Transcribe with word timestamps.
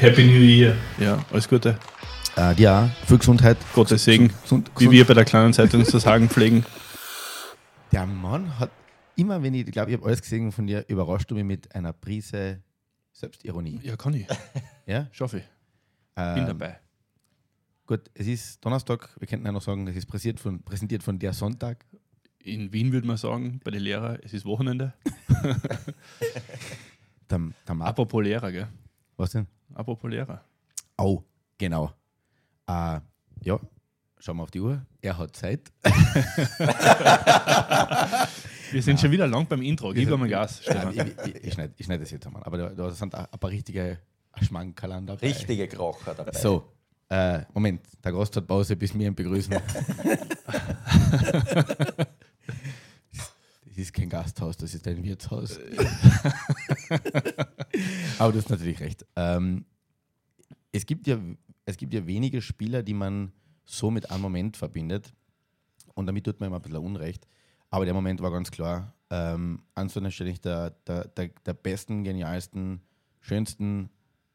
Happy 0.00 0.24
New 0.24 0.40
Year. 0.40 0.76
Ja, 1.00 1.24
alles 1.32 1.48
Gute. 1.48 1.76
Äh, 2.36 2.54
ja, 2.54 2.88
viel 3.06 3.18
Gesundheit. 3.18 3.56
Gottes 3.74 4.04
Segen. 4.04 4.28
Gesund, 4.42 4.70
Wie 4.78 4.92
wir 4.92 5.04
bei 5.04 5.14
der 5.14 5.24
kleinen 5.24 5.52
Zeitung 5.52 5.84
zu 5.84 5.98
sagen 5.98 6.28
pflegen. 6.30 6.64
Der 7.90 8.06
Mann 8.06 8.60
hat 8.60 8.70
immer, 9.16 9.42
wenn 9.42 9.54
ich, 9.54 9.66
ich 9.66 9.72
glaube, 9.72 9.90
ich 9.90 9.96
habe 9.96 10.06
alles 10.06 10.22
gesehen 10.22 10.52
von 10.52 10.68
dir, 10.68 10.84
überrascht 10.86 11.28
du 11.32 11.34
mich 11.34 11.42
mit 11.42 11.74
einer 11.74 11.92
Prise 11.92 12.62
Selbstironie. 13.12 13.80
Ja, 13.82 13.96
kann 13.96 14.14
ich. 14.14 14.26
Ja? 14.86 15.08
Schaffe 15.10 15.38
ich. 15.38 15.44
Ähm, 16.16 16.34
Bin 16.36 16.46
dabei. 16.46 16.78
Gut, 17.86 18.02
es 18.14 18.28
ist 18.28 18.64
Donnerstag, 18.64 19.10
wir 19.18 19.26
könnten 19.26 19.46
ja 19.46 19.52
noch 19.52 19.62
sagen, 19.62 19.86
es 19.88 19.96
ist 19.96 20.06
präsentiert 20.06 20.38
von, 20.38 20.62
präsentiert 20.62 21.02
von 21.02 21.18
der 21.18 21.32
Sonntag. 21.32 21.84
In 22.38 22.72
Wien 22.72 22.92
würde 22.92 23.06
man 23.06 23.16
sagen, 23.16 23.60
bei 23.64 23.72
den 23.72 23.82
Lehrern, 23.82 24.18
es 24.22 24.32
ist 24.32 24.44
Wochenende. 24.44 24.94
Der, 27.30 27.38
der 27.68 27.80
Apropos 27.80 28.24
Lehrer, 28.24 28.50
gell? 28.50 28.68
was 29.18 29.32
denn? 29.32 29.46
Apropos 29.74 30.10
Lehrer. 30.10 30.42
Oh, 30.96 31.22
genau. 31.58 31.92
Äh, 32.66 33.00
ja, 33.42 33.58
schauen 34.18 34.36
wir 34.38 34.42
auf 34.42 34.50
die 34.50 34.60
Uhr. 34.60 34.84
Er 35.00 35.16
hat 35.18 35.36
Zeit. 35.36 35.70
Wir 38.72 38.82
sind 38.82 39.00
schon 39.00 39.10
wieder 39.10 39.26
lang 39.26 39.46
beim 39.46 39.62
Intro. 39.62 39.92
Gib 39.92 40.10
mal 40.10 40.28
Gas, 40.28 40.62
Ja, 40.66 40.72
Stefan. 40.72 40.92
ich, 41.26 41.34
ich, 41.36 41.44
ich 41.44 41.52
schneide 41.54 41.72
ich 41.76 41.86
schneid 41.86 42.00
das 42.02 42.10
jetzt 42.10 42.26
einmal. 42.26 42.42
Aber 42.42 42.58
da, 42.58 42.68
da 42.70 42.90
sind 42.90 43.14
ein 43.14 43.26
ein 43.30 43.38
paar 43.38 43.50
richtige 43.50 43.98
Schmankerlern 44.42 45.06
dabei. 45.06 45.26
Richtige 45.28 45.68
Krocher 45.68 46.14
dabei. 46.14 46.32
So, 46.32 46.72
äh, 47.08 47.40
Moment, 47.54 47.80
der 48.04 48.12
Gast 48.12 48.36
hat 48.36 48.46
Pause, 48.46 48.76
bis 48.76 48.98
wir 48.98 49.06
ihn 49.06 49.14
begrüßen. 49.14 49.54
das 53.78 53.84
ist 53.86 53.92
kein 53.92 54.08
Gasthaus, 54.08 54.56
das 54.56 54.74
ist 54.74 54.88
ein 54.88 55.04
Wirtshaus. 55.04 55.60
Aber 58.18 58.32
du 58.32 58.38
hast 58.38 58.50
natürlich 58.50 58.80
recht. 58.80 59.06
Ähm, 59.14 59.66
es, 60.72 60.84
gibt 60.84 61.06
ja, 61.06 61.16
es 61.64 61.76
gibt 61.76 61.94
ja 61.94 62.04
wenige 62.04 62.42
Spieler, 62.42 62.82
die 62.82 62.94
man 62.94 63.30
so 63.64 63.92
mit 63.92 64.10
einem 64.10 64.22
Moment 64.22 64.56
verbindet. 64.56 65.12
Und 65.94 66.06
damit 66.06 66.24
tut 66.24 66.40
man 66.40 66.48
immer 66.48 66.56
ein 66.56 66.62
bisschen 66.62 66.78
Unrecht. 66.78 67.28
Aber 67.70 67.84
der 67.84 67.94
Moment 67.94 68.20
war 68.20 68.32
ganz 68.32 68.50
klar. 68.50 68.96
Ähm, 69.10 69.62
an 69.76 69.88
so 69.88 70.00
einer 70.00 70.10
Stelle 70.10 70.32
der, 70.32 70.70
der, 70.70 71.06
der, 71.06 71.28
der 71.46 71.54
besten, 71.54 72.02
genialsten, 72.02 72.80
schönsten, 73.20 73.90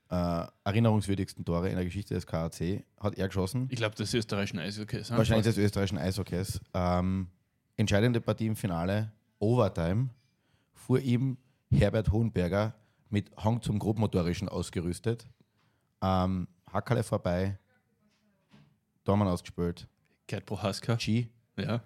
äh, 0.10 0.46
erinnerungswürdigsten 0.64 1.44
Tore 1.44 1.68
in 1.68 1.76
der 1.76 1.84
Geschichte 1.84 2.14
des 2.14 2.26
KAC 2.26 2.86
hat 2.98 3.18
er 3.18 3.28
geschossen. 3.28 3.68
Ich 3.70 3.76
glaube, 3.76 3.96
das 3.98 4.14
österreichischen 4.14 4.60
Eishockey. 4.60 5.04
sind 5.04 5.18
Wahrscheinlich 5.18 5.48
des 5.48 5.58
österreichischen 5.58 5.98
Eishockeys. 5.98 6.62
Ähm, 6.74 7.28
entscheidende 7.76 8.22
Partie 8.22 8.48
im 8.48 8.56
Finale, 8.56 9.12
Overtime, 9.44 10.10
fuhr 10.74 11.00
ihm 11.02 11.38
Herbert 11.70 12.12
Hohenberger 12.14 12.74
mit 13.10 13.30
Hang 13.36 13.62
zum 13.62 13.78
Grobmotorischen 13.78 14.48
ausgerüstet. 14.48 15.28
Ähm, 16.02 16.48
Hackerle 16.72 17.04
vorbei, 17.04 17.60
Dormann 19.04 19.28
ausgespielt, 19.28 19.88
Gerd 20.28 20.46
Prohaska. 20.46 20.96
G 20.96 21.28
Ja. 21.58 21.84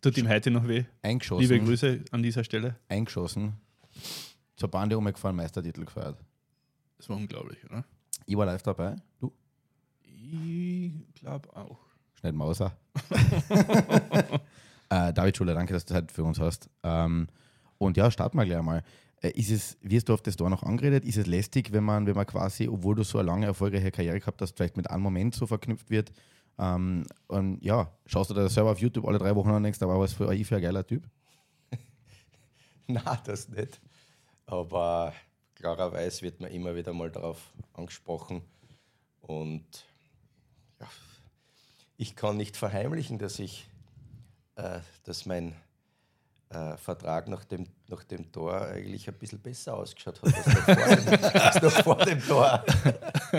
Tut 0.00 0.16
ihm 0.16 0.26
heute 0.28 0.50
noch 0.50 0.66
weh. 0.66 0.84
eingeschossen, 1.02 1.42
Liebe 1.42 1.62
Grüße 1.62 2.02
an 2.12 2.22
dieser 2.22 2.44
Stelle. 2.44 2.76
eingeschossen, 2.88 3.60
zur 4.56 4.70
Bande 4.70 4.96
umgefahren, 4.96 5.36
Meistertitel 5.36 5.84
gefeiert. 5.84 6.18
Das 6.96 7.10
war 7.10 7.16
unglaublich, 7.18 7.62
oder? 7.66 7.84
Ich 8.24 8.34
war 8.36 8.46
live 8.46 8.62
dabei, 8.62 8.96
du, 9.18 9.30
Ich 10.02 11.14
glaube 11.20 11.54
auch. 11.54 11.78
Schneid 12.14 12.34
Mauser. 12.34 12.74
äh, 14.90 15.12
David 15.12 15.36
Schuler, 15.36 15.54
danke, 15.54 15.72
dass 15.72 15.84
du 15.84 15.94
Zeit 15.94 16.12
für 16.12 16.24
uns 16.24 16.38
hast. 16.38 16.68
Ähm, 16.82 17.28
und 17.78 17.96
ja, 17.96 18.10
starten 18.10 18.36
wir 18.36 18.44
gleich 18.44 18.62
mal. 18.62 18.82
Äh, 19.22 19.30
ist 19.30 19.50
es, 19.50 19.78
wirst 19.80 20.08
du 20.08 20.14
auf 20.14 20.22
das 20.22 20.36
Tor 20.36 20.50
noch 20.50 20.62
angeredet? 20.62 21.04
Ist 21.04 21.16
es 21.16 21.26
lästig, 21.26 21.72
wenn 21.72 21.84
man, 21.84 22.06
wenn 22.06 22.14
man 22.14 22.26
quasi, 22.26 22.68
obwohl 22.68 22.94
du 22.94 23.02
so 23.02 23.18
eine 23.18 23.26
lange, 23.26 23.46
erfolgreiche 23.46 23.90
Karriere 23.90 24.20
gehabt 24.20 24.42
hast, 24.42 24.56
vielleicht 24.56 24.76
mit 24.76 24.90
einem 24.90 25.02
Moment 25.02 25.34
so 25.34 25.46
verknüpft 25.46 25.90
wird? 25.90 26.12
Ähm, 26.58 27.06
und 27.28 27.62
ja, 27.64 27.90
schaust 28.04 28.30
du 28.30 28.34
da 28.34 28.48
selber 28.48 28.72
auf 28.72 28.80
YouTube 28.80 29.06
alle 29.06 29.18
drei 29.18 29.34
Wochen 29.34 29.48
an 29.48 29.56
und 29.56 29.62
denkst, 29.62 29.78
da 29.78 29.88
war 29.88 29.98
was 29.98 30.12
für 30.12 30.28
AI 30.28 30.44
für 30.44 30.56
ein 30.56 30.62
geiler 30.62 30.86
Typ? 30.86 31.08
Na, 32.86 33.16
das 33.24 33.48
nicht. 33.48 33.80
Aber 34.44 35.14
klarerweise 35.54 36.22
wird 36.22 36.40
man 36.40 36.50
immer 36.50 36.74
wieder 36.74 36.92
mal 36.92 37.10
darauf 37.10 37.54
angesprochen. 37.72 38.42
Und 39.20 39.86
ja, 40.80 40.88
ich 41.96 42.16
kann 42.16 42.36
nicht 42.36 42.56
verheimlichen, 42.56 43.18
dass 43.18 43.38
ich, 43.38 43.69
äh, 44.60 44.80
dass 45.04 45.26
mein 45.26 45.54
äh, 46.50 46.76
Vertrag 46.76 47.28
nach 47.28 47.44
dem, 47.44 47.66
nach 47.86 48.04
dem 48.04 48.30
Tor 48.30 48.60
eigentlich 48.62 49.08
ein 49.08 49.14
bisschen 49.14 49.40
besser 49.40 49.76
ausgeschaut 49.76 50.20
hat 50.22 50.34
als 50.34 50.42
noch 50.42 50.62
vor 50.62 50.76
dem, 50.96 51.24
als 51.40 51.62
noch 51.62 51.82
vor 51.82 51.96
dem 51.96 52.22
Tor. 52.22 52.64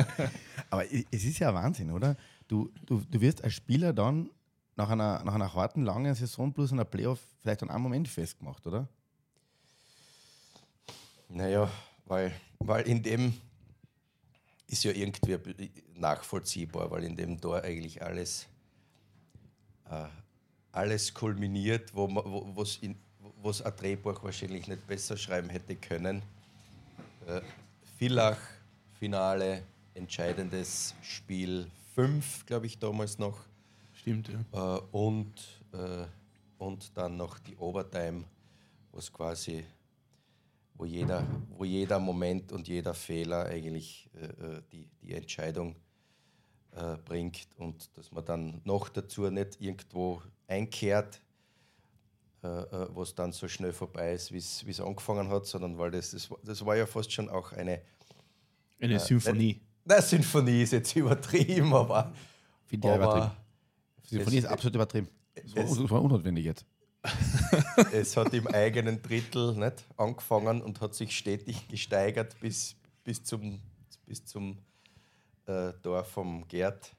Aber 0.69 0.85
es 0.85 1.23
ist 1.25 1.39
ja 1.39 1.53
Wahnsinn, 1.53 1.91
oder? 1.91 2.15
Du, 2.47 2.71
du, 2.85 3.01
du 3.01 3.21
wirst 3.21 3.43
als 3.43 3.53
Spieler 3.53 3.93
dann 3.93 4.29
nach 4.75 4.89
einer, 4.89 5.23
nach 5.23 5.35
einer 5.35 5.53
harten, 5.53 5.83
langen 5.83 6.15
Saison 6.15 6.53
plus 6.53 6.71
einer 6.71 6.85
Playoff 6.85 7.19
vielleicht 7.41 7.61
an 7.63 7.69
einem 7.69 7.83
Moment 7.83 8.07
festgemacht, 8.07 8.65
oder? 8.65 8.87
Naja, 11.27 11.69
weil, 12.05 12.33
weil 12.59 12.87
in 12.87 13.03
dem 13.03 13.33
ist 14.67 14.83
ja 14.85 14.91
irgendwie 14.91 15.71
nachvollziehbar, 15.95 16.89
weil 16.89 17.03
in 17.03 17.15
dem 17.15 17.39
Tor 17.39 17.61
eigentlich 17.61 18.01
alles, 18.01 18.47
äh, 19.89 20.07
alles 20.71 21.13
kulminiert, 21.13 21.93
wo 21.93 22.07
man, 22.07 22.23
wo, 22.25 22.55
wo's 22.55 22.77
in, 22.81 22.95
wo's 23.41 23.61
ein 23.61 23.75
Drehbuch 23.75 24.23
wahrscheinlich 24.23 24.67
nicht 24.67 24.85
besser 24.87 25.17
schreiben 25.17 25.49
hätte 25.49 25.75
können. 25.75 26.21
Äh, 27.27 27.41
Villach, 27.97 28.39
Finale, 28.99 29.63
entscheidendes 29.93 30.95
Spiel 31.01 31.69
5, 31.95 32.45
glaube 32.45 32.65
ich, 32.65 32.79
damals 32.79 33.19
noch. 33.19 33.39
Stimmt, 33.93 34.29
ja. 34.29 34.77
Äh, 34.77 34.81
und, 34.91 35.33
äh, 35.73 36.05
und 36.57 36.95
dann 36.97 37.17
noch 37.17 37.39
die 37.39 37.57
Overtime, 37.57 38.23
wo 38.91 38.99
es 38.99 39.11
quasi, 39.11 39.63
wo 40.75 40.85
jeder, 40.85 41.25
wo 41.57 41.65
jeder 41.65 41.99
Moment 41.99 42.51
und 42.51 42.67
jeder 42.67 42.93
Fehler 42.93 43.45
eigentlich 43.45 44.09
äh, 44.15 44.25
äh, 44.25 44.61
die, 44.71 44.89
die 45.01 45.13
Entscheidung 45.13 45.75
äh, 46.75 46.97
bringt 47.03 47.47
und 47.57 47.89
dass 47.97 48.11
man 48.11 48.23
dann 48.25 48.61
noch 48.63 48.89
dazu 48.89 49.29
nicht 49.29 49.59
irgendwo 49.59 50.21
einkehrt, 50.47 51.21
äh, 52.43 52.47
äh, 52.47 52.87
wo 52.93 53.03
es 53.03 53.13
dann 53.13 53.31
so 53.31 53.47
schnell 53.47 53.73
vorbei 53.73 54.13
ist, 54.13 54.31
wie 54.31 54.37
es 54.37 54.79
angefangen 54.79 55.29
hat, 55.29 55.45
sondern 55.45 55.77
weil 55.77 55.91
das, 55.91 56.11
das, 56.11 56.29
war- 56.31 56.39
das 56.43 56.65
war 56.65 56.75
ja 56.75 56.85
fast 56.85 57.11
schon 57.11 57.29
auch 57.29 57.51
eine, 57.51 57.81
Eine 58.79 58.99
Symphonie. 58.99 59.59
na, 59.85 60.01
Symphonie 60.01 60.63
ist 60.63 60.71
jetzt 60.73 60.95
übertrieben, 60.95 61.73
aber, 61.73 62.13
Finde 62.65 62.87
ich 62.89 62.95
übertrieben. 62.95 63.25
aber 63.25 63.35
Symphonie 64.07 64.37
Es- 64.37 64.43
ist 64.45 64.49
absolut 64.49 64.75
übertrieben. 64.75 65.07
Das 65.35 65.55
war, 65.55 65.63
es- 65.63 65.77
das 65.77 65.89
war 65.89 66.01
unnotwendig 66.01 66.45
jetzt. 66.45 66.65
es 67.93 68.15
hat 68.15 68.31
im 68.33 68.45
eigenen 68.47 69.01
Drittel 69.01 69.55
nicht, 69.55 69.83
angefangen 69.97 70.61
und 70.61 70.79
hat 70.81 70.93
sich 70.93 71.17
stetig 71.17 71.67
gesteigert 71.67 72.39
bis, 72.39 72.75
bis 73.03 73.23
zum, 73.23 73.59
bis 74.05 74.23
zum 74.25 74.57
äh, 75.45 75.73
Tor 75.81 76.03
vom 76.03 76.47
Gerd. 76.47 76.95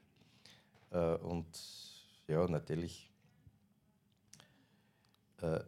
Äh, 0.91 1.15
und 1.15 1.47
ja, 2.27 2.47
natürlich 2.47 3.11
äh, 5.41 5.59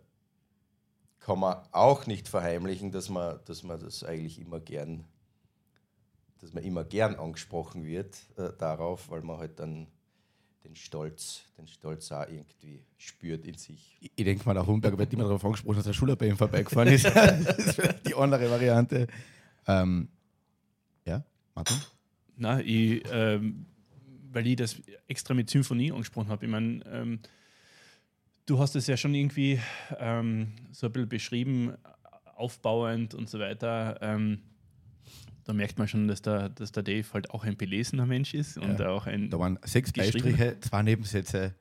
kann 1.19 1.40
man 1.40 1.58
auch 1.72 2.06
nicht 2.06 2.28
verheimlichen, 2.28 2.91
dass 2.91 3.09
man, 3.09 3.40
dass 3.46 3.64
man 3.64 3.80
das 3.80 4.03
eigentlich 4.03 4.40
immer 4.40 4.59
gern, 4.59 5.06
dass 6.40 6.53
man 6.53 6.64
immer 6.64 6.84
gern 6.84 7.16
angesprochen 7.16 7.85
wird 7.85 8.16
äh, 8.38 8.52
darauf, 8.58 9.09
weil 9.09 9.22
man 9.22 9.40
halt 9.40 9.59
dann 9.59 9.88
den 10.64 10.75
Stolz, 10.75 11.44
den 11.58 11.68
Stolz 11.68 12.12
auch 12.12 12.28
irgendwie 12.28 12.84
spürt 12.97 13.46
in 13.46 13.58
sich. 13.58 13.97
Ich, 14.02 14.12
ich 14.16 14.25
denke 14.25 14.46
mal, 14.46 14.53
der 14.53 14.66
Humberger 14.66 14.97
wird 14.97 15.14
immer 15.14 15.24
darauf 15.24 15.44
angesprochen, 15.46 15.78
dass 15.78 15.85
der 15.85 15.94
Schuler 15.94 16.16
bei 16.16 16.28
ihm 16.28 16.38
vorbeigefahren 16.38 16.90
ist. 16.90 17.06
das 17.16 17.58
ist 17.58 18.08
die 18.08 18.16
andere 18.16 18.50
Variante. 18.50 19.08
Ähm, 19.67 20.09
ja, 21.05 21.23
Martin? 21.53 21.78
Na, 22.37 22.59
ich, 22.61 23.03
ähm, 23.11 23.66
weil 24.32 24.47
ich 24.47 24.55
das 24.58 24.82
extra 25.08 25.34
mit 25.34 25.49
Symphonie 25.49 25.91
angesprochen 25.91 26.29
habe. 26.29 26.46
Ich 26.46 26.52
meine, 26.52 26.84
ähm, 26.91 27.20
du 28.46 28.59
hast 28.59 28.76
es 28.76 28.87
ja 28.87 28.97
schon 28.97 29.14
irgendwie 29.16 29.59
ähm, 29.97 30.52
so 30.72 30.87
ein 30.87 30.91
bisschen 30.93 31.09
beschrieben, 31.09 31.73
aufbauend 32.35 33.14
und 33.14 33.29
so 33.29 33.40
weiter. 33.40 33.97
Ähm, 34.02 34.40
da 35.46 35.53
merkt 35.53 35.78
man 35.78 35.87
schon, 35.87 36.08
dass 36.08 36.22
der, 36.22 36.49
dass 36.49 36.72
der 36.72 36.84
Dave 36.84 37.05
halt 37.14 37.29
auch 37.29 37.43
ein 37.46 37.55
belesener 37.55 38.05
Mensch 38.05 38.34
ist 38.34 38.58
und 38.58 38.79
Ja. 38.79 38.90
auch 38.90 39.05
ein, 39.05 39.29
Da 39.29 39.40
waren 39.40 39.59
sechs. 39.64 39.93
Beistriche, 39.93 40.59
zwei 40.59 40.82
Nebensätze. 40.82 41.53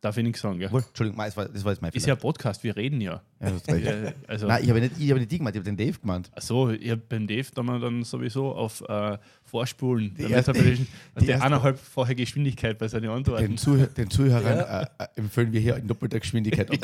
Darf 0.00 0.16
ich 0.16 0.24
nichts 0.24 0.40
sagen, 0.40 0.60
ja. 0.60 0.72
Wohl, 0.72 0.82
Entschuldigung, 0.86 1.22
das 1.22 1.36
war, 1.36 1.46
das 1.48 1.64
war 1.64 1.72
jetzt 1.72 1.82
mein 1.82 1.92
Ist 1.92 2.04
Fehler. 2.04 2.14
ja 2.14 2.18
ein 2.18 2.20
Podcast, 2.20 2.64
wir 2.64 2.74
reden 2.76 3.00
ja. 3.00 3.20
Ja. 3.40 3.74
Äh, 3.74 4.12
also, 4.26 4.46
Nein, 4.46 4.62
ich 4.64 4.70
habe 4.70 4.80
nicht, 4.80 4.94
ich 4.98 5.10
habe 5.10 5.20
nicht 5.20 5.30
die 5.32 5.38
gemeint, 5.38 5.56
ich 5.56 5.60
habe 5.60 5.70
den 5.70 5.76
Dave 5.76 5.98
gemeint. 5.98 6.30
Achso, 6.34 6.70
ich 6.70 6.90
habe 6.90 7.02
beim 7.08 7.26
Dave 7.26 7.46
da 7.54 7.62
mal 7.62 7.78
dann 7.80 8.02
sowieso 8.04 8.52
auf 8.52 8.82
äh, 8.88 9.18
Vorspulen, 9.44 10.14
damit 10.16 10.32
erste- 10.32 10.52
er 10.52 10.62
bisschen- 10.62 10.86
die 11.20 11.26
der 11.26 11.42
eineinhalbfache 11.42 12.14
Geschwindigkeit 12.14 12.78
bei 12.78 12.88
seinen 12.88 13.10
Antworten. 13.10 13.44
Den, 13.44 13.58
Zuh 13.58 13.76
den 13.76 14.08
Zuhörern 14.10 14.58
äh, 14.98 15.04
äh, 15.04 15.06
empfehlen 15.16 15.52
wir 15.52 15.60
hier 15.60 15.76
in 15.76 15.86
doppelter 15.86 16.18
Geschwindigkeit. 16.20 16.70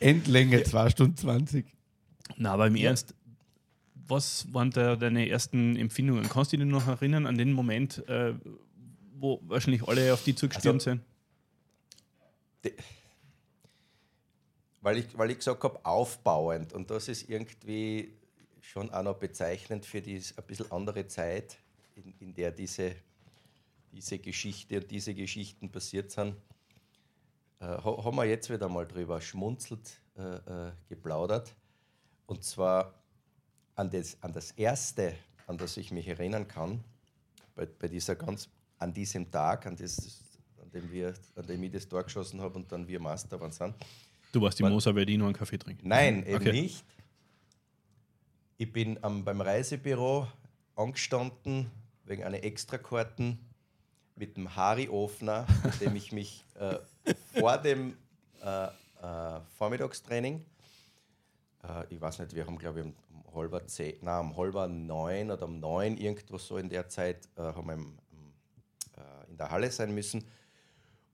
Endlänge 0.00 0.62
2 0.62 0.90
Stunden 0.90 1.16
20. 1.16 1.64
Na, 2.36 2.52
aber 2.52 2.66
im 2.66 2.76
Ernst, 2.76 3.14
was 4.08 4.46
waren 4.52 4.70
da 4.70 4.96
deine 4.96 5.28
ersten 5.28 5.76
Empfindungen? 5.76 6.28
Kannst 6.28 6.52
du 6.52 6.56
dich 6.56 6.66
noch 6.66 6.86
erinnern 6.88 7.26
an 7.26 7.36
den 7.38 7.52
Moment, 7.52 8.06
äh, 8.08 8.34
wo 9.22 9.40
wahrscheinlich 9.44 9.86
alle 9.86 10.12
auf 10.12 10.22
die 10.24 10.34
zugestürmt 10.34 10.86
Also- 10.86 10.90
sind? 10.90 11.02
weil 14.80 14.98
ich, 14.98 15.16
weil 15.16 15.30
ich 15.30 15.38
gesagt 15.38 15.62
habe, 15.62 15.84
aufbauend. 15.84 16.72
Und 16.72 16.90
das 16.90 17.08
ist 17.08 17.28
irgendwie 17.28 18.12
schon 18.60 18.90
auch 18.90 19.02
noch 19.02 19.16
bezeichnend 19.18 19.86
für 19.86 20.00
die 20.00 20.16
ein 20.36 20.44
bisschen 20.46 20.70
andere 20.72 21.06
Zeit, 21.06 21.56
in, 21.94 22.14
in 22.20 22.34
der 22.34 22.50
diese, 22.50 22.94
diese 23.92 24.18
Geschichte 24.18 24.80
und 24.80 24.90
diese 24.90 25.14
Geschichten 25.14 25.70
passiert 25.70 26.10
sind. 26.10 26.34
Äh, 27.60 27.66
ha- 27.66 28.04
haben 28.04 28.16
wir 28.16 28.24
jetzt 28.24 28.50
wieder 28.50 28.68
mal 28.68 28.86
drüber 28.86 29.20
schmunzelt, 29.20 30.00
äh, 30.16 30.22
äh, 30.68 30.72
geplaudert. 30.88 31.54
Und 32.26 32.42
zwar 32.44 32.94
an 33.76 33.90
das, 33.90 34.16
an 34.22 34.32
das 34.32 34.50
erste, 34.52 35.14
an 35.46 35.58
das 35.58 35.76
ich 35.76 35.90
mich 35.92 36.08
erinnern 36.08 36.48
kann, 36.48 36.82
bei, 37.54 37.66
bei 37.66 37.88
dieser 37.88 38.16
ganz, 38.16 38.48
an 38.82 38.92
diesem 38.92 39.30
Tag, 39.30 39.66
an, 39.66 39.76
das, 39.76 40.20
an, 40.60 40.70
dem 40.70 40.90
wir, 40.90 41.14
an 41.36 41.46
dem 41.46 41.62
ich 41.62 41.72
das 41.72 41.88
Tor 41.88 42.02
geschossen 42.02 42.40
habe 42.40 42.56
und 42.56 42.70
dann 42.70 42.86
wir 42.86 43.00
Master 43.00 43.40
waren 43.40 43.52
sind. 43.52 43.74
Du 44.32 44.40
warst 44.40 44.58
die 44.58 44.62
Moser 44.62 44.92
bei 44.92 45.04
dir 45.04 45.18
noch 45.18 45.26
einen 45.26 45.34
Kaffee 45.34 45.58
trinken. 45.58 45.86
Nein, 45.86 46.24
eben 46.26 46.36
Okay. 46.36 46.52
nicht. 46.52 46.84
Ich 48.56 48.72
bin 48.72 48.98
am, 49.02 49.24
beim 49.24 49.40
Reisebüro 49.40 50.26
angestanden 50.76 51.70
wegen 52.04 52.22
einer 52.22 52.42
Extrakarten 52.42 53.38
mit 54.16 54.36
dem 54.36 54.54
Harry 54.54 54.88
Ofner, 54.88 55.46
mit 55.64 55.80
dem 55.80 55.96
ich 55.96 56.12
mich 56.12 56.44
äh, 56.54 56.76
vor 57.38 57.58
dem 57.58 57.96
äh, 58.42 58.64
äh, 58.66 59.40
Vormittagstraining, 59.58 60.44
äh, 61.64 61.84
ich 61.94 62.00
weiß 62.00 62.20
nicht, 62.20 62.34
wir 62.34 62.46
haben 62.46 62.58
glaube 62.58 62.80
ich 62.80 62.86
um, 62.86 62.94
um 63.24 63.34
halber 63.34 63.66
zehn, 63.66 63.96
nein, 64.00 64.20
um 64.20 64.36
halber 64.36 64.66
neun 64.68 65.30
oder 65.30 65.44
um 65.44 65.58
neun, 65.58 65.96
irgendwo 65.96 66.38
so 66.38 66.56
in 66.56 66.68
der 66.68 66.88
Zeit, 66.88 67.28
äh, 67.36 67.42
haben 67.42 67.66
wir 67.66 67.74
im, 67.74 67.98
in 69.32 69.38
der 69.38 69.50
Halle 69.50 69.70
sein 69.70 69.94
müssen. 69.94 70.24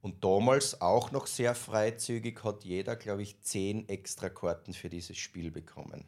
Und 0.00 0.22
damals 0.22 0.80
auch 0.80 1.10
noch 1.10 1.26
sehr 1.26 1.54
freizügig 1.54 2.44
hat 2.44 2.64
jeder, 2.64 2.94
glaube 2.96 3.22
ich, 3.22 3.40
zehn 3.40 3.88
Extrakarten 3.88 4.74
für 4.74 4.88
dieses 4.88 5.16
Spiel 5.16 5.50
bekommen. 5.50 6.04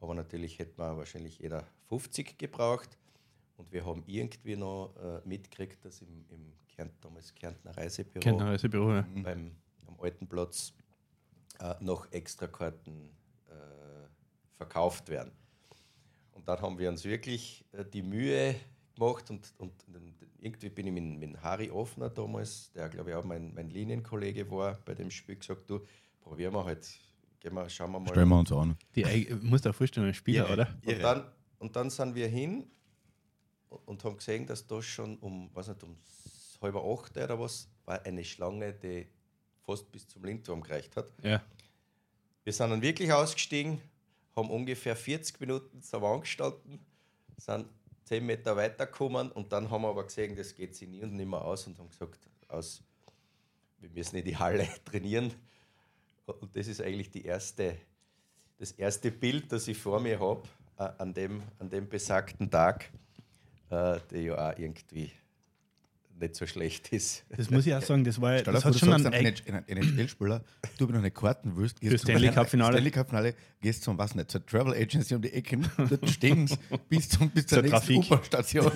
Aber 0.00 0.14
natürlich 0.14 0.58
hätte 0.58 0.74
man 0.76 0.96
wahrscheinlich 0.96 1.38
jeder 1.38 1.64
50 1.88 2.38
gebraucht. 2.38 2.98
Und 3.56 3.72
wir 3.72 3.84
haben 3.84 4.02
irgendwie 4.06 4.56
noch 4.56 4.94
äh, 4.96 5.20
mitgekriegt, 5.26 5.84
dass 5.84 6.02
im, 6.02 6.24
im 6.30 6.52
Kärnt, 6.68 6.92
damals 7.00 7.34
Kärntner 7.34 7.76
Reisebüro 7.76 8.28
ein 8.28 8.40
Reisebüro, 8.40 8.92
ja. 8.92 9.06
beim, 9.22 9.56
am 9.86 9.98
alten 9.98 10.28
Platz 10.28 10.72
äh, 11.58 11.74
noch 11.80 12.10
Extrakarten 12.12 13.10
äh, 13.48 14.06
verkauft 14.56 15.08
werden. 15.08 15.32
Und 16.32 16.46
dann 16.46 16.60
haben 16.60 16.78
wir 16.78 16.88
uns 16.88 17.04
wirklich 17.04 17.64
äh, 17.72 17.84
die 17.84 18.02
Mühe 18.02 18.54
gemacht 18.98 19.30
und, 19.30 19.52
und 19.58 19.72
irgendwie 20.40 20.68
bin 20.68 20.86
ich 20.86 20.92
mit, 20.92 21.18
mit 21.30 21.42
Harry 21.42 21.70
Offner 21.70 22.10
damals, 22.10 22.70
der 22.72 22.88
glaube 22.88 23.10
ich 23.10 23.16
auch 23.16 23.24
mein, 23.24 23.54
mein 23.54 23.70
Linienkollege 23.70 24.50
war 24.50 24.78
bei 24.84 24.94
dem 24.94 25.10
Spiel, 25.10 25.36
gesagt, 25.36 25.68
du, 25.68 25.80
probieren 26.20 26.52
wir 26.54 26.64
halt, 26.64 26.88
gehen 27.40 27.54
wir, 27.54 27.68
schauen 27.68 27.92
wir 27.92 28.00
mal. 28.00 28.08
Stellen 28.10 28.28
wir 28.28 28.38
uns 28.38 28.52
an. 28.52 28.76
Die, 28.94 29.04
Eig- 29.06 29.42
musst 29.42 29.64
du 29.64 29.68
dir 29.70 29.72
vorstellen, 29.72 30.08
ein 30.08 30.14
Spieler, 30.14 30.44
Irre, 30.48 30.52
oder? 30.52 30.68
Und 30.86 31.02
dann, 31.02 31.32
und 31.58 31.76
dann 31.76 31.90
sind 31.90 32.14
wir 32.14 32.28
hin 32.28 32.70
und 33.86 34.02
haben 34.04 34.16
gesehen, 34.16 34.46
dass 34.46 34.66
da 34.66 34.80
schon 34.82 35.16
um, 35.18 35.54
weiß 35.54 35.68
nicht, 35.68 35.82
um 35.82 35.96
halb 36.60 36.76
acht 36.76 37.16
oder 37.16 37.38
was, 37.38 37.68
war 37.84 38.04
eine 38.04 38.24
Schlange, 38.24 38.72
die 38.74 39.06
fast 39.64 39.90
bis 39.92 40.06
zum 40.08 40.24
Lindturm 40.24 40.62
gereicht 40.62 40.96
hat. 40.96 41.12
Ja. 41.22 41.42
Wir 42.44 42.52
sind 42.52 42.70
dann 42.70 42.82
wirklich 42.82 43.12
ausgestiegen, 43.12 43.80
haben 44.34 44.50
ungefähr 44.50 44.96
40 44.96 45.38
Minuten 45.40 45.82
zum 45.82 46.04
angestanden, 46.04 46.78
sind 47.36 47.66
10 48.08 48.24
Meter 48.24 48.56
weitergekommen 48.56 49.30
und 49.30 49.52
dann 49.52 49.70
haben 49.70 49.82
wir 49.82 49.88
aber 49.88 50.04
gesehen, 50.04 50.34
das 50.34 50.54
geht 50.54 50.74
sich 50.74 50.88
nie 50.88 51.02
und 51.02 51.14
nimmer 51.14 51.44
aus 51.44 51.66
und 51.66 51.78
haben 51.78 51.90
gesagt, 51.90 52.18
aus, 52.48 52.82
wir 53.80 53.90
müssen 53.90 54.16
in 54.16 54.24
die 54.24 54.36
Halle 54.36 54.66
trainieren. 54.86 55.34
Und 56.24 56.56
das 56.56 56.68
ist 56.68 56.80
eigentlich 56.80 57.10
die 57.10 57.26
erste, 57.26 57.76
das 58.56 58.72
erste 58.72 59.10
Bild, 59.10 59.52
das 59.52 59.68
ich 59.68 59.76
vor 59.76 60.00
mir 60.00 60.18
habe, 60.18 60.42
äh, 60.78 60.88
an, 60.96 61.12
dem, 61.12 61.42
an 61.58 61.68
dem 61.68 61.86
besagten 61.86 62.50
Tag, 62.50 62.90
äh, 63.68 64.00
der 64.10 64.22
ja 64.22 64.52
auch 64.52 64.58
irgendwie 64.58 65.12
nicht 66.20 66.34
so 66.36 66.46
schlecht 66.46 66.88
ist. 66.92 67.24
Das 67.36 67.50
muss 67.50 67.66
ich 67.66 67.74
auch 67.74 67.82
sagen, 67.82 68.04
das 68.04 68.20
war 68.20 68.36
dir 68.36 68.42
das 68.44 68.64
hat 68.64 68.74
du 68.74 68.78
schon 68.78 68.90
sagst 68.90 69.06
einen 69.06 69.34
NHL-Spieler, 69.66 70.42
du 70.76 70.84
aber 70.84 70.92
noch 70.94 71.00
eine 71.00 71.10
Karten 71.10 71.56
willst, 71.56 71.80
gehst 71.80 71.98
zum- 71.98 72.10
Stanley 72.10 72.30
Cup-Finale. 72.30 72.72
Stanley 72.72 72.90
Cup-Finale, 72.90 73.34
gehst 73.60 73.82
zum, 73.82 73.96
was 73.98 74.14
nicht, 74.14 74.30
zur 74.30 74.44
Travel 74.46 74.74
Agency 74.74 75.14
um 75.14 75.22
die 75.22 75.32
Ecke, 75.32 75.58
dort 75.76 76.08
stehen 76.10 76.48
bis, 76.88 77.08
zum, 77.08 77.30
bis 77.30 77.46
zur 77.46 77.62
Zur 77.64 77.70
nächsten. 77.70 77.96
U-Bahn-Station. 77.96 78.72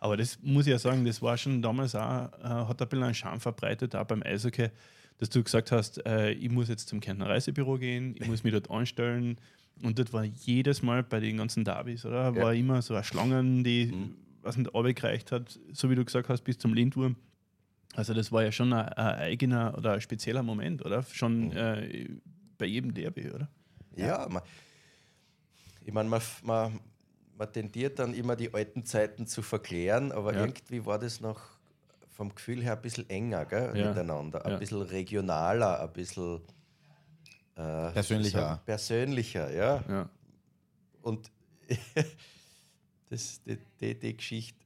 Aber 0.00 0.16
das 0.16 0.38
muss 0.42 0.66
ich 0.66 0.72
ja 0.72 0.78
sagen, 0.78 1.04
das 1.04 1.22
war 1.22 1.36
schon 1.38 1.62
damals 1.62 1.94
auch, 1.94 2.32
äh, 2.42 2.44
hat 2.44 2.82
ein 2.82 2.88
bisschen 2.88 3.04
einen 3.04 3.14
Charme 3.14 3.40
verbreitet, 3.40 3.94
auch 3.94 4.04
beim 4.04 4.22
Eishockey, 4.22 4.68
dass 5.18 5.30
du 5.30 5.42
gesagt 5.42 5.70
hast, 5.70 6.04
äh, 6.06 6.30
ich 6.32 6.50
muss 6.50 6.68
jetzt 6.68 6.88
zum 6.88 6.98
Kärntner 7.00 7.28
Reisebüro 7.28 7.78
gehen, 7.78 8.16
ich 8.18 8.26
muss 8.26 8.42
mich 8.42 8.52
dort 8.52 8.70
anstellen. 8.70 9.36
Und 9.82 9.98
dort 9.98 10.12
war 10.12 10.24
jedes 10.24 10.82
Mal 10.82 11.02
bei 11.02 11.18
den 11.20 11.38
ganzen 11.38 11.64
Derbys, 11.64 12.04
oder? 12.04 12.34
War 12.36 12.54
immer 12.54 12.82
so 12.82 12.94
eine 12.94 13.04
Schlangen, 13.04 13.64
die, 13.64 13.92
was 14.42 14.56
nicht, 14.56 14.72
runtergereicht 14.74 15.32
hat, 15.32 15.58
so 15.72 15.88
wie 15.90 15.94
du 15.94 16.04
gesagt 16.04 16.28
hast, 16.28 16.42
bis 16.42 16.58
zum 16.58 16.74
Lindwurm. 16.74 17.16
Also 17.94 18.14
das 18.14 18.32
war 18.32 18.42
ja 18.42 18.52
schon 18.52 18.72
ein, 18.72 18.88
ein 18.88 19.18
eigener 19.20 19.76
oder 19.76 19.92
ein 19.92 20.00
spezieller 20.00 20.42
Moment, 20.42 20.84
oder? 20.84 21.02
Schon 21.02 21.52
äh, 21.52 22.08
bei 22.58 22.66
jedem 22.66 22.94
Derby, 22.94 23.30
oder? 23.30 23.48
Ja, 23.96 24.26
man, 24.30 24.42
ich 25.84 25.92
meine, 25.92 26.08
man, 26.08 26.22
man, 26.42 26.80
man 27.36 27.52
tendiert 27.52 27.98
dann 27.98 28.14
immer 28.14 28.34
die 28.36 28.52
alten 28.54 28.84
Zeiten 28.86 29.26
zu 29.26 29.42
verklären, 29.42 30.12
aber 30.12 30.32
Ja. 30.34 30.40
irgendwie 30.46 30.86
war 30.86 30.98
das 30.98 31.20
noch 31.20 31.40
vom 32.08 32.34
Gefühl 32.34 32.62
her 32.62 32.74
ein 32.76 32.82
bisschen 32.82 33.08
enger 33.10 33.44
gell, 33.46 33.76
Ja. 33.76 33.88
miteinander, 33.88 34.44
ein 34.46 34.52
Ja. 34.52 34.58
bisschen 34.58 34.82
regionaler, 34.82 35.80
ein 35.82 35.92
bisschen 35.92 36.40
äh, 37.56 37.90
Persönlicher. 37.92 38.62
Persönlicher, 38.64 39.52
ja. 39.52 39.84
Ja. 39.88 40.08
Und 41.02 41.30
das, 43.12 43.42
die, 43.44 43.58
die, 43.80 43.98
die 43.98 44.16
Geschichte 44.16 44.58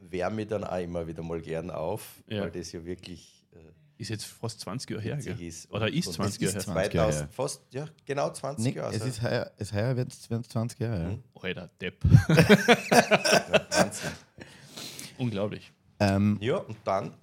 wärme 0.00 0.42
ich 0.42 0.48
dann 0.48 0.64
auch 0.64 0.78
immer 0.78 1.06
wieder 1.06 1.22
mal 1.22 1.40
gern 1.40 1.70
auf, 1.70 2.22
Ja. 2.26 2.42
weil 2.42 2.50
das 2.50 2.72
ja 2.72 2.84
wirklich 2.84 3.46
äh, 3.54 4.02
Ist 4.02 4.08
jetzt 4.10 4.24
fast 4.24 4.60
20 4.60 4.90
Jahre 4.90 5.02
her, 5.02 5.16
gell? 5.16 5.40
ist. 5.40 5.70
Oder 5.70 5.86
Und- 5.86 5.94
ist 5.94 6.06
und 6.08 6.12
20 6.14 6.42
es 6.42 6.42
Jahre 6.42 6.54
her. 6.54 6.60
20 6.62 6.94
Jahre 6.94 7.10
2000, 7.10 7.22
her. 7.22 7.28
fast, 7.34 7.62
ja, 7.70 7.86
genau 8.04 8.30
20 8.30 8.64
Nick, 8.64 8.76
Jahre. 8.76 8.94
es 8.94 9.04
ist 9.04 9.22
heuer, 9.22 9.50
es 9.56 9.72
heuer 9.72 9.96
wird 9.96 10.12
es 10.12 10.22
20 10.22 10.78
Jahre. 10.80 11.08
Mhm. 11.08 11.22
Alter, 11.42 11.70
Depp. 11.80 12.04
Wahnsinn. 12.04 14.10
Unglaublich. 15.18 15.72
Ja. 16.00 16.16
Ähm, 16.16 16.38
Ja, 16.40 16.56
und 16.58 16.76
dann 16.84 17.14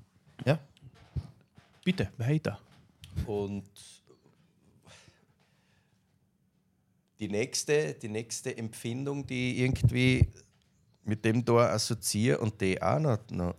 ja. 0.46 0.58
Bitte, 1.84 2.10
weiter. 2.18 2.60
Und 3.26 3.64
die 7.20 7.28
nächste, 7.28 7.94
die 7.94 8.10
nächste 8.10 8.58
Empfindung, 8.58 9.26
die 9.28 9.54
ich 9.54 9.60
irgendwie 9.60 10.28
mit 11.04 11.26
dem 11.26 11.44
da 11.44 11.72
assoziiere 11.74 12.40
und 12.40 12.62
die 12.62 12.82
auch 12.82 13.00
noch, 13.00 13.20
noch 13.32 13.56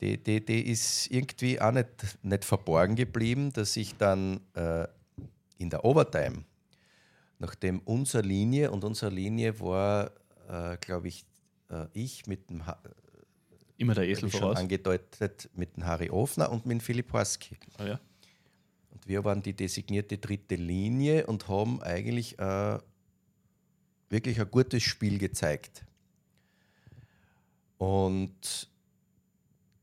die, 0.00 0.22
die, 0.22 0.44
die 0.44 0.70
ist 0.70 1.10
irgendwie 1.10 1.60
auch 1.60 1.72
nicht, 1.72 2.18
nicht 2.22 2.44
verborgen 2.44 2.94
geblieben, 2.94 3.52
dass 3.52 3.76
ich 3.76 3.96
dann 3.96 4.40
äh, 4.54 4.86
in 5.58 5.70
der 5.70 5.84
Overtime, 5.84 6.44
nachdem 7.38 7.80
unsere 7.80 8.22
Linie 8.22 8.70
und 8.70 8.84
unsere 8.84 9.10
Linie 9.10 9.58
war, 9.60 10.12
äh, 10.48 10.76
glaube 10.78 11.08
ich, 11.08 11.24
äh, 11.70 11.86
ich 11.94 12.26
mit 12.26 12.50
dem 12.50 12.66
ha 12.66 12.78
Immer 13.78 13.94
der 13.94 14.08
Esel 14.08 14.30
voraus. 14.30 14.56
angedeutet, 14.56 15.50
mit 15.54 15.76
dem 15.76 15.84
Harry 15.84 16.08
Ofner 16.08 16.50
und 16.50 16.64
mit 16.64 16.78
dem 16.78 16.80
Philipp 16.80 17.12
Horski. 17.12 17.58
Ah, 17.76 17.84
ja. 17.84 18.00
Wir 19.06 19.24
waren 19.24 19.40
die 19.40 19.54
designierte 19.54 20.18
dritte 20.18 20.56
Linie 20.56 21.28
und 21.28 21.46
haben 21.46 21.80
eigentlich 21.80 22.36
äh, 22.40 22.78
wirklich 24.10 24.40
ein 24.40 24.50
gutes 24.50 24.82
Spiel 24.82 25.18
gezeigt. 25.18 25.84
Und 27.78 28.68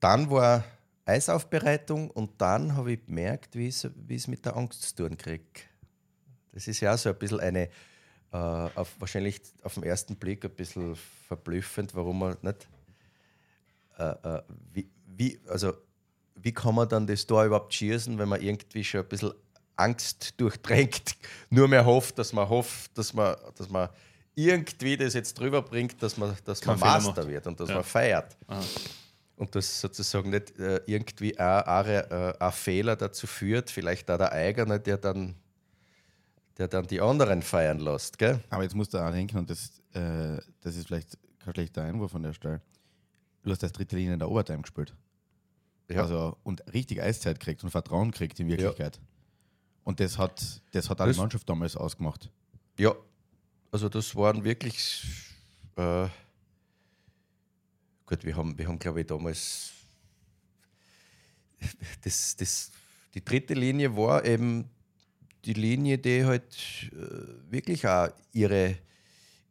dann 0.01 0.29
war 0.29 0.65
Eisaufbereitung 1.05 2.09
und 2.11 2.41
dann 2.41 2.75
habe 2.75 2.93
ich 2.93 3.05
gemerkt, 3.05 3.55
wie 3.55 3.69
es 3.69 3.89
wie 3.95 4.15
es 4.15 4.27
mit 4.27 4.45
der 4.45 4.57
Angst 4.57 4.81
zu 4.81 4.95
tun 4.95 5.17
kriege. 5.17 5.61
Das 6.51 6.67
ist 6.67 6.81
ja 6.81 6.93
auch 6.93 6.97
so 6.97 7.07
ein 7.07 7.17
bisschen 7.17 7.39
eine, 7.39 7.69
äh, 8.33 8.37
auf, 8.37 8.99
wahrscheinlich 8.99 9.41
auf 9.61 9.75
den 9.75 9.83
ersten 9.83 10.17
Blick 10.17 10.43
ein 10.43 10.51
bisschen 10.51 10.97
verblüffend, 11.27 11.95
warum 11.95 12.19
man 12.19 12.37
nicht, 12.41 12.67
äh, 13.97 14.03
äh, 14.03 14.41
wie, 14.73 14.89
wie, 15.05 15.39
also 15.47 15.73
wie 16.35 16.51
kann 16.51 16.75
man 16.75 16.87
dann 16.89 17.07
das 17.07 17.25
Tor 17.25 17.45
überhaupt 17.45 17.73
schießen, 17.73 18.17
wenn 18.17 18.29
man 18.29 18.41
irgendwie 18.41 18.83
schon 18.83 19.01
ein 19.01 19.07
bisschen 19.07 19.33
Angst 19.75 20.33
durchdrängt, 20.39 21.15
nur 21.49 21.67
mehr 21.67 21.85
hofft, 21.85 22.17
dass 22.19 22.33
man 22.33 22.47
hofft, 22.49 22.97
dass 22.97 23.13
man, 23.13 23.35
dass 23.57 23.69
man 23.69 23.89
irgendwie 24.35 24.97
das 24.97 25.13
jetzt 25.13 25.37
drüber 25.39 25.61
bringt, 25.61 26.01
dass 26.01 26.17
man, 26.17 26.35
dass 26.45 26.59
Kein 26.61 26.79
man 26.79 26.79
Fehler 26.79 26.93
Master 27.01 27.21
macht. 27.21 27.31
wird 27.31 27.47
und 27.47 27.59
dass 27.59 27.69
Ja. 27.69 27.75
man 27.75 27.83
feiert. 27.83 28.35
Aha. 28.47 28.61
Und 29.35 29.53
das 29.55 29.81
sozusagen 29.81 30.29
nicht 30.29 30.57
äh, 30.59 30.79
irgendwie 30.85 31.37
ein, 31.37 31.85
äh, 31.87 32.33
ein 32.39 32.51
Fehler 32.51 32.95
dazu 32.95 33.25
führt, 33.27 33.69
vielleicht 33.71 34.09
auch 34.11 34.17
der 34.17 34.31
eigene, 34.31 34.79
der 34.79 34.97
dann, 34.97 35.35
der 36.57 36.67
dann 36.67 36.85
die 36.87 37.01
anderen 37.01 37.41
feiern 37.41 37.79
lässt, 37.79 38.17
gell? 38.19 38.39
Aber 38.49 38.61
jetzt 38.63 38.75
musst 38.75 38.93
du 38.93 38.99
auch 38.99 39.11
denken, 39.11 39.37
und 39.39 39.49
das, 39.49 39.81
äh, 39.93 40.37
das 40.61 40.75
ist 40.75 40.87
vielleicht 40.87 41.17
kein 41.43 41.53
schlechter 41.53 41.81
Einwurf 41.83 42.11
von 42.11 42.21
der 42.23 42.33
Stelle. 42.33 42.61
Du 43.43 43.51
hast 43.51 43.63
als 43.63 43.73
dritte 43.73 43.95
Linie 43.95 44.13
in 44.13 44.19
der 44.19 44.29
Overtime 44.29 44.61
gespielt. 44.61 44.93
Ja. 45.95 46.01
Also, 46.03 46.37
und 46.43 46.63
richtig 46.73 47.01
Eiszeit 47.01 47.39
kriegt 47.39 47.63
und 47.63 47.69
Vertrauen 47.71 48.11
kriegt 48.11 48.39
in 48.39 48.47
Wirklichkeit. 48.47 48.99
Und 49.83 49.99
das 49.99 50.17
hat, 50.17 50.61
das 50.71 50.89
hat 50.89 50.99
auch 51.01 51.05
die 51.05 51.09
Das- 51.09 51.17
Mannschaft 51.17 51.47
damals 51.49 51.75
ausgemacht. 51.75 52.29
Ja, 52.79 52.95
also 53.71 53.89
das 53.89 54.15
waren 54.15 54.43
wirklich. 54.43 55.05
Äh, 55.75 56.07
gut, 58.05 58.23
wir 58.23 58.35
haben, 58.35 58.57
wir 58.57 58.67
haben 58.67 58.79
glaube 58.79 59.01
ich, 59.01 59.07
damals. 59.07 59.71
Das, 62.01 62.35
das, 62.35 62.71
die 63.13 63.23
dritte 63.23 63.53
Linie 63.53 63.95
war 63.95 64.25
eben 64.25 64.69
die 65.45 65.53
Linie, 65.53 65.97
die 65.97 66.25
halt 66.25 66.55
äh, 66.91 67.51
wirklich 67.51 67.87
auch 67.87 68.09
ihre, 68.33 68.77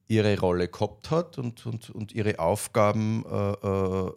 ihre 0.08 0.38
Rolle 0.38 0.68
gehabt 0.68 1.10
hat 1.10 1.38
und, 1.38 1.64
und, 1.66 1.90
und 1.90 2.12
ihre 2.12 2.38
Aufgaben 2.38 3.24
äh, 3.26 3.52
äh, 3.52 4.12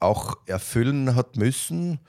auch 0.00 0.36
erfüllen 0.46 1.14
hat 1.14 1.36
müssen 1.36 2.00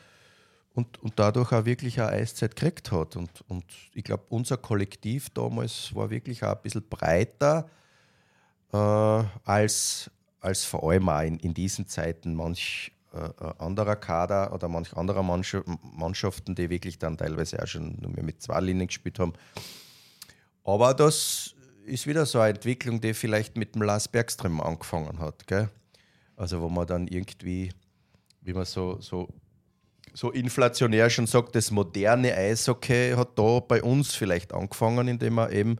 und, 0.73 1.01
und 1.01 1.13
dadurch 1.17 1.51
auch 1.53 1.65
wirklich 1.65 1.99
eine 2.01 2.11
Eiszeit 2.11 2.55
gekriegt 2.55 2.91
hat. 2.91 3.15
Und, 3.15 3.29
und 3.47 3.65
ich 3.93 4.03
glaube, 4.03 4.23
unser 4.29 4.57
Kollektiv 4.57 5.29
damals 5.29 5.95
war 5.95 6.09
wirklich 6.09 6.43
auch 6.43 6.55
ein 6.55 6.61
bisschen 6.61 6.87
breiter 6.87 7.69
äh, 8.73 8.77
als, 8.77 10.11
als 10.41 10.65
vor 10.65 10.89
allem 10.89 11.07
auch 11.09 11.21
in, 11.21 11.39
in 11.39 11.53
diesen 11.53 11.87
Zeiten 11.87 12.35
manch 12.35 12.91
äh, 13.13 13.19
äh, 13.19 13.53
anderer 13.59 13.95
Kader 13.95 14.53
oder 14.53 14.67
manch 14.67 14.93
anderer 14.97 15.23
Mannschaft, 15.23 15.65
Mannschaften, 15.81 16.53
die 16.53 16.69
wirklich 16.69 16.99
dann 16.99 17.17
teilweise 17.17 17.63
auch 17.63 17.67
schon 17.67 17.97
nur 18.01 18.11
mehr 18.11 18.23
mit 18.23 18.41
zwei 18.41 18.59
Linien 18.59 18.87
gespielt 18.87 19.19
haben. 19.19 19.31
Aber 20.65 20.93
das 20.93 21.55
ist 21.85 22.07
wieder 22.07 22.25
so 22.25 22.39
eine 22.39 22.55
Entwicklung, 22.55 22.99
die 22.99 23.13
vielleicht 23.13 23.55
mit 23.55 23.75
dem 23.75 23.83
Lars 23.83 24.09
Bergström 24.09 24.59
angefangen 24.59 25.19
hat. 25.19 25.47
Gell? 25.47 25.69
Also 26.35 26.61
wo 26.61 26.69
man 26.69 26.87
dann 26.87 27.07
irgendwie, 27.07 27.71
wie 28.41 28.53
man 28.53 28.65
so, 28.65 28.99
so 28.99 29.27
so 30.15 30.31
inflationär 30.31 31.09
schon 31.09 31.27
sagt, 31.27 31.55
das 31.55 31.71
moderne 31.71 32.33
Eishockey 32.33 33.13
hat 33.15 33.37
da 33.37 33.59
bei 33.59 33.83
uns 33.83 34.15
vielleicht 34.15 34.53
angefangen, 34.53 35.07
indem 35.07 35.33
man 35.35 35.51
eben 35.51 35.77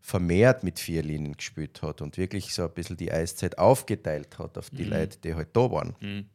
vermehrt 0.00 0.64
mit 0.64 0.80
vier 0.80 1.02
Linien 1.02 1.36
gespielt 1.36 1.80
hat 1.80 2.02
und 2.02 2.16
wirklich 2.16 2.52
so 2.52 2.64
ein 2.64 2.72
bisschen 2.72 2.96
die 2.96 3.12
Eiszeit 3.12 3.58
aufgeteilt 3.58 4.38
hat 4.38 4.58
auf 4.58 4.70
die 4.70 4.84
Leute, 4.84 5.18
die 5.18 5.34
halt 5.34 5.50
da 5.52 5.70
waren. 5.70 5.94
Mhm. 6.00 6.26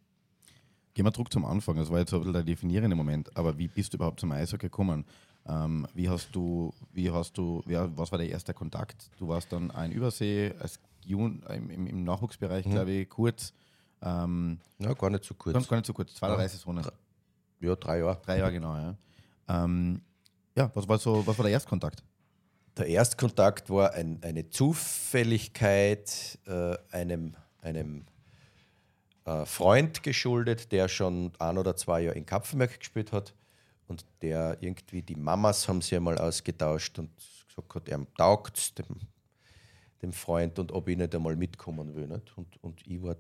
Gehen 0.94 1.06
wir 1.06 1.14
zurück 1.14 1.32
zum 1.32 1.46
Anfang. 1.46 1.76
Das 1.76 1.92
war 1.92 2.00
jetzt 2.00 2.12
so 2.12 2.16
ein 2.16 2.22
bisschen 2.22 2.34
der 2.34 2.44
definierende 2.44 2.96
Moment. 2.96 3.36
Aber 3.36 3.58
wie 3.58 3.68
bist 3.68 3.94
du 3.94 3.98
überhaupt 3.98 4.22
zum 4.22 4.32
Eishockey 4.32 4.68
gekommen? 4.68 5.06
Ähm, 5.46 5.86
wie 5.94 6.10
hast 6.10 6.30
du, 6.34 6.74
wie 6.94 7.12
hast 7.12 7.38
du, 7.38 7.62
ja, 7.68 7.90
was 7.96 8.12
war 8.12 8.18
der 8.18 8.30
erste 8.30 8.54
Kontakt? 8.54 9.10
Du 9.20 9.28
warst 9.28 9.52
dann 9.52 9.70
ein 9.72 9.92
Übersee 9.92 10.54
als 10.60 10.80
Jun, 11.08 11.44
im, 11.50 11.88
im, 11.88 12.04
Nachwuchsbereich, 12.04 12.66
glaube 12.66 12.92
ich, 12.92 13.10
kurz. 13.10 13.54
Ähm, 14.02 14.60
Ja, 14.78 14.94
gar 14.94 15.10
nicht 15.10 15.24
so 15.24 15.34
kurz. 15.34 15.54
ganz 15.54 15.68
gar 15.68 15.78
nicht 15.78 15.88
so 15.88 15.94
kurz, 15.94 16.14
zwei, 16.14 16.28
drei 16.28 16.48
Saisonen. 16.48 16.86
Ja, 17.60 17.76
drei 17.76 18.00
Jahre. 18.00 18.22
Drei 18.24 18.38
Jahre 18.40 18.52
genau, 18.52 18.76
ja. 18.76 18.96
Ähm, 19.48 20.02
ja, 20.56 20.70
was 20.74 20.88
war 20.88 20.98
so, 20.98 21.26
was 21.26 21.38
war 21.38 21.44
der 21.44 21.54
Erstkontakt? 21.54 22.04
Der 22.78 22.88
Erstkontakt 22.88 23.70
war 23.70 23.94
ein, 23.94 24.20
eine 24.22 24.50
Zufälligkeit 24.50 26.38
äh, 26.46 26.78
einem, 26.92 27.36
einem 27.62 28.06
äh, 29.26 29.46
Freund 29.46 30.04
geschuldet, 30.04 30.72
der 30.72 30.88
schon 30.88 31.32
ein 31.40 31.58
oder 31.58 31.76
zwei 31.76 32.02
Jahre 32.02 32.18
in 32.18 32.26
Kapfenberg 32.26 32.78
gespielt 32.80 33.12
hat 33.12 33.34
und 33.88 34.06
der 34.22 34.58
irgendwie, 34.62 35.02
die 35.02 35.16
Mamas 35.16 35.68
haben 35.68 35.82
sich 35.82 35.96
einmal 35.96 36.18
ausgetauscht 36.18 37.00
und 37.00 37.10
gesagt 37.48 37.76
hat, 37.76 37.90
er 37.90 38.06
taugt 38.16 38.78
dem, 38.78 38.86
dem 40.02 40.14
Freund 40.14 40.60
und 40.60 40.72
ob 40.72 40.88
ich 40.88 40.98
nicht 40.98 41.14
einmal 41.16 41.36
mitkommen 41.36 41.96
will. 41.96 42.08
Nicht? 42.08 42.38
Und, 42.38 42.64
und 42.64 42.86
ich, 42.86 43.02
war, 43.02 43.16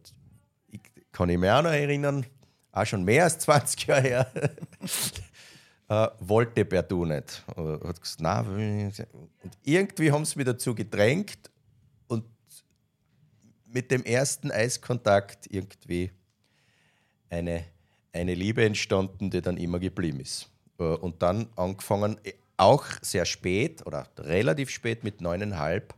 ich 0.67 0.81
kann 1.11 1.29
ich 1.29 1.37
mich 1.37 1.49
auch 1.49 1.63
noch 1.63 1.71
erinnern, 1.71 2.25
auch 2.71 2.85
schon 2.85 3.03
mehr 3.03 3.23
als 3.23 3.39
20 3.39 3.87
Jahre 3.87 4.01
her, 4.01 4.31
äh, 5.89 6.07
wollte 6.19 6.65
Bertu 6.65 7.05
nicht. 7.05 7.43
Oder 7.55 7.87
hat 7.87 8.01
gesagt, 8.01 8.21
nein. 8.21 8.93
Und 9.41 9.57
irgendwie 9.63 10.11
haben 10.11 10.25
sie 10.25 10.37
mich 10.37 10.45
dazu 10.45 10.75
gedrängt 10.75 11.49
und 12.07 12.25
mit 13.65 13.91
dem 13.91 14.03
ersten 14.03 14.51
Eiskontakt 14.51 15.47
irgendwie 15.49 16.11
eine, 17.29 17.63
eine 18.13 18.33
Liebe 18.35 18.63
entstanden, 18.63 19.29
die 19.29 19.41
dann 19.41 19.57
immer 19.57 19.79
geblieben 19.79 20.19
ist. 20.19 20.49
Äh, 20.79 20.83
Und 20.83 21.21
dann 21.21 21.47
angefangen, 21.55 22.19
auch 22.57 22.85
sehr 23.01 23.25
spät 23.25 23.85
oder 23.85 24.07
relativ 24.17 24.69
spät 24.69 25.03
mit 25.03 25.21
neuneinhalb, 25.21 25.93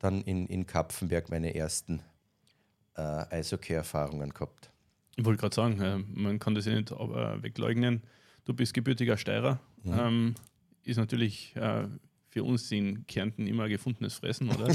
dann 0.00 0.22
in, 0.22 0.46
in 0.46 0.66
Kapfenberg 0.66 1.30
meine 1.30 1.54
ersten 1.54 2.02
äh, 2.96 3.00
Eishockey-Erfahrungen 3.30 4.30
gehabt. 4.30 4.70
Ich 5.16 5.24
wollte 5.24 5.40
gerade 5.40 5.54
sagen, 5.54 5.80
äh, 5.80 5.98
man 5.98 6.38
kann 6.38 6.54
das 6.54 6.66
ja 6.66 6.74
nicht 6.74 6.90
aber 6.90 7.42
wegleugnen. 7.42 8.02
Du 8.44 8.54
bist 8.54 8.74
gebürtiger 8.74 9.16
Steirer. 9.16 9.60
Ähm, 9.86 10.34
ist 10.82 10.96
natürlich 10.96 11.54
äh, 11.56 11.86
für 12.28 12.42
uns 12.42 12.70
in 12.72 13.06
Kärnten 13.06 13.46
immer 13.46 13.68
gefundenes 13.68 14.14
Fressen, 14.14 14.50
oder? 14.50 14.74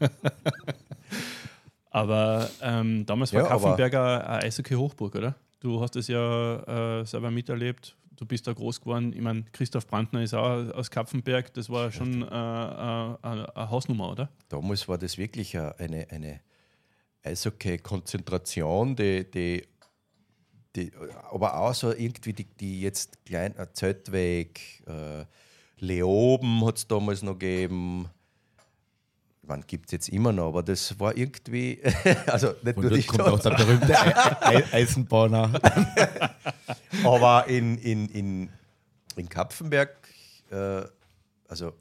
aber 1.90 2.48
ähm, 2.62 3.04
damals 3.06 3.32
war 3.32 3.42
Ja, 3.42 3.48
Kaffenberger 3.48 4.28
eine 4.28 4.42
Eishockey-Hochburg, 4.44 5.16
oder? 5.16 5.34
Du 5.60 5.80
hast 5.80 5.96
es 5.96 6.08
ja 6.08 7.00
äh, 7.00 7.04
selber 7.04 7.30
miterlebt. 7.30 7.96
Du 8.18 8.26
bist 8.26 8.46
da 8.48 8.52
groß 8.52 8.80
geworden. 8.80 9.12
Ich 9.14 9.20
meine, 9.20 9.44
Christoph 9.52 9.86
Brandner 9.86 10.22
ist 10.22 10.34
auch 10.34 10.68
aus 10.74 10.90
Kapfenberg. 10.90 11.54
Das 11.54 11.70
war 11.70 11.92
schon 11.92 12.22
äh, 12.22 12.26
äh, 12.26 12.28
eine 12.28 13.16
eine 13.56 13.70
Hausnummer, 13.70 14.10
oder? 14.10 14.28
damals 14.48 14.88
war 14.88 14.98
das 14.98 15.16
wirklich 15.18 15.56
a- 15.56 15.70
eine, 15.78 16.06
eine 16.10 16.40
Eishockey-Konzentration, 17.22 18.96
die, 18.96 19.30
die, 19.30 19.64
die, 20.74 20.92
aber 21.30 21.58
auch 21.58 21.74
so 21.74 21.92
irgendwie 21.92 22.32
die, 22.32 22.44
die 22.44 22.80
jetzt 22.82 23.24
klein, 23.24 23.56
äh, 23.56 23.66
Zeltweg, 23.72 24.82
äh, 24.86 25.24
Leoben 25.78 26.64
hat 26.66 26.78
es 26.78 26.88
damals 26.88 27.22
noch 27.22 27.38
gegeben. 27.38 28.08
Man 29.48 29.64
gibt 29.66 29.86
es 29.86 29.92
jetzt 29.92 30.08
immer 30.10 30.30
noch, 30.32 30.48
aber 30.48 30.62
das 30.62 31.00
war 31.00 31.16
irgendwie, 31.16 31.80
also 32.26 32.48
nicht 32.62 32.76
Und 32.76 32.82
nur 32.84 32.90
dort 32.90 33.06
kommt 33.06 33.22
auch 33.22 33.40
der 33.40 33.50
berühmte 33.56 33.98
Ei- 33.98 34.56
Ei- 34.58 34.64
Eisenbahner. 34.72 35.60
aber 37.04 37.46
in, 37.48 37.78
in, 37.78 38.08
in, 38.10 38.50
in 39.16 39.28
Kapfenberg, 39.28 39.96
äh, 40.50 40.82
also 41.48 41.72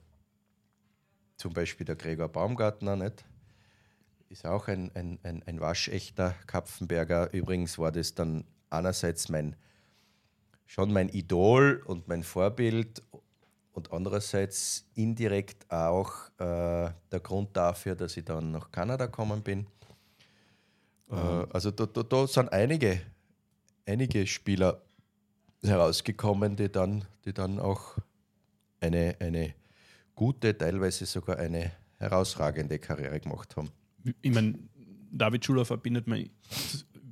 zum 1.35 1.53
Beispiel 1.53 1.85
der 1.85 1.95
Gregor 1.97 2.29
Baumgartner, 2.29 2.95
nicht? 2.95 3.25
ist 4.29 4.45
auch 4.45 4.67
ein, 4.67 4.91
ein, 4.93 5.19
ein, 5.23 5.43
ein 5.45 5.59
waschechter 5.59 6.35
Kapfenberger. 6.47 7.31
Übrigens 7.33 7.77
war 7.77 7.91
das 7.91 8.13
dann 8.13 8.45
einerseits 8.69 9.29
mein, 9.29 9.55
schon 10.65 10.91
mein 10.91 11.09
Idol 11.09 11.81
und 11.85 12.07
mein 12.07 12.23
Vorbild 12.23 13.01
und 13.77 13.93
andererseits 13.93 14.87
indirekt 14.95 15.71
auch 15.71 16.11
äh, 16.39 16.89
der 17.11 17.19
Grund 17.21 17.55
dafür, 17.55 17.93
dass 17.95 18.17
ich 18.17 18.25
dann 18.25 18.49
nach 18.49 18.71
Kanada 18.71 19.05
gekommen 19.05 19.43
bin. 19.43 19.67
Äh, 21.11 21.13
also 21.13 21.69
da, 21.69 21.85
da, 21.85 22.01
da 22.01 22.25
sind 22.25 22.51
einige, 22.51 22.99
einige 23.85 24.25
Spieler 24.25 24.81
herausgekommen, 25.61 26.55
die 26.55 26.71
dann, 26.71 27.05
die 27.23 27.33
dann 27.33 27.59
auch 27.59 27.97
eine, 28.79 29.15
eine 29.19 29.53
gute, 30.15 30.57
teilweise 30.57 31.05
sogar 31.05 31.37
eine 31.37 31.71
herausragende 31.99 32.79
Karriere 32.79 33.19
gemacht 33.19 33.55
haben. 33.55 33.69
ich 34.23 34.33
meine, 34.33 34.57
David 35.11 35.45
Schuler 35.45 35.65
verbindet 35.65 36.07
man. 36.07 36.27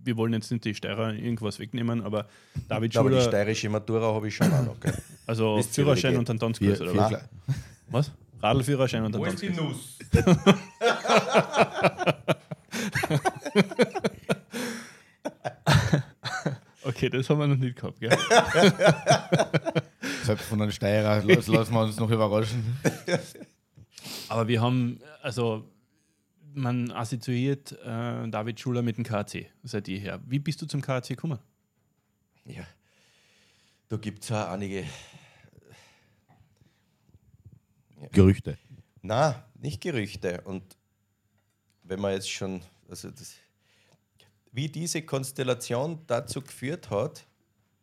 Wir 0.06 0.16
wollen 0.18 0.34
jetzt 0.34 0.52
nicht 0.52 0.64
die 0.66 0.76
Steirer 0.76 1.14
irgendwas 1.14 1.60
wegnehmen, 1.60 2.02
aber 2.04 2.28
David 2.70 2.96
Aber 2.98 3.10
die 3.10 3.16
Schuler, 3.16 3.28
steirische 3.28 3.70
Matura 3.70 4.14
habe 4.14 4.28
ich 4.28 4.36
schon 4.36 4.52
auch 4.54 4.64
noch. 4.66 4.80
Gell? 4.80 4.94
also 5.28 5.58
die 5.58 5.64
Führerschein 5.64 6.16
und 6.18 6.30
dann 6.30 6.40
Tanzkurs, 6.40 6.80
oder 6.82 6.96
was? 6.96 7.14
Was? 7.90 8.12
Radlführerschein 8.42 9.04
und 9.04 9.14
dann 9.16 9.24
Tanzkurs. 9.24 9.56
Nuss? 9.58 9.98
Okay, 16.84 17.10
das 17.10 17.30
haben 17.30 17.40
wir 17.40 17.48
noch 17.48 17.58
nicht 17.58 17.76
gehabt, 17.78 18.00
gell? 18.00 18.12
Selbst 20.24 20.46
von 20.46 20.62
einem 20.62 20.72
Steirer 20.72 21.24
las- 21.24 21.48
lassen 21.48 21.74
wir 21.74 21.82
uns 21.82 21.98
noch 22.00 22.10
überraschen. 22.12 22.78
Aber 24.30 24.48
wir 24.48 24.62
haben, 24.62 25.00
also 25.22 25.64
man 26.56 26.92
assoziiert 26.92 27.74
äh, 27.74 28.28
David 28.30 28.60
Schuler 28.60 28.82
mit 28.82 28.98
dem 28.98 29.04
KC 29.04 29.48
seit 29.64 29.88
jeher. 29.88 30.22
Wie 30.26 30.40
bist 30.40 30.62
du 30.62 30.66
zum 30.66 30.82
KC 30.82 31.10
gekommen? 31.10 31.40
Ja. 32.46 32.66
Da 33.88 33.98
gibt 33.98 34.24
es 34.24 34.32
auch 34.32 34.50
einige. 34.50 34.86
Gerüchte. 38.12 38.58
Na, 39.02 39.46
nicht 39.56 39.82
Gerüchte. 39.82 40.42
Und 40.42 40.64
wenn 41.84 42.00
man 42.00 42.14
jetzt 42.14 42.30
schon, 42.30 42.62
also 42.90 43.12
das, 43.12 43.36
wie 44.52 44.70
diese 44.70 45.02
Konstellation 45.02 46.00
dazu 46.08 46.42
geführt 46.42 46.90
hat, 46.90 47.26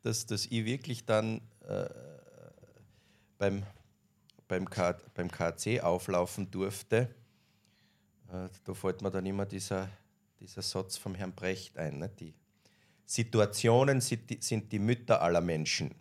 dass, 0.02 0.26
dass 0.26 0.46
ich 0.46 0.64
wirklich 0.64 1.04
dann 1.06 1.40
äh, 1.68 1.88
beim, 3.38 3.62
beim, 4.48 4.68
K, 4.68 4.96
beim 5.14 5.30
KC 5.30 5.80
auflaufen 5.80 6.50
durfte, 6.50 6.96
äh, 6.96 7.21
da 8.64 8.74
fällt 8.74 9.02
mir 9.02 9.10
dann 9.10 9.26
immer 9.26 9.44
dieser, 9.46 9.88
dieser 10.40 10.62
Satz 10.62 10.96
vom 10.96 11.14
Herrn 11.14 11.32
Brecht 11.32 11.76
ein. 11.78 11.98
Ne? 11.98 12.08
Die 12.08 12.34
Situationen 13.04 14.00
sind 14.00 14.30
die, 14.30 14.38
sind 14.40 14.70
die 14.72 14.78
Mütter 14.78 15.20
aller 15.20 15.40
Menschen. 15.40 15.94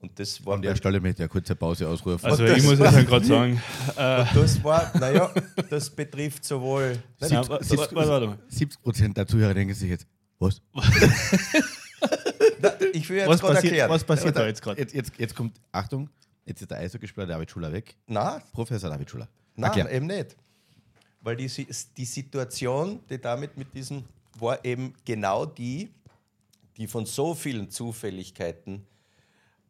Und 0.00 0.18
das 0.18 0.44
war 0.46 0.54
An 0.54 0.62
der 0.62 0.74
Stelle 0.76 0.98
möchte 0.98 1.16
ich 1.16 1.20
eine 1.24 1.28
kurze 1.28 1.54
Pause 1.54 1.86
ausrufen. 1.86 2.24
Also 2.24 2.44
ich 2.44 2.62
muss 2.62 2.78
jetzt 2.78 3.06
gerade 3.06 3.24
sagen, 3.26 3.62
äh, 3.96 4.24
das 4.34 4.64
war, 4.64 4.90
naja, 4.98 5.30
das 5.68 5.90
betrifft 5.90 6.42
sowohl. 6.44 7.02
na, 7.20 7.30
wa- 7.30 7.48
wa- 7.50 7.60
warte, 7.60 7.94
warte 8.08 8.26
mal. 8.28 8.38
70 8.48 8.82
Prozent 8.82 9.16
der 9.16 9.26
Zuhörer 9.26 9.52
denken 9.52 9.74
sich 9.74 9.90
jetzt, 9.90 10.06
was? 10.38 10.62
Na, 12.62 12.70
ich 12.92 13.08
will 13.08 13.18
jetzt 13.18 13.28
Was 13.28 13.40
gerade 13.40 13.54
passiert, 13.54 13.72
erklären. 13.72 13.90
was 13.90 14.04
passiert 14.04 14.36
da 14.36 14.46
jetzt 14.46 14.62
gerade? 14.62 14.80
Jetzt, 14.80 14.94
jetzt, 14.94 15.12
jetzt 15.18 15.34
kommt, 15.34 15.60
Achtung, 15.72 16.08
jetzt 16.46 16.62
ist 16.62 16.70
der 16.70 16.78
Eishockeyspieler 16.78 17.26
David 17.26 17.50
Schuller 17.50 17.72
weg. 17.72 17.96
Nein, 18.06 18.40
Professor 18.52 18.88
David 18.90 19.10
Schuller. 19.10 19.28
Nein, 19.54 19.70
Erklär. 19.70 19.92
eben 19.92 20.06
nicht. 20.06 20.36
Weil 21.20 21.36
die, 21.36 21.48
die 21.96 22.04
Situation, 22.04 23.00
die 23.08 23.20
damit 23.20 23.56
mit 23.56 23.74
diesem, 23.74 24.04
war 24.38 24.64
eben 24.64 24.94
genau 25.04 25.44
die, 25.44 25.90
die 26.76 26.86
von 26.86 27.04
so 27.04 27.34
vielen 27.34 27.70
Zufälligkeiten 27.70 28.86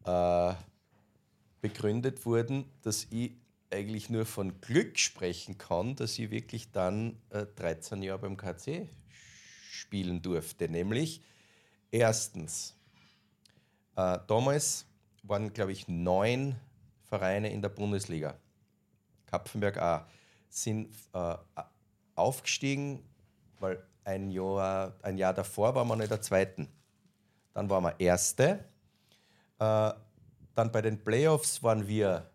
äh, 0.05 0.55
begründet 1.61 2.25
wurden, 2.25 2.65
dass 2.83 3.07
ich 3.11 3.33
eigentlich 3.71 4.11
nur 4.11 4.27
von 4.27 4.61
Glück 4.61 4.99
sprechen 4.99 5.59
kann, 5.59 5.97
dass 5.97 6.19
ich 6.19 6.31
wirklich 6.31 6.73
dann 6.73 7.17
äh, 7.31 7.47
13 7.57 8.03
Jahre 8.03 8.21
beim 8.21 8.37
KC 8.37 8.89
spielen 9.71 10.23
durfte. 10.23 10.69
Nämlich 10.69 11.23
erstens, 11.91 12.77
äh, 13.97 14.19
damals 14.27 14.87
waren, 15.23 15.53
glaube 15.53 15.73
ich, 15.73 15.89
neun 15.89 16.57
Vereine 17.03 17.53
in 17.53 17.63
der 17.63 17.69
Bundesliga. 17.69 18.37
Kapfenberg 19.27 19.79
auch, 19.79 20.03
sind 20.51 20.95
äh, 21.13 21.37
aufgestiegen, 22.15 23.03
weil 23.59 23.83
ein 24.05 24.31
Jahr, 24.31 24.95
ein 25.03 25.17
Jahr 25.17 25.33
davor 25.33 25.75
waren 25.75 25.89
wir 25.89 25.97
noch 25.97 26.03
in 26.03 26.09
der 26.09 26.21
zweiten. 26.21 26.69
Dann 27.55 27.71
waren 27.71 27.85
wir 27.85 27.99
Erste. 27.99 28.65
Äh, 29.59 29.93
dann 30.55 30.73
bei 30.73 30.83
den 30.83 31.03
Playoffs 31.03 31.63
waren 31.63 31.87
wir, 31.87 32.31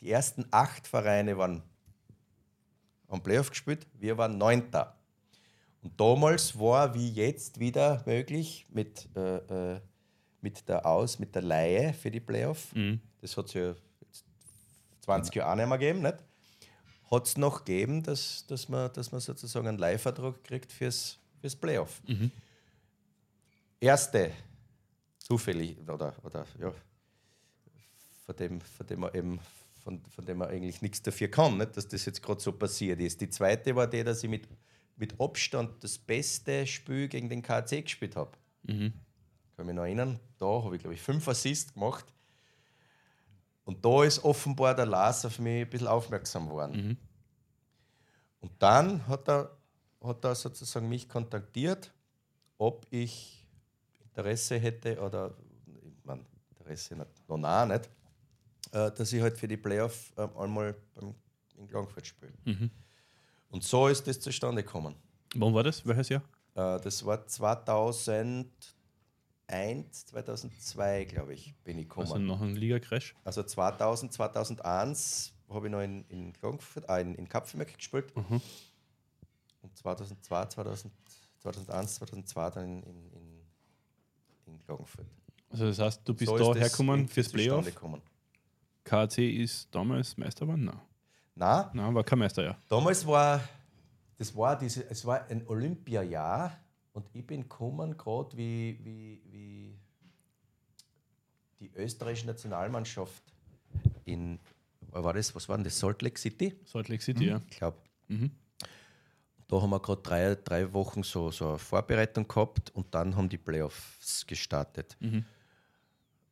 die 0.00 0.10
ersten 0.10 0.44
acht 0.50 0.86
Vereine 0.86 1.38
waren 1.38 1.62
am 3.08 3.22
Playoff 3.22 3.50
gespielt, 3.50 3.86
wir 3.94 4.18
waren 4.18 4.36
Neunter. 4.36 4.94
Und 5.82 5.98
damals 5.98 6.58
war 6.58 6.94
wie 6.94 7.10
jetzt 7.10 7.58
wieder 7.60 8.02
möglich 8.04 8.66
mit, 8.70 9.08
äh, 9.16 9.74
äh, 9.74 9.80
mit 10.40 10.68
der 10.68 10.84
Aus, 10.84 11.18
mit 11.18 11.34
der 11.34 11.42
Laie 11.42 11.94
für 11.94 12.10
die 12.10 12.20
Playoff. 12.20 12.68
Das 13.20 13.36
hat 13.36 13.46
es 13.46 13.54
ja 13.54 13.74
jetzt 14.00 14.24
20 15.00 15.34
Jahre 15.34 15.52
auch 15.52 15.56
nicht 15.56 15.68
mehr 15.68 15.78
gegeben, 15.78 16.02
nicht? 16.02 16.16
Hat 17.10 17.26
es 17.26 17.36
noch 17.36 17.64
gegeben, 17.64 18.02
dass, 18.02 18.46
dass, 18.46 18.68
man, 18.68 18.92
dass 18.92 19.12
man 19.12 19.20
sozusagen 19.20 19.66
einen 19.66 19.78
Leihvertrag 19.78 20.42
kriegt 20.44 20.72
fürs, 20.72 21.18
fürs 21.40 21.56
Playoff. 21.56 22.02
Erste, 23.80 24.32
zufällig, 25.18 25.78
oder, 25.88 26.14
oder 26.22 26.44
ja, 26.60 26.72
von 28.26 28.36
dem, 28.36 28.60
von 28.60 28.86
dem 28.86 29.00
man 29.00 29.14
eben 29.14 29.40
von, 29.88 30.02
von 30.14 30.24
dem 30.26 30.38
man 30.38 30.50
eigentlich 30.50 30.82
nichts 30.82 31.00
dafür 31.00 31.28
kann, 31.28 31.56
nicht, 31.56 31.74
dass 31.76 31.88
das 31.88 32.04
jetzt 32.04 32.22
gerade 32.22 32.40
so 32.40 32.52
passiert 32.52 33.00
ist. 33.00 33.20
Die 33.22 33.30
zweite 33.30 33.74
war 33.74 33.86
die, 33.86 34.04
dass 34.04 34.22
ich 34.22 34.28
mit, 34.28 34.46
mit 34.96 35.18
Abstand 35.18 35.82
das 35.82 35.96
beste 35.96 36.66
Spiel 36.66 37.08
gegen 37.08 37.30
den 37.30 37.40
KC 37.40 37.82
gespielt 37.82 38.14
habe. 38.14 38.32
Kann 39.56 39.66
mich 39.66 39.74
noch 39.74 39.84
erinnern, 39.84 40.20
da 40.38 40.62
habe 40.62 40.76
ich, 40.76 40.82
glaube 40.82 40.94
ich, 40.94 41.00
fünf 41.00 41.26
Assists 41.26 41.72
gemacht. 41.72 42.04
Und 43.68 43.84
da 43.84 44.02
ist 44.02 44.24
offenbar 44.24 44.74
der 44.74 44.86
Lars 44.86 45.26
auf 45.26 45.38
mich 45.38 45.60
ein 45.60 45.68
bisschen 45.68 45.88
aufmerksam 45.88 46.48
geworden. 46.48 46.72
Und 48.40 48.52
dann 48.58 49.06
hat 49.06 49.28
er, 49.28 49.50
hat 50.02 50.24
er 50.24 50.34
sozusagen 50.34 50.88
mich 50.88 51.06
kontaktiert, 51.06 51.92
ob 52.56 52.86
ich 52.88 53.46
Interesse 54.00 54.56
hätte 54.58 54.98
oder, 55.02 55.34
ich 55.66 55.92
mein, 56.02 56.24
Interesse 56.48 56.96
nicht, 56.96 57.28
noch 57.28 57.36
nah 57.36 57.66
nicht, 57.66 57.90
äh, 58.72 58.90
dass 58.90 59.12
ich 59.12 59.20
halt 59.20 59.36
für 59.36 59.46
die 59.46 59.58
Playoff 59.58 60.14
ähm, 60.16 60.30
einmal 60.38 60.74
beim, 60.94 61.14
in 61.58 61.68
Klagenfurt 61.68 62.06
spiele. 62.06 62.32
Und 63.50 63.64
so 63.64 63.88
ist 63.88 64.06
das 64.06 64.18
zustande 64.18 64.62
gekommen. 64.62 64.94
Wann 65.34 65.52
war 65.52 65.62
das? 65.62 65.84
Welches 65.86 66.08
Jahr? 66.08 66.22
Äh, 66.54 66.80
das 66.80 67.04
war 67.04 67.22
2001, 69.48 70.06
2002, 70.06 71.04
glaube 71.04 71.34
ich, 71.34 71.54
bin 71.64 71.78
ich 71.78 71.88
gekommen. 71.88 72.06
Also 72.12 72.18
nach 72.18 72.40
einem 72.40 72.54
Liga-Crash. 72.54 73.14
Also 73.24 73.42
2000, 73.42 74.12
2001 74.12 75.32
habe 75.48 75.66
ich 75.66 75.72
noch 75.72 75.80
in, 75.80 76.04
in 76.08 76.32
Klagenfurt, 76.34 76.88
äh, 76.88 77.00
in, 77.00 77.14
in 77.14 77.28
Kapfenberg 77.28 77.74
gespielt. 77.74 78.14
Mhm. 78.14 78.40
Und 79.62 79.76
2002, 79.76 80.46
2000, 80.46 80.92
2001, 81.38 81.94
2002 81.94 82.50
dann 82.50 82.64
in, 82.64 82.82
in, 82.82 83.40
in, 84.46 84.64
Klagenfurt. 84.66 85.06
Also 85.50 85.66
das 85.66 85.78
heißt, 85.78 86.02
du 86.04 86.14
bist 86.14 86.28
So 86.28 86.52
da 86.52 86.60
hergekommen 86.60 87.08
fürs 87.08 87.30
Playoff. 87.30 87.64
gekommen. 87.64 88.02
KAC 88.84 89.18
ist 89.18 89.74
damals 89.74 90.16
Meister 90.16 90.44
geworden? 90.44 90.66
Nein. 90.66 90.80
Nein, 91.34 91.66
Nein, 91.72 91.94
war 91.94 92.04
kein 92.04 92.18
Meister, 92.18 92.42
ja. 92.42 92.58
damals 92.68 93.06
war, 93.06 93.40
das 94.16 94.34
war 94.36 94.58
diese, 94.58 94.90
es 94.90 95.06
war 95.06 95.24
ein 95.30 95.46
Olympiajahr 95.46 96.58
und 96.98 97.08
ich 97.12 97.24
bin 97.24 97.42
gekommen, 97.42 97.96
gerade 97.96 98.36
wie, 98.36 98.76
wie, 98.82 99.22
wie 99.30 99.78
die 101.60 101.70
österreichische 101.76 102.26
Nationalmannschaft 102.26 103.22
in, 104.04 104.40
war 104.90 105.12
das, 105.14 105.32
was 105.34 105.48
war 105.48 105.56
denn 105.56 105.64
das, 105.64 105.78
Salt 105.78 106.02
Lake 106.02 106.18
City? 106.18 106.56
Salt 106.64 106.88
Lake 106.88 107.02
City, 107.02 107.26
ja. 107.26 107.40
Ich 107.48 107.56
glaube. 107.56 107.78
Mhm. 108.08 108.32
Da 109.46 109.62
haben 109.62 109.70
wir 109.70 109.80
gerade 109.80 110.02
drei, 110.02 110.34
drei 110.34 110.72
Wochen 110.72 111.04
so, 111.04 111.30
so 111.30 111.50
eine 111.50 111.58
Vorbereitung 111.58 112.26
gehabt 112.26 112.70
und 112.70 112.92
dann 112.94 113.14
haben 113.14 113.28
die 113.28 113.38
Playoffs 113.38 114.26
gestartet. 114.26 114.96
Mhm. 114.98 115.24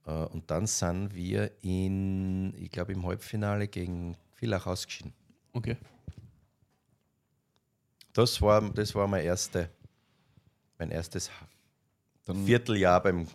Äh, 0.05 0.11
und 0.11 0.51
dann 0.51 0.67
sind 0.67 1.15
wir 1.15 1.53
in, 1.63 2.55
ich 2.57 2.71
glaube, 2.73 2.93
im 2.93 3.07
Halbfinale 3.07 3.69
gegen 3.69 4.17
Villach 4.35 4.67
ausgeschieden. 4.67 5.13
Okay. 5.53 5.77
Das 8.17 8.41
war, 8.41 8.63
das 8.71 8.95
war 8.95 9.07
mein, 9.07 9.25
erste, 9.25 9.69
mein 10.79 10.91
erstes 10.91 11.31
Dann, 12.25 12.45
Vierteljahr 12.45 13.03
beim, 13.03 13.27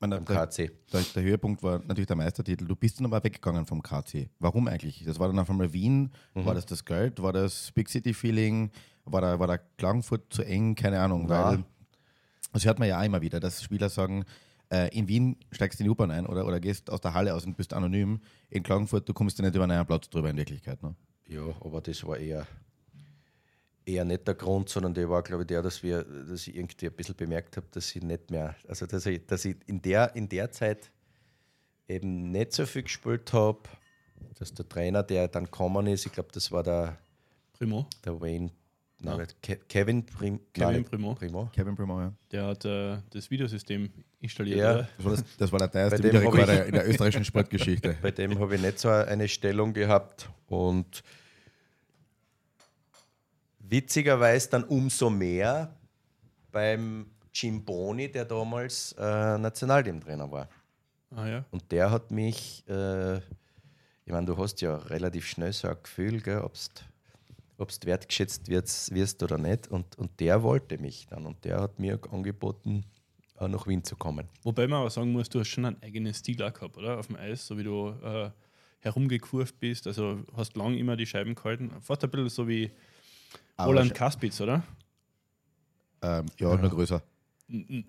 man, 0.00 0.10
beim 0.10 0.24
der, 0.24 0.46
KC. 0.46 0.70
der, 0.92 1.02
der 1.14 1.22
Höhepunkt 1.22 1.62
war 1.62 1.80
natürlich 1.80 2.06
der 2.06 2.16
Meistertitel. 2.16 2.66
Du 2.66 2.76
bist 2.76 2.98
dann 2.98 3.06
aber 3.06 3.22
weggegangen 3.22 3.66
vom 3.66 3.82
KC. 3.82 4.28
Warum 4.38 4.68
eigentlich? 4.68 5.04
Das 5.04 5.18
war 5.18 5.28
dann 5.28 5.38
auf 5.38 5.50
einmal 5.50 5.72
Wien. 5.72 6.12
War 6.34 6.54
das 6.54 6.66
das 6.66 6.84
Geld? 6.84 7.20
War 7.22 7.32
das 7.32 7.72
Big 7.72 7.88
City 7.88 8.14
Feeling? 8.14 8.70
War 9.04 9.20
da, 9.20 9.38
war 9.38 9.46
da 9.46 9.58
Klagenfurt 9.58 10.32
zu 10.32 10.42
eng? 10.42 10.74
Keine 10.74 11.00
Ahnung. 11.00 11.26
Na. 11.28 11.52
Weil, 11.52 11.64
das 12.52 12.64
hört 12.64 12.78
man 12.78 12.88
ja 12.88 12.98
auch 13.00 13.04
immer 13.04 13.20
wieder, 13.20 13.40
dass 13.40 13.62
Spieler 13.62 13.88
sagen, 13.88 14.24
äh, 14.70 14.88
in 14.96 15.08
Wien 15.08 15.36
steigst 15.50 15.78
du 15.78 15.82
in 15.82 15.86
die 15.86 15.90
U-Bahn 15.90 16.10
ein 16.10 16.26
oder, 16.26 16.46
oder 16.46 16.60
gehst 16.60 16.90
aus 16.90 17.00
der 17.00 17.14
Halle 17.14 17.34
aus 17.34 17.44
und 17.44 17.56
bist 17.56 17.72
anonym. 17.72 18.20
In 18.50 18.62
Klagenfurt, 18.62 19.08
du 19.08 19.14
kommst 19.14 19.38
dir 19.38 19.42
nicht 19.42 19.54
über 19.54 19.64
einen 19.64 19.86
Platz 19.86 20.08
drüber 20.10 20.30
in 20.30 20.36
Wirklichkeit. 20.36 20.82
Ne? 20.82 20.94
Ja, 21.26 21.42
aber 21.60 21.80
das 21.80 22.04
war 22.04 22.18
eher, 22.18 22.46
eher 23.88 24.04
nicht 24.04 24.26
der 24.28 24.34
Grund, 24.34 24.68
sondern 24.68 24.94
der 24.94 25.08
war, 25.08 25.22
glaube 25.22 25.42
ich, 25.42 25.46
der, 25.46 25.62
dass, 25.62 25.82
wir, 25.82 26.04
dass 26.04 26.46
ich 26.46 26.54
irgendwie 26.54 26.86
ein 26.86 26.92
bisschen 26.92 27.16
bemerkt 27.16 27.56
habe, 27.56 27.66
dass 27.72 27.94
ich 27.96 28.02
nicht 28.02 28.30
mehr, 28.30 28.54
also 28.68 28.86
dass 28.86 29.06
ich, 29.06 29.24
dass 29.26 29.44
ich 29.44 29.56
in, 29.66 29.80
der, 29.80 30.14
in 30.14 30.28
der 30.28 30.52
Zeit 30.52 30.90
eben 31.88 32.30
nicht 32.30 32.52
so 32.52 32.66
viel 32.66 32.82
gespielt 32.82 33.32
habe, 33.32 33.60
dass 34.38 34.52
der 34.52 34.68
Trainer, 34.68 35.02
der 35.02 35.28
dann 35.28 35.44
gekommen 35.44 35.86
ist, 35.86 36.04
ich 36.04 36.12
glaube, 36.12 36.28
das 36.32 36.52
war 36.52 36.62
der, 36.62 36.98
Primo. 37.56 37.86
der 38.04 38.20
Wayne, 38.20 38.50
nein, 39.00 39.18
Ja. 39.20 39.26
Ke 39.40 39.56
Kevin, 39.68 40.04
Prim, 40.04 40.40
Kevin 40.52 40.72
nein, 40.72 40.84
Primo. 40.84 41.14
Primo. 41.14 41.50
Kevin 41.54 41.74
Primor, 41.74 42.02
ja. 42.02 42.12
Der 42.30 42.46
hat 42.46 42.64
äh, 42.66 42.98
das 43.10 43.30
Videosystem 43.30 43.90
installiert, 44.20 44.58
Ja. 44.58 44.74
Das 44.96 45.04
war, 45.04 45.12
das, 45.12 45.24
das 45.38 45.52
war 45.52 45.58
der 45.60 45.70
teuerste 45.70 45.96
Bei 46.02 46.08
dem 46.08 46.16
hab 46.16 46.20
Videorekorder 46.20 46.66
in 46.66 46.72
der 46.72 46.88
österreichischen 46.88 47.24
Sportgeschichte. 47.24 47.96
Bei 48.02 48.10
dem 48.10 48.38
habe 48.38 48.56
ich 48.56 48.60
nicht 48.60 48.78
so 48.78 48.90
eine 48.90 49.28
Stellung 49.28 49.72
gehabt 49.72 50.28
und 50.46 51.02
witzigerweise 53.68 54.50
dann 54.50 54.64
umso 54.64 55.10
mehr 55.10 55.74
beim 56.50 57.10
Jim 57.32 57.64
Boni, 57.64 58.10
der 58.10 58.24
damals 58.24 58.92
äh, 58.98 59.38
Nationalteamtrainer 59.38 60.30
war. 60.30 60.48
Ah 61.14 61.26
ja. 61.26 61.44
Und 61.50 61.70
der 61.70 61.90
hat 61.90 62.10
mich, 62.10 62.64
äh, 62.68 63.18
ich 63.18 64.12
meine, 64.12 64.26
du 64.26 64.36
hast 64.36 64.60
ja 64.60 64.76
relativ 64.76 65.26
schnell 65.26 65.52
so 65.52 65.68
ein 65.68 65.76
Gefühl, 65.82 66.22
ob 67.58 67.68
du 67.68 67.86
wertgeschätzt 67.86 68.48
wirst, 68.48 68.94
wirst 68.94 69.22
oder 69.22 69.38
nicht. 69.38 69.68
Und, 69.68 69.96
und 69.98 70.18
der 70.20 70.42
wollte 70.42 70.78
mich 70.78 71.06
dann 71.06 71.26
und 71.26 71.44
der 71.44 71.60
hat 71.60 71.78
mir 71.78 71.98
angeboten, 72.10 72.84
äh, 73.38 73.48
nach 73.48 73.66
Wien 73.66 73.84
zu 73.84 73.96
kommen. 73.96 74.28
Wobei 74.42 74.66
man 74.66 74.80
aber 74.80 74.90
sagen 74.90 75.12
muss, 75.12 75.28
du 75.28 75.40
hast 75.40 75.48
schon 75.48 75.64
einen 75.64 75.82
eigenen 75.82 76.12
Stil 76.14 76.42
auch 76.42 76.52
gehabt, 76.52 76.76
oder? 76.76 76.98
Auf 76.98 77.06
dem 77.06 77.16
Eis, 77.16 77.46
so 77.46 77.56
wie 77.56 77.64
du 77.64 77.90
äh, 78.02 78.30
herumgekurvt 78.80 79.58
bist. 79.60 79.86
Also 79.86 80.24
hast 80.36 80.56
lang 80.56 80.74
immer 80.74 80.96
die 80.96 81.06
Scheiben 81.06 81.34
gehalten. 81.34 81.70
Fast 81.80 82.04
ein 82.04 82.10
bisschen 82.10 82.28
so 82.28 82.48
wie 82.48 82.70
Aber 83.56 83.68
Roland 83.72 83.94
Kaspitz, 83.94 84.40
oder? 84.40 84.62
Ähm, 86.02 86.26
ja, 86.38 86.56
nur 86.56 86.70
größer. 86.70 87.02
Und 87.48 87.84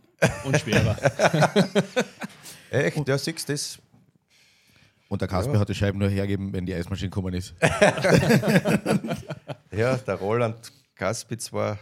schwerer. 0.60 0.98
Echt? 2.72 3.08
Ja, 3.08 3.18
siehst 3.18 3.48
du 3.50 3.54
das? 3.54 3.80
Und 5.10 5.22
der 5.22 5.28
Kasper 5.28 5.54
Ja. 5.54 5.60
hat 5.60 5.70
die 5.70 5.76
Scheiben 5.76 5.98
nur 6.00 6.10
hergeben, 6.10 6.54
wenn 6.54 6.66
die 6.66 6.74
Eismaschine 6.74 7.10
gekommen 7.10 7.34
ist. 7.34 7.54
Ja, 9.72 9.96
der 9.98 10.16
Roland 10.16 10.72
Kaspitz 10.96 11.54
war, 11.54 11.78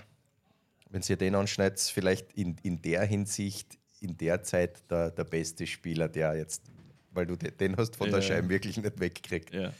wenn 0.90 1.02
ihr 1.08 1.16
den 1.16 1.36
anschneidet, 1.36 1.80
vielleicht 1.80 2.34
in, 2.34 2.56
in 2.64 2.82
der 2.82 3.04
Hinsicht, 3.06 3.78
in 4.02 4.18
der 4.18 4.44
Zeit 4.44 4.90
der, 4.92 5.10
der 5.12 5.24
beste 5.24 5.66
Spieler, 5.66 6.08
der 6.10 6.36
jetzt, 6.36 6.64
weil 7.12 7.26
du 7.26 7.36
de- 7.36 7.52
den 7.52 7.76
hast 7.78 7.96
von 7.96 8.10
der 8.10 8.20
Ja. 8.20 8.26
Scheibe 8.28 8.50
wirklich 8.50 8.78
nicht 8.78 9.00
weggekriegt. 9.00 9.54
Ja. 9.54 9.72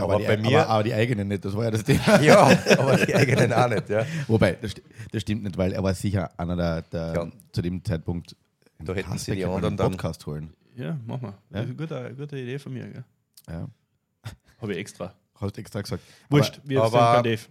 Aber 0.00 0.18
die, 0.18 0.24
bei 0.26 0.36
mir- 0.36 0.60
aber, 0.62 0.68
aber 0.70 0.82
die 0.84 0.94
eigenen 0.94 1.28
nicht, 1.28 1.44
das 1.44 1.54
war 1.56 1.64
ja 1.64 1.70
das 1.70 1.84
Thema. 1.84 2.20
Ja, 2.22 2.46
aber 2.78 2.96
die 3.04 3.14
eigenen 3.14 3.52
auch 3.52 3.68
nicht. 3.68 3.88
Ja. 3.88 4.04
Wobei, 4.26 4.52
das, 4.52 4.74
das 5.12 5.22
stimmt 5.22 5.42
nicht, 5.44 5.56
weil 5.56 5.72
er 5.72 5.82
war 5.82 5.94
sicher 5.94 6.30
einer 6.38 6.56
der, 6.56 6.82
der 6.82 7.12
Ja. 7.14 7.32
zu 7.52 7.62
dem 7.62 7.84
Zeitpunkt. 7.84 8.36
Da 8.80 8.94
hätten 8.94 9.10
Kasper 9.10 9.32
sie 9.32 9.36
die 9.36 9.44
anderen 9.44 9.78
einen 9.80 9.90
Podcast 9.92 10.24
holen. 10.26 10.52
ja, 10.76 10.96
mach 11.06 11.20
mal. 11.20 11.30
Ja? 11.30 11.36
Das 11.50 11.62
ist 11.64 11.68
eine 11.70 11.74
gute, 11.76 12.14
gute 12.16 12.38
Idee 12.38 12.58
von 12.58 12.72
mir. 12.72 12.86
Gell? 12.88 13.04
Ja. 13.48 13.68
Habe 14.60 14.72
ich 14.72 14.78
extra. 14.78 15.14
Hast 15.40 15.56
du 15.56 15.60
extra 15.60 15.80
gesagt. 15.80 16.02
Wurscht, 16.30 16.60
wir 16.64 16.82
aber- 16.82 16.90
sind 16.90 17.14
kein 17.14 17.22
Dave. 17.24 17.42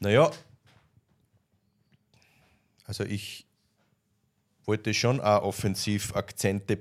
Naja, 0.00 0.30
also 2.84 3.04
ich 3.04 3.46
wollte 4.64 4.94
schon 4.94 5.20
auch 5.20 5.42
offensiv 5.42 6.14
Akzente 6.14 6.78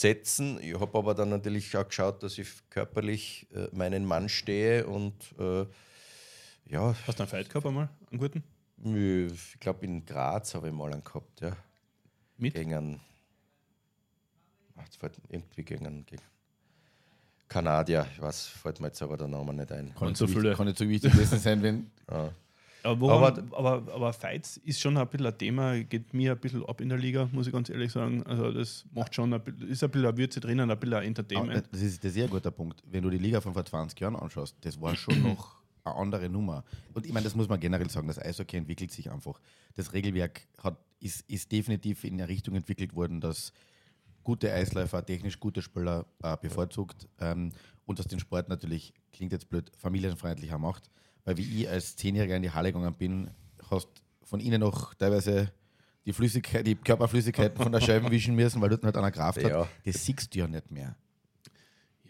setzen. 0.00 0.58
Ich 0.62 0.78
habe 0.78 0.96
aber 0.98 1.14
dann 1.14 1.30
natürlich 1.30 1.76
auch 1.76 1.86
geschaut, 1.86 2.22
dass 2.22 2.38
ich 2.38 2.48
körperlich 2.70 3.46
äh, 3.54 3.68
meinen 3.72 4.04
Mann 4.04 4.28
stehe 4.28 4.86
und 4.86 5.14
äh, 5.38 5.66
ja, 6.66 6.94
Hast 7.06 7.18
du 7.18 7.22
einen 7.22 7.30
Fight 7.30 7.48
gehabt 7.48 7.66
einmal? 7.66 7.88
Einen 8.10 8.20
guten? 8.20 8.42
ich 8.80 9.58
glaube 9.58 9.84
in 9.84 10.04
Graz 10.06 10.54
habe 10.54 10.68
ich 10.68 10.74
mal 10.74 10.92
einen 10.92 11.02
gehabt, 11.02 11.40
ja. 11.40 11.56
Mit? 12.36 12.54
Gegen 12.54 12.74
einen, 12.74 13.00
ach, 14.76 14.84
jetzt 14.84 14.96
fällt 14.98 15.18
irgendwie 15.28 15.64
gegen 15.64 15.86
einen 15.86 16.06
gegen 16.06 16.22
Kanadier, 17.48 18.06
ich 18.12 18.20
weiß, 18.20 18.46
fällt 18.46 18.78
mir 18.80 18.88
jetzt 18.88 19.02
aber 19.02 19.16
der 19.16 19.26
Name 19.26 19.52
nicht 19.54 19.72
ein. 19.72 19.94
Kann, 19.94 20.08
nicht 20.08 20.18
so 20.18 20.28
wichtig, 20.28 20.56
kann 20.56 20.66
nicht 20.66 20.78
so 20.78 20.88
wichtig 20.88 21.12
gewesen 21.12 21.38
sein, 21.38 21.62
wenn. 21.62 21.90
Ah. 22.06 22.28
Aber, 22.82 23.00
woran, 23.00 23.38
Aber- 23.50 23.58
aber, 23.58 23.92
aber, 23.92 24.12
Fights 24.12 24.56
ist 24.58 24.80
schon 24.80 24.96
ein 24.96 25.06
bisschen 25.08 25.26
ein 25.26 25.36
Thema, 25.38 25.78
geht 25.82 26.14
mir 26.14 26.32
ein 26.32 26.38
bisschen 26.38 26.64
ab 26.66 26.80
in 26.80 26.88
der 26.88 26.98
Liga, 26.98 27.28
muss 27.32 27.46
ich 27.46 27.52
ganz 27.52 27.68
ehrlich 27.70 27.90
sagen. 27.92 28.22
Also 28.24 28.52
das 28.52 28.84
macht 28.92 29.14
schon 29.14 29.32
ein 29.34 29.42
bisschen, 29.42 29.68
ist 29.68 29.82
ein 29.82 29.90
bisschen 29.90 30.06
eine 30.08 30.16
Würze 30.16 30.40
drinnen, 30.40 30.70
ein 30.70 30.78
bisschen 30.78 30.94
ein 30.96 31.04
Entertainment. 31.04 31.68
das 31.72 31.80
ist 31.82 32.04
ein 32.04 32.10
sehr 32.10 32.28
guter 32.28 32.50
Punkt. 32.50 32.82
Wenn 32.90 33.02
du 33.02 33.10
die 33.10 33.18
Liga 33.18 33.40
von 33.40 33.52
vor 33.52 33.64
20 33.64 33.98
Jahren 34.00 34.16
anschaust, 34.16 34.56
das 34.60 34.80
war 34.80 34.94
schon 34.94 35.22
noch 35.22 35.56
eine 35.84 35.94
andere 35.96 36.28
Nummer. 36.28 36.64
Und 36.94 37.04
ich 37.06 37.12
meine, 37.12 37.24
das 37.24 37.34
muss 37.34 37.48
man 37.48 37.58
generell 37.58 37.90
sagen, 37.90 38.06
das 38.08 38.18
Eishockey 38.18 38.56
entwickelt 38.56 38.92
sich 38.92 39.10
einfach. 39.10 39.40
Das 39.74 39.92
Regelwerk 39.92 40.46
hat, 40.62 40.76
ist, 41.00 41.28
ist 41.30 41.50
definitiv 41.50 42.04
in 42.04 42.14
eine 42.14 42.28
Richtung 42.28 42.54
entwickelt 42.54 42.94
worden, 42.94 43.20
dass 43.20 43.52
gute 44.22 44.52
Eisläufer, 44.52 45.04
technisch 45.04 45.40
gute 45.40 45.62
Spieler 45.62 46.04
äh, 46.22 46.36
bevorzugt 46.40 47.08
ähm, 47.18 47.50
und 47.86 47.98
dass 47.98 48.06
den 48.06 48.20
Sport 48.20 48.48
natürlich, 48.48 48.92
klingt 49.12 49.32
jetzt 49.32 49.48
blöd, 49.48 49.70
familienfreundlicher 49.78 50.58
macht. 50.58 50.90
Weil 51.28 51.36
wie 51.36 51.62
ich 51.62 51.68
als 51.68 51.94
Zehnjähriger 51.94 52.36
in 52.36 52.42
die 52.42 52.50
Halle 52.50 52.72
gegangen 52.72 52.94
bin, 52.94 53.30
hast 53.70 53.88
von 54.22 54.40
ihnen 54.40 54.60
noch 54.60 54.94
teilweise 54.94 55.52
die 56.06 56.12
Flüssigkeit, 56.14 56.66
die 56.66 56.74
Körperflüssigkeiten 56.74 57.62
von 57.62 57.70
der 57.70 57.82
Scheibe 57.82 58.10
wischen 58.10 58.34
müssen, 58.34 58.62
weil 58.62 58.70
dort 58.70 58.82
nicht 58.82 58.96
einer 58.96 59.10
Kraft 59.10 59.42
Ja. 59.42 59.60
hat. 59.60 59.68
Das 59.84 60.04
siehst 60.06 60.34
du 60.34 60.38
ja 60.38 60.48
nicht 60.48 60.70
mehr. 60.70 60.96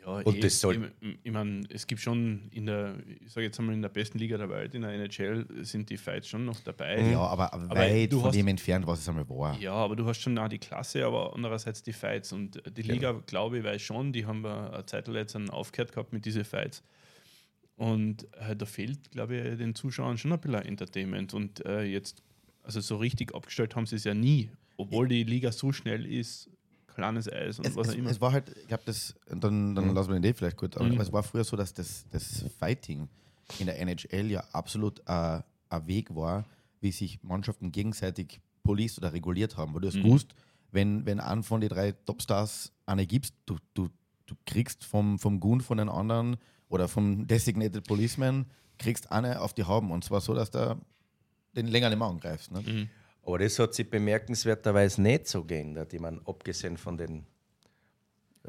Ja, 0.00 0.20
Und 0.20 0.36
eh, 0.36 0.40
das 0.40 0.60
soll- 0.60 0.92
ich, 1.00 1.18
ich 1.24 1.32
meine, 1.32 1.62
es 1.68 1.84
gibt 1.86 2.00
schon 2.00 2.48
in 2.52 2.66
der, 2.66 2.94
ich 3.20 3.32
sage 3.32 3.46
jetzt 3.46 3.58
einmal 3.58 3.74
in 3.74 3.82
der 3.82 3.88
besten 3.88 4.18
Liga 4.18 4.38
der 4.38 4.48
Welt, 4.48 4.72
in 4.74 4.82
der 4.82 4.92
NHL, 4.92 5.46
sind 5.64 5.90
die 5.90 5.96
Fights 5.96 6.28
schon 6.28 6.44
noch 6.44 6.60
dabei. 6.60 7.00
Ja, 7.10 7.18
aber, 7.20 7.50
weit 7.70 8.12
du 8.12 8.18
von 8.20 8.28
hast- 8.28 8.36
dem 8.36 8.46
entfernt, 8.46 8.86
was 8.86 9.00
es 9.00 9.08
einmal 9.08 9.28
war. 9.28 9.58
Ja, 9.58 9.72
aber 9.72 9.96
du 9.96 10.06
hast 10.06 10.20
schon 10.20 10.38
auch 10.38 10.48
die 10.48 10.58
Klasse, 10.58 11.04
aber 11.04 11.34
andererseits 11.34 11.82
die 11.82 11.92
Fights. 11.92 12.32
Und 12.32 12.62
die 12.76 12.82
Liga, 12.82 13.20
glaube 13.26 13.58
ich, 13.58 13.64
weiß 13.64 13.82
schon, 13.82 14.12
die 14.12 14.24
haben 14.24 14.42
wir 14.42 14.72
eine 14.72 14.86
Zeit 14.86 15.08
lang 15.08 15.16
jetzt 15.16 15.34
aufgehört 15.50 15.90
gehabt 15.92 16.12
mit 16.12 16.24
diesen 16.24 16.44
Fights. 16.44 16.82
Und 17.78 18.26
äh, 18.34 18.54
da 18.56 18.66
fehlt, 18.66 19.10
glaube 19.12 19.36
ich, 19.36 19.56
den 19.58 19.74
Zuschauern 19.74 20.18
schon 20.18 20.32
ein 20.32 20.40
bisschen 20.40 20.62
Entertainment. 20.62 21.32
Und 21.32 21.64
äh, 21.64 21.84
jetzt, 21.84 22.22
also 22.64 22.80
so 22.80 22.96
richtig 22.96 23.34
abgestellt 23.34 23.74
haben 23.76 23.86
sie 23.86 23.96
es 23.96 24.04
ja 24.04 24.14
nie, 24.14 24.50
obwohl 24.76 25.06
die 25.08 25.22
Liga 25.24 25.52
so 25.52 25.72
schnell 25.72 26.04
ist, 26.04 26.50
kleines 26.88 27.30
Eis 27.32 27.60
und 27.60 27.66
Es, 27.66 27.76
was 27.76 27.86
es, 27.88 27.94
auch 27.94 27.98
immer. 27.98 28.10
es 28.10 28.20
war 28.20 28.32
halt, 28.32 28.48
ich 28.60 28.66
glaube, 28.66 28.82
das, 28.86 29.14
dann, 29.28 29.76
dann 29.76 29.94
lassen 29.94 30.08
wir 30.10 30.14
den 30.16 30.24
Idee 30.24 30.34
vielleicht 30.34 30.56
gut, 30.56 30.76
aber 30.76 30.88
Mhm. 30.88 31.00
es 31.00 31.12
war 31.12 31.22
früher 31.22 31.44
so, 31.44 31.56
dass 31.56 31.72
das, 31.72 32.04
das 32.10 32.44
Fighting 32.58 33.08
in 33.58 33.66
der 33.66 33.78
NHL 33.80 34.28
ja 34.30 34.40
absolut 34.52 34.98
äh, 35.06 35.40
ein 35.70 35.86
Weg 35.86 36.12
war, 36.16 36.44
wie 36.80 36.90
sich 36.90 37.22
Mannschaften 37.22 37.70
gegenseitig 37.70 38.40
police 38.64 38.98
oder 38.98 39.12
reguliert 39.12 39.56
haben. 39.56 39.72
Weil 39.74 39.82
du 39.82 39.88
hast 39.88 39.94
Mhm. 39.96 40.02
gewusst, 40.02 40.34
wenn, 40.72 41.06
wenn 41.06 41.20
einen 41.20 41.44
von 41.44 41.60
den 41.60 41.68
drei 41.70 41.92
Topstars 41.92 42.72
eine 42.86 43.06
gibst, 43.06 43.34
du, 43.46 43.56
du, 43.74 43.88
du 44.26 44.34
kriegst 44.46 44.84
vom, 44.84 45.20
vom 45.20 45.38
Gun 45.38 45.60
von 45.60 45.78
den 45.78 45.88
anderen 45.88 46.36
oder 46.68 46.88
vom 46.88 47.26
Designated 47.26 47.86
Policeman, 47.86 48.46
kriegst 48.78 49.10
eine 49.10 49.40
auf 49.40 49.54
die 49.54 49.64
Hauben. 49.64 49.90
Und 49.90 50.04
zwar 50.04 50.20
so, 50.20 50.34
dass 50.34 50.50
du 50.50 50.80
den 51.56 51.66
länger 51.66 51.90
nicht 51.90 51.98
mehr 51.98 52.08
angreifst. 52.08 52.50
Ne? 52.52 52.60
Mhm. 52.60 52.88
Aber 53.24 53.38
das 53.38 53.58
hat 53.58 53.74
sich 53.74 53.88
bemerkenswerterweise 53.90 55.02
nicht 55.02 55.28
so 55.28 55.44
geändert. 55.44 55.92
Ich 55.92 56.00
meine, 56.00 56.20
abgesehen 56.24 56.76
von, 56.76 56.96
den, 56.96 57.26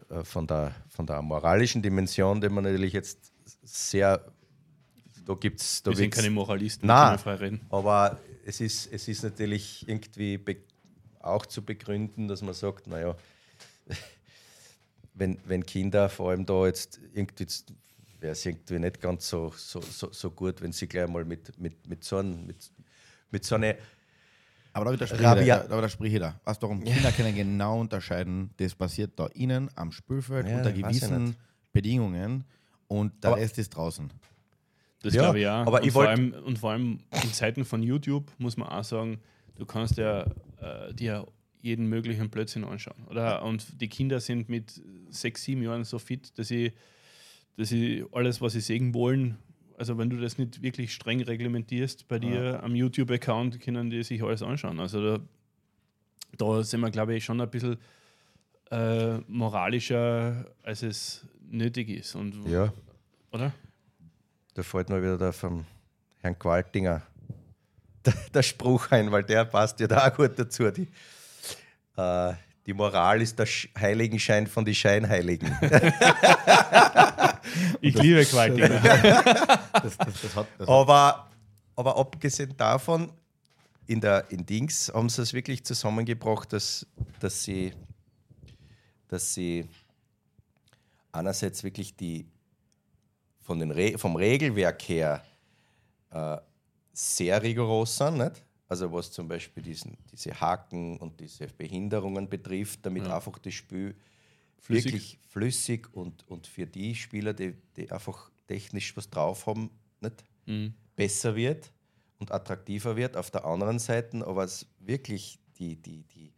äh, 0.10 0.24
von, 0.24 0.48
der, 0.48 0.74
von 0.90 1.06
der 1.06 1.22
moralischen 1.22 1.82
Dimension, 1.82 2.40
die 2.40 2.50
man 2.50 2.64
natürlich 2.64 2.94
jetzt 2.94 3.34
sehr. 3.64 4.24
Da 5.26 5.34
gibt 5.36 5.60
es. 5.60 5.84
Wir 5.86 5.96
sind 5.96 6.14
keine 6.14 6.30
Moralisten, 6.30 6.88
Nein. 6.88 7.20
frei 7.20 7.36
reden. 7.36 7.62
Aber 7.70 8.20
es 8.46 8.62
ist, 8.62 8.92
es 8.92 9.08
ist 9.08 9.24
natürlich 9.24 9.88
irgendwie 9.88 10.40
auch 11.20 11.46
zu 11.46 11.64
begründen, 11.64 12.28
dass 12.28 12.42
man 12.42 12.54
sagt, 12.54 12.88
naja, 12.88 13.16
wenn, 15.14 15.40
wenn 15.46 15.66
Kinder 15.66 16.10
vor 16.10 16.32
allem 16.32 16.46
da 16.46 16.66
jetzt 16.66 17.00
irgendwie, 17.14 17.48
wäre 18.20 18.34
es 18.34 18.46
irgendwie 18.46 18.80
nicht 18.80 19.00
ganz 19.02 19.28
so, 19.30 19.52
so, 19.56 19.82
so, 19.82 20.12
so 20.12 20.32
gut, 20.32 20.62
wenn 20.62 20.72
sie 20.72 20.88
gleich 20.88 21.08
mal 21.08 21.26
mit, 21.26 21.58
mit, 21.60 21.88
mit 21.88 22.04
so 22.04 22.18
einem, 22.18 22.46
mit, 22.46 22.58
mit 23.32 23.46
so 23.46 23.56
einer 23.56 23.76
Aber 24.74 24.86
da 24.86 24.92
widerspreche 24.94 25.24
ich 25.42 25.48
da, 25.48 25.58
da, 25.60 25.68
da 25.68 25.78
widerspreche 25.78 26.16
ich 26.16 26.22
da. 26.22 26.40
Weißt 26.46 26.62
du, 26.62 26.68
warum? 26.68 26.84
Kinder 26.84 27.12
können 27.12 27.36
genau 27.36 27.80
unterscheiden, 27.80 28.52
das 28.58 28.76
passiert 28.76 29.12
da 29.20 29.28
innen 29.28 29.70
am 29.76 29.92
Spielfeld 29.92 30.48
Ja, 30.48 30.58
unter 30.58 30.72
gewissen. 30.72 31.36
Bedingungen 31.72 32.46
und 32.88 33.24
der 33.24 33.32
Aber- 33.32 33.40
Rest 33.40 33.58
ist 33.60 33.70
draußen. 33.70 34.10
Das 35.02 35.14
Ja, 35.14 35.22
glaube 35.22 35.40
ich 35.40 35.48
auch. 35.48 35.66
aber 35.66 35.80
und, 35.80 35.88
ich 35.88 35.94
vor 35.94 36.08
allem, 36.08 36.34
und 36.34 36.60
vor 36.60 36.72
allem 36.72 37.00
in 37.24 37.32
Zeiten 37.34 37.64
von 37.64 37.82
YouTube 37.84 38.30
muss 38.38 38.58
man 38.58 38.68
auch 38.68 38.84
sagen, 38.84 39.20
du 39.56 39.66
kannst 39.66 39.98
ja 39.98 40.24
äh, 40.60 40.94
dir 40.94 41.26
jeden 41.62 41.88
möglichen 41.88 42.30
Blödsinn 42.30 42.66
anschauen. 42.66 43.06
Oder? 43.10 43.44
Und 43.44 43.80
die 43.82 43.88
Kinder 43.88 44.20
sind 44.20 44.50
mit 44.50 44.82
sechs, 45.10 45.44
sieben 45.44 45.62
Jahren 45.62 45.84
so 45.86 46.00
fit, 46.00 46.38
dass 46.38 46.50
sie, 46.50 46.74
dass 47.60 47.70
sie 47.70 48.06
alles, 48.14 48.40
was 48.40 48.54
sie 48.54 48.62
sehen 48.62 48.94
wollen, 48.94 49.38
also 49.78 49.98
wenn 49.98 50.10
du 50.10 50.18
das 50.18 50.38
nicht 50.38 50.62
wirklich 50.62 50.94
streng 50.94 51.22
reglementierst 51.22 52.08
bei 52.08 52.20
dir 52.20 52.64
am 52.64 52.74
YouTube-Account, 52.74 53.60
können 53.62 53.90
die 53.90 54.02
sich 54.04 54.24
alles 54.24 54.42
anschauen. 54.42 54.80
Also 54.80 55.18
da, 55.18 55.24
da 56.38 56.64
sind 56.64 56.80
wir, 56.82 56.90
glaube 56.90 57.16
ich, 57.16 57.24
schon 57.24 57.40
ein 57.40 57.50
bisschen 57.50 57.78
äh, 58.72 59.18
moralischer, 59.28 60.46
als 60.64 60.84
es 60.84 61.26
nötig 61.50 61.90
ist. 61.90 62.16
Und, 62.16 62.46
Ja, 62.48 62.74
Oder? 63.32 63.54
da 64.54 64.64
fällt 64.64 64.90
mir 64.90 65.02
wieder 65.02 65.18
der 65.18 65.34
vom 65.34 65.66
Herrn 66.22 66.38
Qualtinger 66.40 67.02
der, 68.06 68.14
der 68.34 68.44
Spruch 68.44 68.92
ein, 68.92 69.12
weil 69.12 69.24
der 69.24 69.46
passt 69.46 69.80
ja 69.82 69.88
da 69.88 70.08
auch 70.08 70.16
gut 70.16 70.38
dazu. 70.38 70.70
Die, 70.72 70.88
äh, 71.98 72.34
die 72.66 72.74
Moral 72.74 73.22
ist 73.22 73.38
der 73.38 73.46
Sch 73.46 73.70
Heiligenschein 73.78 74.48
von 74.48 74.64
den 74.64 74.76
Scheinheiligen. 74.76 75.50
Ich 77.82 77.96
liebe. 77.96 78.20
Das, 79.82 79.98
das, 79.98 80.22
das 80.22 80.36
hat, 80.36 80.48
das 80.58 80.68
hat, 80.68 80.70
aber, 80.70 81.30
aber 81.76 81.98
abgesehen 81.98 82.56
davon, 82.58 83.12
in, 83.88 84.02
der, 84.02 84.30
in 84.30 84.46
Dings 84.46 84.92
haben 84.94 85.10
sie 85.10 85.22
es 85.22 85.34
wirklich 85.34 85.64
zusammengebracht, 85.64 86.52
dass, 86.54 86.86
dass, 87.20 87.44
sie, 87.44 87.72
dass 89.08 89.34
sie 89.34 89.68
einerseits 91.12 91.64
wirklich 91.64 91.96
die 91.96 92.26
von 93.42 93.60
den 93.60 93.72
Re 93.72 93.98
vom 93.98 94.16
Regelwerk 94.16 94.82
her 94.90 95.24
äh, 96.12 96.38
sehr 96.94 97.42
rigoros 97.42 97.98
sind, 97.98 98.18
nicht? 98.18 98.44
Also 98.68 98.92
was 98.92 99.12
zum 99.12 99.28
Beispiel 99.28 99.64
diesen, 99.64 99.98
diese 100.12 100.40
Haken 100.40 100.98
und 100.98 101.20
diese 101.20 101.48
Behinderungen 101.48 102.30
betrifft, 102.30 102.86
damit 102.86 103.08
Ja. 103.08 103.16
einfach 103.16 103.40
das 103.40 103.54
Spiel 103.56 103.96
Flüssig. 104.60 104.86
wirklich 104.86 105.20
flüssig 105.28 105.94
und, 105.94 106.28
und 106.28 106.48
für 106.48 106.66
die 106.66 106.96
Spieler, 106.96 107.34
die, 107.34 107.56
die 107.76 107.92
einfach 107.92 108.30
technisch 108.48 108.96
was 108.98 109.10
drauf 109.10 109.46
haben, 109.48 109.70
nicht? 110.02 110.24
Mhm. 110.46 110.74
besser 110.96 111.36
wird 111.36 111.72
und 112.18 112.32
attraktiver 112.32 112.96
wird. 112.96 113.16
Auf 113.16 113.32
der 113.32 113.46
anderen 113.46 113.80
Seite 113.80 114.26
aber 114.26 114.44
es 114.44 114.66
wirklich 114.80 115.40
die, 115.58 115.76
die, 115.76 116.04
die, 116.04 116.34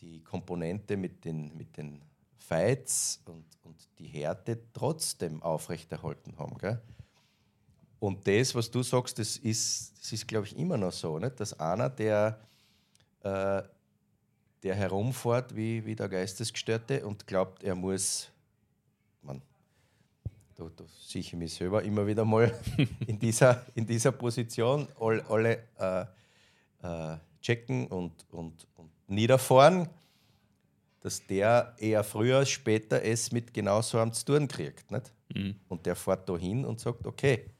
die 0.00 0.22
Komponente 0.22 0.96
mit 0.96 1.24
den, 1.24 1.56
mit 1.56 1.76
den 1.76 2.02
Fights 2.36 3.20
und, 3.24 3.44
und 3.62 3.76
die 3.98 4.06
Härte 4.06 4.58
trotzdem 4.72 5.42
aufrechterhalten 5.42 6.36
haben. 6.38 6.58
Gell? 6.58 6.80
Und 7.98 8.26
das, 8.26 8.54
was 8.54 8.70
du 8.70 8.82
sagst, 8.82 9.18
das 9.18 9.36
ist, 9.36 9.92
das 10.00 10.12
ist 10.12 10.28
glaube 10.28 10.46
ich, 10.46 10.56
immer 10.56 10.76
noch 10.76 10.92
so, 10.92 11.18
nicht? 11.18 11.38
dass 11.38 11.58
einer, 11.58 11.88
der 11.88 12.40
äh, 13.22 13.62
der 14.62 14.74
herumfährt 14.74 15.54
wie, 15.56 15.84
wie 15.84 15.96
der 15.96 16.08
Geistesgestörte 16.08 17.04
und 17.04 17.26
glaubt, 17.26 17.62
er 17.62 17.74
muss, 17.74 18.28
man, 19.22 19.42
da, 20.54 20.64
da 20.76 20.84
sehe 20.86 21.20
ich 21.20 21.32
mich 21.32 21.54
selber 21.54 21.82
immer 21.82 22.06
wieder 22.06 22.24
mal 22.24 22.52
in 23.06 23.18
dieser, 23.18 23.64
in 23.74 23.86
dieser 23.86 24.12
Position, 24.12 24.86
all, 25.00 25.20
alle 25.22 25.58
äh, 25.78 26.04
äh, 26.82 27.18
checken 27.40 27.88
und, 27.88 28.12
und, 28.30 28.66
und 28.76 28.90
niederfahren, 29.08 29.88
dass 31.00 31.26
der 31.26 31.74
eher 31.78 32.04
früher 32.04 32.38
als 32.38 32.50
später 32.50 33.02
es 33.02 33.32
mit 33.32 33.52
genau 33.52 33.82
so 33.82 33.98
einem 33.98 34.12
zu 34.12 34.24
tun 34.24 34.46
kriegt. 34.46 34.90
Nicht? 34.92 35.12
Mhm. 35.34 35.56
Und 35.68 35.84
der 35.84 35.96
fährt 35.96 36.28
da 36.28 36.36
hin 36.36 36.64
und 36.64 36.78
sagt, 36.78 37.04
okay, 37.06 37.50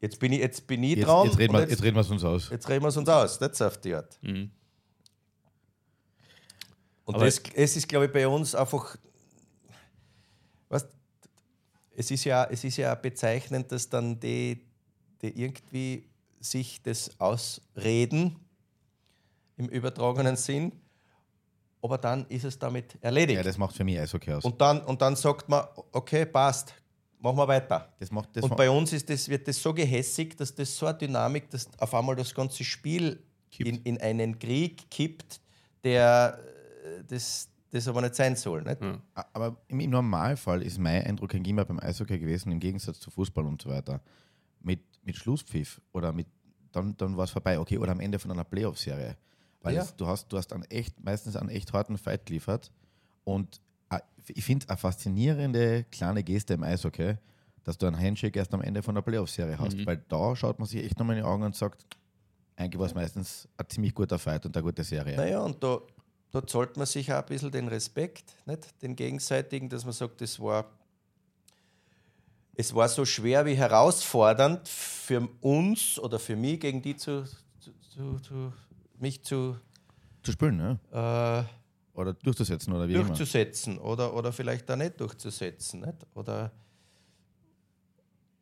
jetzt 0.00 0.20
bin 0.20 0.32
ich, 0.32 0.40
jetzt 0.40 0.66
bin 0.66 0.82
ich 0.82 0.96
Jetzt, 0.96 1.08
dran. 1.08 1.26
jetzt, 1.26 1.38
reden 1.38 1.54
wir, 1.54 1.66
jetzt 1.66 1.82
reden 1.82 1.96
wir 1.96 2.02
es 2.02 2.10
uns 2.10 2.22
aus. 2.22 2.50
Jetzt 2.50 2.68
reden 2.68 2.84
wir 2.84 2.88
es 2.88 2.96
uns 2.98 3.08
aus, 3.08 3.38
das 3.38 3.62
auf 3.62 3.78
die 3.78 3.94
Art. 3.94 4.18
Mhm. 4.20 4.50
Und 7.06 7.20
das, 7.20 7.40
es 7.54 7.76
ist, 7.76 7.88
glaube 7.88 8.06
ich, 8.06 8.12
bei 8.12 8.26
uns 8.26 8.54
einfach, 8.54 8.96
weißt, 10.68 10.88
es 11.96 12.10
ist 12.10 12.24
ja, 12.24 12.44
es 12.50 12.64
ist 12.64 12.76
ja 12.76 12.94
bezeichnend, 12.96 13.70
dass 13.70 13.88
dann 13.88 14.18
die, 14.18 14.66
die 15.22 15.40
irgendwie 15.40 16.08
sich 16.40 16.82
das 16.82 17.18
ausreden 17.20 18.36
im 19.56 19.68
übertragenen 19.68 20.36
Sinn, 20.36 20.72
aber 21.80 21.96
dann 21.96 22.26
ist 22.26 22.44
es 22.44 22.58
damit 22.58 22.98
erledigt. 23.00 23.36
Ja, 23.36 23.42
das 23.44 23.56
macht 23.56 23.76
für 23.76 23.84
mich 23.84 23.98
Eishockey 23.98 24.32
aus. 24.32 24.44
und, 24.44 24.60
dann, 24.60 24.82
und 24.82 25.00
dann 25.00 25.14
sagt 25.14 25.48
man, 25.48 25.64
okay, 25.92 26.26
passt, 26.26 26.74
machen 27.20 27.36
wir 27.36 27.46
weiter. 27.46 27.94
das 28.00 28.10
macht, 28.10 28.30
das 28.34 28.42
Und 28.42 28.56
bei 28.56 28.68
uns 28.68 28.92
ist 28.92 29.08
das, 29.08 29.28
wird 29.28 29.46
das 29.46 29.62
so 29.62 29.72
gehässig, 29.72 30.36
dass 30.36 30.52
das 30.52 30.76
so 30.76 30.86
eine 30.86 30.98
Dynamik, 30.98 31.48
dass 31.50 31.68
auf 31.78 31.94
einmal 31.94 32.16
das 32.16 32.34
ganze 32.34 32.64
Spiel 32.64 33.22
in, 33.58 33.80
in 33.82 34.00
einen 34.00 34.38
Krieg 34.40 34.90
kippt, 34.90 35.40
der 35.84 36.40
das, 37.08 37.48
das 37.70 37.88
aber 37.88 38.02
nicht 38.02 38.14
sein 38.14 38.36
soll. 38.36 38.62
Nicht? 38.62 38.80
Ja. 38.82 39.00
aber 39.32 39.56
im, 39.68 39.80
im 39.80 39.90
Normalfall 39.90 40.62
ist 40.62 40.78
mein 40.78 41.02
Eindruck 41.04 41.34
eigentlich 41.34 41.50
immer 41.50 41.64
beim 41.64 41.80
Eishockey 41.80 42.18
gewesen, 42.18 42.52
im 42.52 42.60
Gegensatz 42.60 43.00
zu 43.00 43.10
Fußball 43.10 43.44
und 43.44 43.60
so 43.62 43.70
weiter. 43.70 44.00
Mit, 44.60 44.80
mit 45.04 45.16
Schlusspfiff 45.16 45.80
oder 45.92 46.12
mit, 46.12 46.26
dann, 46.72 46.96
dann 46.96 47.16
war 47.16 47.24
es 47.24 47.30
vorbei, 47.30 47.58
okay, 47.58 47.78
oder 47.78 47.92
am 47.92 48.00
Ende 48.00 48.18
von 48.18 48.30
einer 48.30 48.44
Playoff-Serie. 48.44 49.16
Weil 49.62 49.74
Ja. 49.74 49.82
es, 49.82 49.94
du 49.96 50.06
hast, 50.06 50.28
du 50.32 50.36
hast 50.36 50.52
einen 50.52 50.64
echt, 50.64 51.02
meistens 51.02 51.36
einen 51.36 51.48
echt 51.50 51.72
harten 51.72 51.98
Fight 51.98 52.26
geliefert. 52.26 52.70
Und 53.24 53.60
äh, 53.90 53.98
ich 54.28 54.44
finde 54.44 54.64
es 54.64 54.68
eine 54.68 54.76
faszinierende 54.76 55.84
kleine 55.90 56.22
Geste 56.22 56.54
im 56.54 56.62
Eishockey, 56.62 57.16
dass 57.64 57.78
du 57.78 57.86
einen 57.86 57.98
Handshake 57.98 58.38
erst 58.38 58.54
am 58.54 58.60
Ende 58.60 58.82
von 58.82 58.94
der 58.94 59.02
Playoff-Serie 59.02 59.58
hast. 59.58 59.84
Weil 59.86 59.96
da 60.08 60.36
schaut 60.36 60.58
man 60.58 60.66
sich 60.68 60.84
echt 60.84 60.98
nochmal 60.98 61.16
in 61.16 61.22
die 61.22 61.28
Augen 61.28 61.42
und 61.42 61.54
sagt, 61.56 61.84
eigentlich 62.56 62.78
war 62.78 62.86
es 62.86 62.94
meistens 62.94 63.48
ein 63.56 63.66
ziemlich 63.68 63.94
guter 63.94 64.18
Fight 64.18 64.46
und 64.46 64.56
eine 64.56 64.62
gute 64.62 64.82
Serie. 64.84 65.16
Naja, 65.16 65.40
und 65.40 65.62
da, 65.62 65.78
da 66.40 66.46
zollt 66.46 66.76
man 66.76 66.86
sich 66.86 67.10
auch 67.12 67.18
ein 67.18 67.26
bisschen 67.26 67.50
den 67.50 67.68
Respekt, 67.68 68.34
nicht? 68.46 68.82
den 68.82 68.94
gegenseitigen, 68.94 69.68
dass 69.68 69.84
man 69.84 69.92
sagt, 69.94 70.20
das 70.20 70.38
war, 70.38 70.66
es 72.54 72.74
war 72.74 72.88
so 72.88 73.04
schwer 73.04 73.44
wie 73.46 73.54
herausfordernd 73.54 74.68
für 74.68 75.26
uns 75.40 75.98
oder 75.98 76.18
für 76.18 76.36
mich, 76.36 76.60
gegen 76.60 76.82
die 76.82 76.96
zu, 76.96 77.24
zu, 77.94 78.18
zu, 78.20 78.52
mich 78.98 79.22
zu 79.22 79.56
Zu 80.22 80.32
spielen, 80.32 80.56
ne? 80.58 80.78
äh, 80.92 81.98
Oder 81.98 82.12
durchzusetzen 82.14 82.72
oder 82.74 82.86
wie 82.88 82.94
immer. 82.94 83.04
durchzusetzen 83.04 83.78
oder, 83.78 84.12
oder 84.14 84.32
vielleicht 84.32 84.70
auch 84.70 84.76
nicht 84.76 85.00
durchzusetzen. 85.00 85.80
Nicht? 85.80 86.06
Oder 86.14 86.50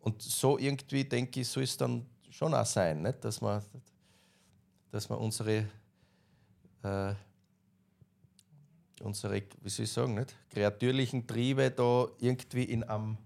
und 0.01 0.21
so 0.21 0.59
irgendwie, 0.59 1.05
denke 1.05 1.41
ich, 1.41 1.49
soll 1.49 1.63
es 1.63 1.77
dann 1.77 2.05
schon 2.31 2.53
auch 2.55 2.67
sein, 2.67 3.03
nicht? 3.03 3.25
Dass, 3.25 3.41
wir, 3.41 3.63
dass 4.91 5.09
wir 5.09 5.19
unsere, 5.19 5.67
äh, 6.83 7.15
unsere, 9.05 9.35
wie 9.62 9.69
soll 9.69 9.85
ich 9.85 9.93
sagen, 9.93 10.14
nicht? 10.14 10.35
kreatürlichen 10.51 11.27
Triebe 11.27 11.71
da 11.71 12.07
irgendwie 12.19 12.64
in, 12.64 12.83
einem, 12.85 13.17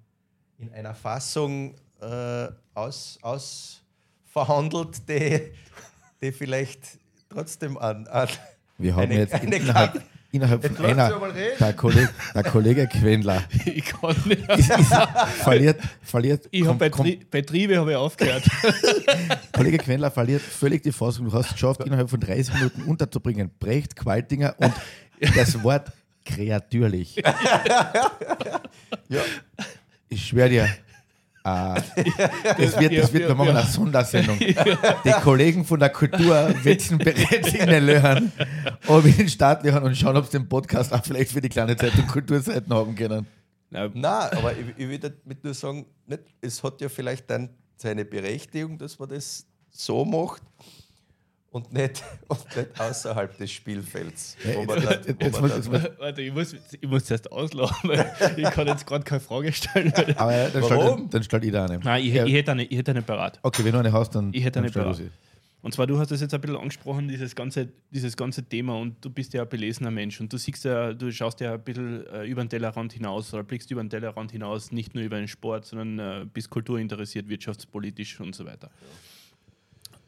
in 0.58 0.72
einer 0.72 0.94
Fassung 0.94 1.74
äh, 2.00 2.48
aus, 2.74 3.18
ausverhandelt, 3.22 5.08
die, 5.08 5.52
die 6.22 6.32
vielleicht 6.32 6.80
trotzdem 7.28 7.76
an, 7.78 8.06
an 8.08 8.28
Wir 8.78 8.94
haben 8.94 9.02
Eine- 9.04 9.18
jetzt 9.18 9.34
eine 9.34 9.56
innerhalb, 9.56 10.02
innerhalb 10.30 10.64
von 10.76 10.84
einer, 10.84 11.10
der 11.58 11.72
Kollege, 11.74 12.10
der 12.34 12.42
Kollege 12.44 12.86
Quendler 12.86 13.42
Ich 13.64 13.84
kann 13.86 14.14
nicht. 14.26 14.48
ist, 14.50 14.70
ist, 14.70 14.94
verliert, 15.42 15.80
verliert, 16.02 16.48
Ich 16.50 16.66
hab 16.66 16.74
kom- 16.76 16.78
bei, 16.78 16.86
kom- 16.88 17.02
Tri 17.04 17.20
bei 17.30 17.42
Triebe 17.42 17.78
habe 17.78 17.90
ich 17.92 17.96
aufgehört. 17.96 18.44
Kollege 19.52 19.78
Quendler 19.78 20.10
verliert 20.10 20.42
völlig 20.42 20.82
die 20.82 20.92
Fassung. 20.92 21.26
Du 21.26 21.32
hast 21.32 21.46
es 21.46 21.52
geschafft, 21.54 21.80
innerhalb 21.84 22.08
von 22.10 22.20
30 22.20 22.54
Minuten 22.54 22.82
unterzubringen. 22.82 23.50
Brecht, 23.58 23.96
Qualtinger 23.96 24.54
und 24.58 24.72
das 25.34 25.62
Wort 25.62 25.92
kreatürlich. 26.24 27.22
Ja. 29.10 29.22
Ich 30.10 30.26
schwöre 30.26 30.50
dir, 30.50 30.64
äh, 30.64 31.80
das 32.58 32.78
wird, 32.78 32.96
das 32.96 33.12
wird, 33.12 33.28
wir 33.28 33.34
machen 33.34 33.56
eine 33.56 33.66
Sondersendung. 33.66 34.38
Die 34.38 35.10
Kollegen 35.22 35.64
von 35.64 35.80
der 35.80 35.88
Kultur 35.88 36.54
wissen 36.62 36.98
bereits 36.98 37.54
in 37.54 37.66
den 37.66 37.86
Löchern, 37.86 38.32
ob 38.86 39.04
wir 39.04 39.12
den 39.12 39.28
Start 39.28 39.64
machen 39.64 39.82
und 39.84 39.96
schauen, 39.96 40.16
ob 40.16 40.26
sie 40.26 40.38
den 40.38 40.48
Podcast 40.48 40.92
auch 40.92 41.02
vielleicht 41.02 41.32
für 41.32 41.40
die 41.40 41.48
kleine 41.48 41.74
Zeitung 41.76 42.06
Kulturseiten 42.06 42.72
haben 42.72 42.94
können. 42.94 43.26
Na, 43.70 43.88
Nein, 43.94 44.30
aber 44.36 44.52
ich, 44.52 44.66
ich 44.76 44.88
würde 44.88 45.10
damit 45.10 45.42
nur 45.44 45.54
sagen, 45.54 45.86
nicht, 46.06 46.22
es 46.42 46.62
hat 46.62 46.80
ja 46.82 46.88
vielleicht 46.88 47.30
dann 47.30 47.50
seine 47.76 48.04
Berechtigung, 48.04 48.76
dass 48.76 48.98
man 48.98 49.08
das 49.08 49.46
so 49.70 50.04
macht 50.04 50.42
und 51.50 51.72
nicht, 51.72 52.02
und 52.28 52.56
nicht 52.56 52.80
außerhalb 52.80 53.36
des 53.38 53.50
Spielfelds. 53.50 54.36
Wo 54.54 54.64
man 54.64 54.82
dann, 54.82 54.92
Jetzt- 54.92 55.08
wo 55.20 55.24
jetzt 55.24 55.32
man 55.32 55.40
muss- 55.42 55.50
dann, 55.50 55.58
jetzt 55.60 55.70
muss- 55.72 55.90
Warte, 55.98 56.22
ich 56.22 56.32
muss, 56.32 56.54
ich 56.80 56.88
muss 56.88 57.04
zuerst 57.04 57.32
auslachen, 57.32 57.88
weil 57.90 58.12
ich 58.36 58.50
kann 58.50 58.66
jetzt 58.66 58.86
gerade 58.86 59.04
keine 59.04 59.20
Frage 59.20 59.52
stellen. 59.52 59.92
Aber 60.16 60.32
dann 60.48 60.62
Warum? 60.62 60.96
stellt, 60.98 61.14
dann 61.14 61.22
stellt 61.22 61.44
jeder 61.44 61.64
eine. 61.64 61.78
Nein, 61.78 62.04
ich, 62.04 62.12
Ja, 62.14 62.24
ich, 62.26 62.34
hätte 62.34 62.50
eine, 62.52 62.64
ich 62.64 62.76
hätte 62.76 62.90
eine 62.90 63.02
parat. 63.02 63.38
Okay, 63.42 63.64
wenn 63.64 63.72
du 63.72 63.78
eine 63.78 63.92
hast, 63.92 64.14
dann, 64.14 64.32
Ich 64.34 64.44
hätte 64.44 64.58
eine 64.58 64.70
parat. 64.70 64.96
sie. 64.96 65.10
Und 65.60 65.74
zwar, 65.74 65.88
du 65.88 65.98
hast 65.98 66.12
das 66.12 66.20
jetzt 66.20 66.32
ein 66.32 66.40
bisschen 66.40 66.56
angesprochen, 66.56 67.08
dieses 67.08 67.34
ganze, 67.34 67.68
dieses 67.90 68.16
ganze 68.16 68.44
Thema 68.44 68.78
und 68.78 69.04
du 69.04 69.10
bist 69.10 69.34
ja 69.34 69.42
ein 69.42 69.48
belesener 69.48 69.90
Mensch 69.90 70.20
und 70.20 70.32
du 70.32 70.36
siehst 70.38 70.64
ja, 70.64 70.92
du 70.92 71.10
schaust 71.10 71.40
ja 71.40 71.54
ein 71.54 71.60
bisschen 71.64 72.06
äh, 72.06 72.24
über 72.26 72.44
den 72.44 72.48
Tellerrand 72.48 72.92
hinaus 72.92 73.34
oder 73.34 73.42
blickst 73.42 73.68
über 73.72 73.82
den 73.82 73.90
Tellerrand 73.90 74.30
hinaus, 74.30 74.70
nicht 74.70 74.94
nur 74.94 75.02
über 75.02 75.16
den 75.18 75.26
Sport, 75.26 75.64
sondern 75.64 75.98
äh, 75.98 76.26
bist 76.32 76.48
kulturinteressiert, 76.50 77.28
wirtschaftspolitisch 77.28 78.20
und 78.20 78.36
so 78.36 78.46
weiter. 78.46 78.70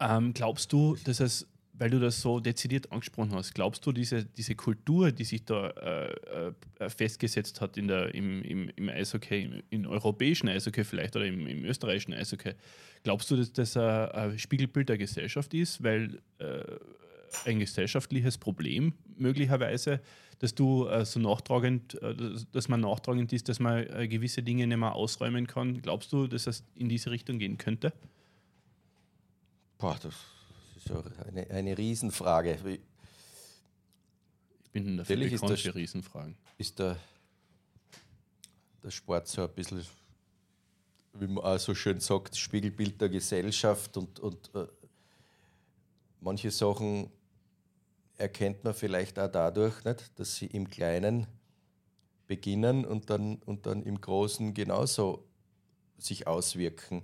Ähm, 0.01 0.33
glaubst 0.33 0.73
du, 0.73 0.97
dass 1.05 1.21
es, 1.21 1.47
weil 1.75 1.91
du 1.91 2.01
das 2.01 2.21
so 2.21 2.41
dezidiert 2.41 2.91
angesprochen 2.91 3.33
hast, 3.35 3.55
glaubst 3.55 3.85
du, 3.85 3.93
diese, 3.93 4.25
diese 4.25 4.55
Kultur, 4.55 5.13
die 5.13 5.25
sich 5.25 5.45
da 5.45 5.69
äh, 5.69 6.53
äh, 6.79 6.91
festgesetzt 6.91 7.61
hat 7.61 7.77
in 7.77 7.89
der, 7.89 8.15
im, 8.15 8.43
im, 8.43 8.71
im 8.77 8.89
Eishockey, 8.89 9.43
im, 9.43 9.63
im 9.71 9.87
europäischen 9.87 10.49
Eishockey 10.49 10.85
vielleicht 10.85 11.17
oder 11.17 11.27
im, 11.27 11.47
im 11.47 11.65
österreichischen 11.65 12.15
Eishockey, 12.15 12.55
glaubst 13.03 13.31
du, 13.31 13.37
dass 13.37 13.53
das 13.53 13.77
ein, 13.77 14.11
ein 14.11 14.39
Spiegelbild 14.39 14.89
der 14.89 14.99
Gesellschaft 14.99 15.53
ist, 15.53 15.83
weil 15.83 16.21
äh, 16.39 16.63
ein 17.45 17.59
gesellschaftliches 17.61 18.39
Problem 18.39 18.95
möglicherweise, 19.17 20.01
dass 20.39 20.55
du 20.55 20.87
äh, 20.87 21.05
so 21.05 21.21
nachtragend, 21.21 22.01
äh, 22.03 22.15
dass 22.53 22.69
man 22.69 22.81
nachtragend 22.81 23.33
ist, 23.33 23.49
dass 23.49 23.61
man 23.61 23.87
äh, 23.87 24.09
gewisse 24.09 24.43
Dinge 24.43 24.67
nicht 24.67 24.77
mehr 24.77 24.95
ausräumen 24.95 25.47
kann. 25.47 25.81
Glaubst 25.83 26.13
du, 26.13 26.27
dass 26.27 26.45
das 26.45 26.65
in 26.75 26.89
diese 26.89 27.11
Richtung 27.11 27.39
gehen 27.39 27.59
könnte? 27.59 27.93
Boah, 29.81 29.99
das 30.01 30.15
ist 30.77 30.89
ja 30.89 31.03
eine, 31.27 31.51
eine 31.51 31.77
Riesenfrage. 31.77 32.59
Ich 34.63 34.71
bin 34.71 34.99
dafür 34.99 35.17
Natürlich 35.17 35.33
ist 35.33 35.63
für 35.63 35.75
Riesenfragen. 35.75 36.37
ist 36.59 36.79
der, 36.79 36.97
der 38.83 38.91
Sport 38.91 39.27
so 39.27 39.43
ein 39.43 39.55
bisschen, 39.55 39.85
wie 41.15 41.27
man 41.27 41.43
auch 41.43 41.59
so 41.59 41.75
schön 41.75 41.99
sagt, 41.99 42.37
Spiegelbild 42.37 43.01
der 43.01 43.09
Gesellschaft 43.09 43.97
und, 43.97 44.21
und 44.21 44.55
äh, 44.55 44.67
manche 46.21 46.51
Sachen 46.51 47.11
erkennt 48.17 48.63
man 48.63 48.75
vielleicht 48.75 49.19
auch 49.19 49.33
dadurch, 49.33 49.83
nicht, 49.85 50.19
dass 50.19 50.37
sie 50.37 50.47
im 50.47 50.69
Kleinen 50.69 51.27
beginnen 52.27 52.85
und 52.85 53.09
dann, 53.11 53.37
und 53.39 53.67
dann 53.67 53.83
im 53.83 54.01
Großen 54.01 54.53
genauso 54.53 55.27
sich 55.99 56.27
auswirken. 56.27 57.03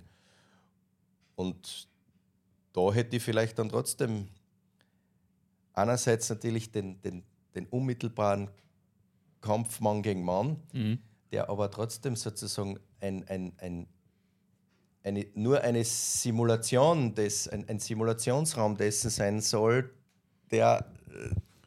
Und 1.35 1.89
da 2.77 2.93
hätte 2.93 3.17
ich 3.17 3.23
vielleicht 3.23 3.57
dann 3.57 3.69
trotzdem 3.69 4.27
einerseits 5.73 6.29
natürlich 6.29 6.71
den, 6.71 7.01
den, 7.01 7.23
den 7.55 7.65
unmittelbaren 7.67 8.51
Kampf 9.41 9.79
Mann 9.79 10.03
gegen 10.03 10.23
Mann, 10.23 10.57
Mhm. 10.73 10.99
der 11.31 11.49
aber 11.49 11.71
trotzdem 11.71 12.15
sozusagen 12.15 12.79
ein, 13.01 13.27
ein, 13.27 13.53
ein, 13.57 13.87
eine, 15.03 15.25
nur 15.33 15.61
eine 15.61 15.83
Simulation 15.83 17.15
des, 17.15 17.47
ein, 17.47 17.67
ein 17.67 17.79
Simulationsraum 17.79 18.77
dessen 18.77 19.09
sein 19.09 19.41
soll, 19.41 19.89
der 20.51 20.85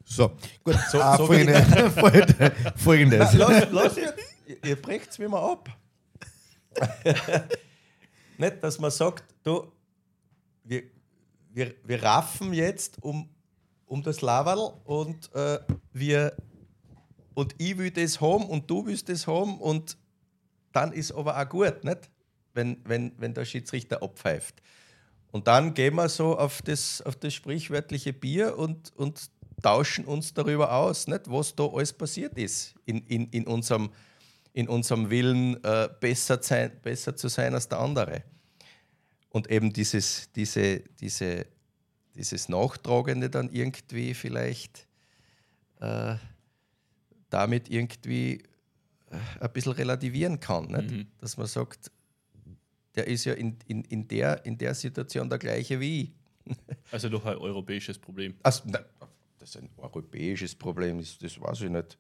So, 0.05 0.29
gut. 0.65 0.77
So- 0.91 1.01
ah, 1.01 1.17
so 1.17 1.27
folgende, 1.29 1.63
folgende, 1.91 2.53
folgendes. 2.77 3.33
lass, 3.35 3.67
lass 3.73 3.97
jetzt, 3.97 4.19
ihr, 4.47 4.65
ihr 4.65 4.77
brecht 4.81 5.11
es 5.11 5.19
mir 5.19 5.29
mal 5.29 5.53
ab. 5.53 5.69
Nicht, 8.39 8.63
dass 8.63 8.79
man 8.79 8.91
sagt, 8.91 9.25
du, 9.43 9.71
wir, 10.65 10.83
wir, 11.53 11.75
wir 11.85 12.03
raffen 12.03 12.53
jetzt 12.53 13.03
um, 13.03 13.29
um 13.87 14.03
das 14.03 14.21
Laval 14.21 14.73
und 14.85 15.33
äh, 15.35 15.59
wir 15.93 16.37
und 17.35 17.55
ich 17.59 17.79
will 17.79 17.91
das 17.91 18.21
haben 18.21 18.47
und 18.47 18.69
du 18.71 18.87
willst 18.87 19.09
das 19.09 19.27
haben 19.27 19.59
und 19.59 19.97
dann 20.73 20.93
ist 20.93 21.13
aber 21.13 21.41
auch 21.41 21.49
gut, 21.49 21.85
nicht? 21.85 22.11
Wenn, 22.53 22.79
wenn, 22.85 23.13
wenn 23.19 23.33
der 23.33 23.45
Schiedsrichter 23.45 24.03
abpfeift. 24.03 24.61
Und 25.31 25.47
dann 25.47 25.75
gehen 25.75 25.95
wir 25.95 26.09
so 26.09 26.37
auf 26.37 26.63
das, 26.63 27.01
auf 27.03 27.15
das 27.17 27.33
sprichwörtliche 27.33 28.13
Bier 28.13 28.59
und, 28.59 28.93
und 28.97 29.31
tauschen 29.63 30.05
uns 30.05 30.35
darüber 30.35 30.73
aus, 30.73 31.07
nicht? 31.07 31.31
was 31.31 31.55
da 31.55 31.67
alles 31.67 31.93
passiert 31.93 32.37
ist 32.37 32.75
in, 32.87 33.07
in, 33.07 33.29
in, 33.29 33.47
unserem, 33.47 33.91
in 34.53 34.69
unserem 34.69 35.11
Willen, 35.11 35.63
äh, 35.63 35.89
besser, 36.01 36.43
sein, 36.43 36.73
besser 36.83 37.15
zu 37.15 37.29
sein 37.29 37.55
als 37.55 37.69
der 37.69 37.79
andere. 37.79 38.25
Und 39.31 39.51
eben 39.51 39.73
dieses, 39.73 40.31
diese, 40.33 40.81
diese, 41.01 41.47
dieses 42.15 42.49
Nachtragende 42.49 43.31
dann 43.31 43.51
irgendwie 43.51 44.15
vielleicht 44.15 44.87
äh, 45.81 46.17
damit 47.31 47.71
irgendwie 47.71 48.43
äh, 49.11 49.17
ein 49.41 49.53
bisschen 49.53 49.73
relativieren 49.73 50.41
kann. 50.41 50.67
Nicht? 50.67 50.91
Mhm. 50.91 51.07
Dass 51.19 51.37
man 51.37 51.47
sagt, 51.47 51.91
der 52.95 53.07
ist 53.07 53.25
ja 53.25 53.35
in, 53.35 53.57
in, 53.67 53.83
in, 53.85 54.09
der, 54.09 54.45
in 54.45 54.59
der 54.59 54.75
Situation 54.75 55.29
der 55.29 55.39
gleiche 55.39 55.81
wie 55.81 56.03
ich. 56.03 56.11
Also 56.91 57.09
doch 57.09 57.25
ein 57.25 57.37
europäisches 57.37 57.99
Problem. 57.99 58.35
Also, 58.43 58.63
nein, 58.67 58.85
das 59.39 59.51
ist 59.51 59.57
ein 59.57 59.71
europäisches 59.77 60.55
Problem, 60.57 60.99
das, 60.99 61.17
das 61.19 61.41
weiß 61.41 61.61
ich 61.63 61.71
nicht. 61.71 61.97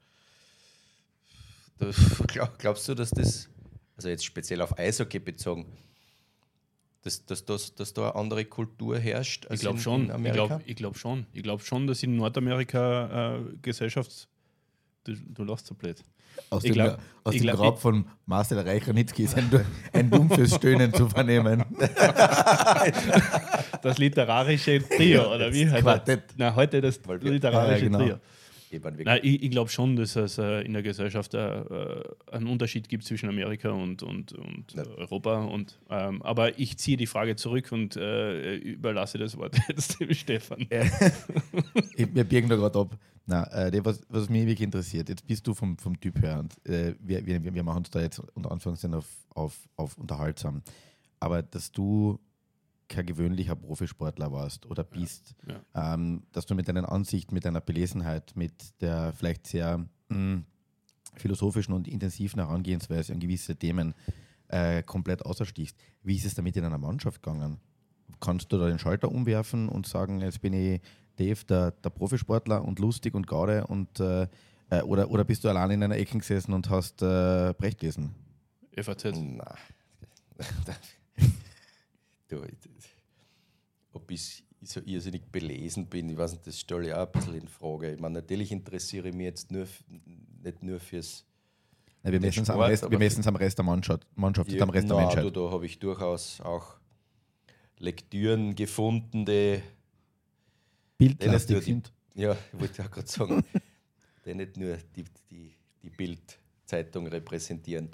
Das, 1.78 1.96
glaub, 2.26 2.58
glaubst 2.58 2.88
du, 2.88 2.94
dass 2.94 3.10
das, 3.10 3.48
also 3.96 4.08
jetzt 4.08 4.24
speziell 4.24 4.60
auf 4.60 4.76
Eishockey 4.76 5.20
bezogen, 5.20 5.66
dass, 7.02 7.24
dass, 7.24 7.44
dass, 7.44 7.74
dass 7.74 7.94
da 7.94 8.10
eine 8.10 8.14
andere 8.16 8.44
Kultur 8.44 8.98
herrscht? 8.98 9.46
ich 9.50 9.60
glaube 9.60 9.78
schon. 9.78 10.10
ich 10.24 10.32
glaube 10.32 10.62
glaub 10.74 10.96
schon. 10.96 11.26
Ich 11.32 11.42
glaube 11.42 11.62
schon, 11.62 11.86
dass 11.86 12.02
in 12.02 12.16
Nordamerika 12.16 13.36
äh, 13.36 13.40
Gesellschafts. 13.62 14.28
Du, 15.04 15.14
du 15.14 15.44
lachst 15.44 15.66
so 15.66 15.74
blöd. 15.74 16.04
Aus 16.50 16.62
dem, 16.62 16.72
glaub, 16.72 16.98
aus 17.24 17.34
dem 17.34 17.42
glaub, 17.42 17.56
Grab 17.56 17.78
von 17.78 18.06
Marcel 18.26 18.58
Reichranitzky 18.58 19.24
ist 19.24 19.36
ein, 19.36 19.50
ein 19.92 20.10
dumpfes 20.10 20.54
Stöhnen 20.54 20.92
zu 20.92 21.08
vernehmen. 21.08 21.64
Das 23.82 23.96
literarische 23.96 24.86
Trio, 24.86 25.34
oder 25.34 25.50
wie? 25.54 25.64
Quartett. 25.64 26.34
Na, 26.36 26.54
heute 26.54 26.82
das 26.82 27.00
literarische 27.22 27.84
ja, 27.84 27.90
genau. 27.90 27.98
Trio. 27.98 28.16
Nein, 29.04 29.20
ich, 29.22 29.42
ich 29.42 29.50
glaube 29.50 29.70
schon, 29.70 29.96
dass 29.96 30.16
es 30.16 30.38
äh, 30.38 30.62
in 30.62 30.72
der 30.72 30.82
Gesellschaft 30.82 31.34
äh, 31.34 31.60
äh, 31.60 32.04
einen 32.30 32.46
Unterschied 32.46 32.88
gibt 32.88 33.04
zwischen 33.04 33.28
Amerika 33.28 33.70
und, 33.70 34.02
und, 34.02 34.32
und 34.32 34.72
ja. 34.74 34.84
Europa. 34.96 35.44
Und, 35.44 35.78
ähm, 35.90 36.22
aber 36.22 36.58
ich 36.58 36.78
ziehe 36.78 36.96
die 36.96 37.06
Frage 37.06 37.36
zurück 37.36 37.72
und 37.72 37.96
äh, 37.96 38.56
überlasse 38.56 39.18
das 39.18 39.36
Wort 39.36 39.56
jetzt 39.68 40.00
dem 40.00 40.14
Stefan. 40.14 40.66
wir 41.96 42.24
birgen 42.24 42.48
da 42.48 42.56
gerade 42.56 42.78
ab. 42.78 42.96
Na, 43.26 43.44
äh, 43.52 43.84
was, 43.84 44.00
was 44.08 44.28
mich 44.28 44.46
wirklich 44.46 44.62
interessiert, 44.62 45.08
jetzt 45.08 45.26
bist 45.26 45.46
du 45.46 45.54
vom, 45.54 45.76
vom 45.76 45.98
Typ 46.00 46.20
her 46.22 46.40
und 46.40 46.54
äh, 46.68 46.94
wir, 47.00 47.24
wir, 47.26 47.42
wir 47.54 47.62
machen 47.62 47.78
uns 47.78 47.90
da 47.90 48.00
jetzt 48.00 48.20
unter 48.34 48.50
Anführungszeichen 48.50 48.94
auf, 48.94 49.06
auf, 49.34 49.68
auf 49.76 49.96
unterhaltsam. 49.98 50.62
Aber 51.20 51.42
dass 51.42 51.70
du 51.70 52.18
kein 52.90 53.06
gewöhnlicher 53.06 53.56
Profisportler 53.56 54.30
warst 54.32 54.66
oder 54.66 54.84
bist, 54.84 55.34
ja, 55.46 55.60
ja. 55.74 55.94
Ähm, 55.94 56.24
dass 56.32 56.44
du 56.44 56.54
mit 56.54 56.68
deinen 56.68 56.84
Ansichten, 56.84 57.34
mit 57.34 57.44
deiner 57.44 57.60
Belesenheit, 57.60 58.32
mit 58.34 58.80
der 58.82 59.12
vielleicht 59.14 59.46
sehr 59.46 59.78
mh, 59.78 59.88
hm, 60.10 60.44
philosophischen 61.14 61.72
und 61.72 61.88
intensiven 61.88 62.40
Herangehensweise 62.40 63.12
an 63.12 63.20
gewisse 63.20 63.56
Themen 63.56 63.94
äh, 64.48 64.82
komplett 64.82 65.24
außerstichst. 65.24 65.76
Wie 66.02 66.16
ist 66.16 66.26
es 66.26 66.34
damit 66.34 66.56
in 66.56 66.64
einer 66.64 66.78
Mannschaft 66.78 67.22
gegangen? 67.22 67.58
Kannst 68.18 68.52
du 68.52 68.58
da 68.58 68.66
den 68.66 68.78
Schalter 68.78 69.10
umwerfen 69.10 69.68
und 69.68 69.86
sagen, 69.86 70.20
jetzt 70.20 70.42
bin 70.42 70.52
ich 70.52 70.80
Dave, 71.16 71.44
der, 71.48 71.70
der 71.70 71.90
Profisportler 71.90 72.64
und 72.64 72.80
lustig 72.80 73.14
und 73.14 73.26
gaude 73.26 73.66
und 73.66 74.00
äh, 74.00 74.26
äh 74.70 74.82
oder, 74.82 75.10
oder 75.10 75.24
bist 75.24 75.44
du 75.44 75.48
allein 75.48 75.70
in 75.70 75.82
einer 75.82 75.96
Ecke 75.96 76.18
gesessen 76.18 76.52
und 76.52 76.68
hast 76.70 77.02
äh, 77.02 77.54
Brecht 77.56 77.78
gelesen? 77.78 78.14
FAZ. 78.76 79.04
Nein. 79.04 79.38
du, 82.30 82.42
ob 83.92 84.10
ich 84.10 84.44
so 84.62 84.80
irrsinnig 84.84 85.22
belesen 85.30 85.86
bin, 85.86 86.08
ich 86.10 86.16
weiß 86.16 86.32
nicht, 86.32 86.46
das 86.46 86.60
stelle 86.60 86.88
ich 86.88 86.94
auch 86.94 87.06
ein 87.06 87.12
bisschen 87.12 87.34
in 87.34 87.48
Frage. 87.48 87.92
Ich 87.92 88.00
meine, 88.00 88.14
natürlich 88.14 88.52
interessiere 88.52 89.08
ich 89.08 89.14
mich 89.14 89.24
jetzt 89.24 89.50
nur, 89.50 89.66
nicht 90.42 90.62
nur 90.62 90.80
fürs. 90.80 91.24
Nein, 92.02 92.14
wir 92.14 92.20
messen 92.20 92.42
es 92.42 92.50
am, 92.50 92.60
Rest, 92.60 92.84
am 93.26 93.36
Rest 93.36 93.58
der 93.58 93.64
Mannschaft, 93.64 94.06
Mannschaft 94.16 94.50
ja, 94.50 94.62
am 94.62 94.70
Rest 94.70 94.86
na, 94.88 94.94
der 94.94 95.04
Menschheit. 95.04 95.24
Da, 95.24 95.30
da 95.30 95.50
habe 95.50 95.66
ich 95.66 95.78
durchaus 95.78 96.40
auch 96.40 96.76
Lektüren 97.78 98.54
gefunden, 98.54 99.24
die 99.24 99.62
bildlastig 100.98 101.62
sind. 101.62 101.92
Ja, 102.14 102.36
ich 102.52 102.60
wollte 102.60 102.84
auch 102.84 102.90
gerade 102.90 103.08
sagen, 103.08 103.44
die 104.24 104.34
nicht 104.34 104.56
nur 104.56 104.76
die, 104.96 105.04
die, 105.30 105.54
die 105.82 105.90
Bild-Zeitung 105.90 107.06
repräsentieren. 107.06 107.90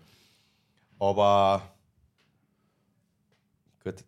Aber 0.99 1.75
gut, 3.85 4.05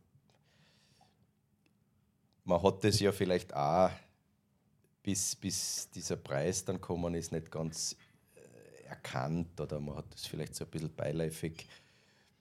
man 2.49 2.63
hat 2.63 2.83
das 2.83 2.99
ja 2.99 3.13
vielleicht 3.13 3.55
auch, 3.55 3.91
bis, 5.03 5.37
bis 5.37 5.89
dieser 5.91 6.17
Preis 6.17 6.65
dann 6.65 6.81
kommen 6.81 7.15
ist, 7.15 7.31
nicht 7.31 7.51
ganz 7.51 7.95
äh, 8.35 8.89
erkannt 8.89 9.61
oder 9.61 9.79
man 9.79 9.97
hat 9.97 10.07
das 10.13 10.27
vielleicht 10.27 10.55
so 10.55 10.65
ein 10.65 10.71
bisschen 10.71 10.95
beiläufig. 10.95 11.67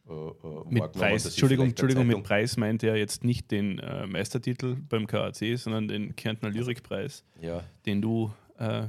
Äh, 0.08 0.14
äh 0.14 0.64
mit 0.70 0.92
Preis, 0.94 1.26
Entschuldigung, 1.26 1.68
Entschuldigung 1.68 2.08
mit 2.08 2.24
Preis 2.24 2.56
meint 2.56 2.84
er 2.84 2.96
jetzt 2.96 3.26
nicht 3.26 3.52
den 3.52 3.80
äh, 3.80 4.08
Meistertitel 4.08 4.76
beim 4.76 5.08
KAC, 5.08 5.58
sondern 5.58 5.90
den 5.90 6.16
Kärntner 6.16 6.50
Lyrikpreis, 6.50 7.26
ja. 7.42 7.64
den 7.86 8.02
du 8.02 8.32
äh, 8.58 8.88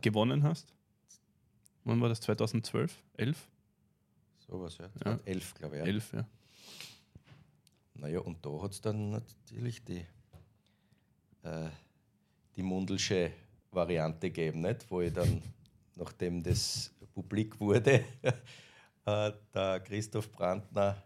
gewonnen 0.00 0.42
hast. 0.44 0.72
Wann 1.84 2.00
war 2.00 2.08
das? 2.08 2.22
2012? 2.22 3.02
11? 3.18 3.48
Sowas, 4.48 4.78
ja. 4.78 4.88
ja. 5.04 5.18
11, 5.26 5.54
glaube 5.54 5.76
ich. 5.76 5.80
Ja. 5.82 5.86
11, 5.86 6.12
ja. 6.14 6.26
Naja, 7.94 8.20
und 8.20 8.44
da 8.44 8.50
hat 8.62 8.72
es 8.72 8.80
dann 8.80 9.10
natürlich 9.10 9.84
die, 9.84 10.04
äh, 11.42 11.68
die 12.56 12.62
Mundelsche 12.62 13.32
Variante 13.70 14.28
gegeben, 14.30 14.60
nicht? 14.62 14.90
wo 14.90 15.00
ich 15.00 15.12
dann, 15.12 15.42
nachdem 15.96 16.42
das 16.42 16.92
publik 17.14 17.58
wurde, 17.60 18.04
äh, 19.06 19.32
der 19.54 19.80
Christoph 19.80 20.30
Brandner 20.32 21.02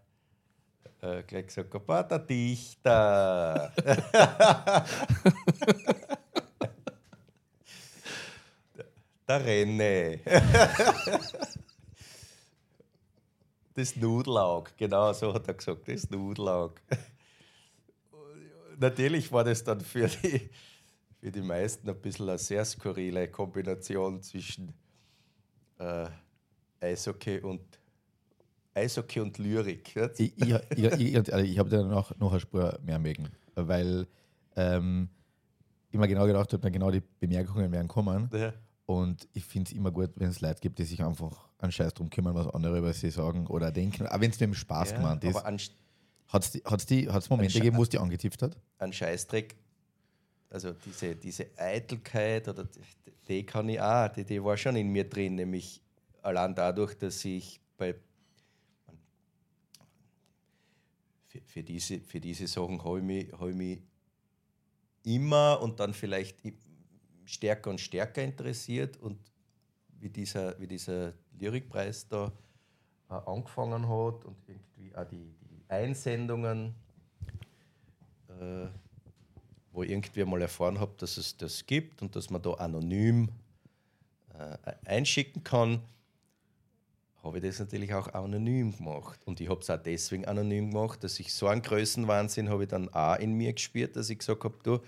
äh, 1.01 1.22
gleich 1.22 1.46
gesagt 1.46 1.72
hat, 1.72 1.83
ah, 1.88 2.03
der 2.03 2.18
Dichter. 2.20 3.72
der 9.29 9.44
Renne. 9.44 10.20
Das 13.79 13.95
Nudelaug, 13.95 14.77
genau 14.77 15.12
so 15.12 15.33
hat 15.33 15.47
er 15.47 15.55
gesagt, 15.55 15.87
das 15.87 16.11
Nudelaug. 16.11 16.81
Natürlich 18.77 19.31
war 19.31 19.45
das 19.45 19.62
dann 19.62 19.81
für 19.81 20.09
die, 20.09 20.51
für 21.21 21.31
die 21.31 21.43
meisten 21.43 21.88
ein 21.88 22.01
bisschen 22.01 22.29
eine 22.29 22.38
sehr 22.38 22.64
skurrile 22.64 23.29
Kombination 23.29 24.21
zwischen 24.21 24.75
äh, 25.79 26.09
Eishockey 26.81 27.38
und 27.38 27.61
Eishockey 28.75 29.21
und 29.21 29.38
Lyrik. 29.38 29.95
Ich, 30.19 30.37
ich, 30.37 30.55
ich, 30.77 31.01
ich, 31.01 31.33
also 31.33 31.47
ich 31.47 31.57
habe 31.61 31.71
da 31.71 31.81
noch, 31.85 32.19
noch 32.19 32.33
eine 32.33 32.41
Spur 32.41 32.81
mehr 32.83 32.99
mögen, 32.99 33.29
weil 33.55 34.09
ähm, 34.57 35.09
ich 35.93 36.01
mir 36.01 36.09
genau 36.09 36.27
gedacht 36.27 36.53
habe, 36.53 36.69
genau 36.73 36.91
die 36.91 37.05
Bemerkungen 37.21 37.71
werden 37.71 37.87
kommen. 37.87 38.29
Ja. 38.33 38.53
Und 38.88 39.29
ich 39.35 39.44
finde 39.44 39.70
es 39.70 39.77
immer 39.77 39.90
gut, 39.90 40.12
wenn 40.16 40.31
es 40.31 40.40
Leute 40.40 40.61
gibt, 40.62 40.79
die 40.79 40.85
sich 40.85 41.05
einfach 41.05 41.46
einen 41.59 41.70
Scheiß 41.70 41.92
drum 41.92 42.09
kümmern, 42.09 42.35
was 42.35 42.46
andere 42.46 42.79
über 42.79 42.90
sie 42.94 43.11
sagen 43.11 43.46
oder 43.46 43.70
denken. 43.70 44.07
Auch 44.07 44.18
wenn 44.18 44.31
es 44.31 44.38
dem 44.38 44.55
Spaß 44.55 44.92
ja, 44.92 44.96
gemeint 44.96 45.22
ist. 45.24 45.37
Hat 45.37 46.42
es 46.42 46.62
hat's 46.64 46.87
die, 46.87 47.07
hat's 47.07 47.29
Momente 47.29 47.53
gegeben, 47.53 47.77
wo 47.77 47.83
es 47.83 47.90
die 47.90 47.98
angezipft 47.98 48.40
hat? 48.40 48.57
Ein 48.78 48.91
Scheißdreck. 48.91 49.57
Also 50.49 50.72
diese, 50.72 51.14
diese 51.16 51.51
Eitelkeit, 51.59 52.49
oder 52.49 52.64
die, 52.64 52.80
die 53.28 53.45
kann 53.45 53.68
ich 53.68 53.78
auch, 53.78 54.09
die, 54.09 54.24
die 54.24 54.43
war 54.43 54.57
schon 54.57 54.74
in 54.76 54.89
mir 54.89 55.07
drin, 55.07 55.34
nämlich 55.34 55.82
allein 56.22 56.55
dadurch, 56.55 56.97
dass 56.97 57.22
ich 57.26 57.61
bei 57.76 57.95
für, 61.26 61.41
für 61.45 61.62
diese, 61.62 62.01
für 62.01 62.20
diese 62.20 62.47
Sachen 62.47 62.82
habe 62.82 63.01
ich, 63.01 63.05
mich, 63.05 63.32
hab 63.32 63.49
ich 63.49 63.55
mich 63.55 63.82
immer 65.05 65.61
und 65.61 65.78
dann 65.78 65.93
vielleicht 65.93 66.39
stärker 67.29 67.70
und 67.70 67.81
stärker 67.81 68.22
interessiert 68.22 68.97
und 68.97 69.18
wie 70.01 70.09
dieser, 70.09 70.59
wie 70.59 70.66
dieser 70.66 71.12
Lyrikpreis 71.39 72.09
da 72.09 72.33
äh, 73.11 73.14
angefangen 73.14 73.89
hat 73.89 74.24
und 74.24 74.37
irgendwie 74.47 74.95
auch 74.97 75.05
die, 75.05 75.35
die 75.51 75.62
Einsendungen, 75.68 76.74
äh, 78.29 78.66
wo 79.72 79.83
ich 79.83 79.91
irgendwie 79.91 80.24
mal 80.24 80.41
erfahren 80.41 80.81
habe, 80.81 80.95
dass 80.97 81.16
es 81.16 81.37
das 81.37 81.66
gibt 81.66 82.01
und 82.01 82.16
dass 82.16 82.31
man 82.31 82.41
da 82.41 82.53
anonym 82.55 83.29
äh, 84.35 84.57
einschicken 84.87 85.45
kann, 85.45 85.83
habe 87.22 87.39
ich 87.39 87.45
das 87.45 87.59
natürlich 87.59 87.93
auch 87.93 88.09
anonym 88.14 88.74
gemacht. 88.74 89.20
Und 89.26 89.41
ich 89.41 89.51
habe 89.51 89.61
es 89.61 89.68
auch 89.68 89.83
deswegen 89.83 90.24
anonym 90.24 90.70
gemacht, 90.70 91.05
dass 91.05 91.20
ich 91.20 91.35
so 91.35 91.49
einen 91.49 91.61
Größenwahnsinn 91.61 92.49
habe 92.49 92.62
ich 92.62 92.68
dann 92.70 92.89
auch 92.89 93.16
in 93.16 93.35
mir 93.35 93.53
gespürt, 93.53 93.97
dass 93.97 94.09
ich 94.09 94.18
gesagt 94.18 94.45
habe, 94.45 94.55
du, 94.62 94.79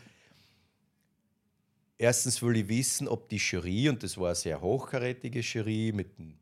erstens 2.01 2.41
will 2.41 2.57
ich 2.57 2.69
wissen, 2.69 3.07
ob 3.09 3.29
die 3.29 3.37
Jury, 3.37 3.89
und 3.89 4.03
das 4.03 4.17
war 4.17 4.29
eine 4.29 4.35
sehr 4.35 4.61
hochkarätige 4.61 5.41
Jury 5.41 5.93
mit 5.95 6.19
dem 6.19 6.39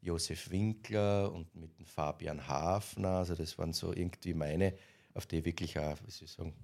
Josef 0.00 0.50
Winkler 0.50 1.32
und 1.32 1.54
mit 1.56 1.76
dem 1.76 1.86
Fabian 1.86 2.46
Hafner, 2.46 3.18
also 3.18 3.34
das 3.34 3.58
waren 3.58 3.72
so 3.72 3.92
irgendwie 3.92 4.32
meine, 4.32 4.74
auf 5.14 5.26
die 5.26 5.38
ich 5.38 5.44
wirklich 5.44 5.78
auch, 5.78 5.98
wie 6.04 6.10
soll 6.10 6.24
ich 6.26 6.32
sagen, 6.32 6.54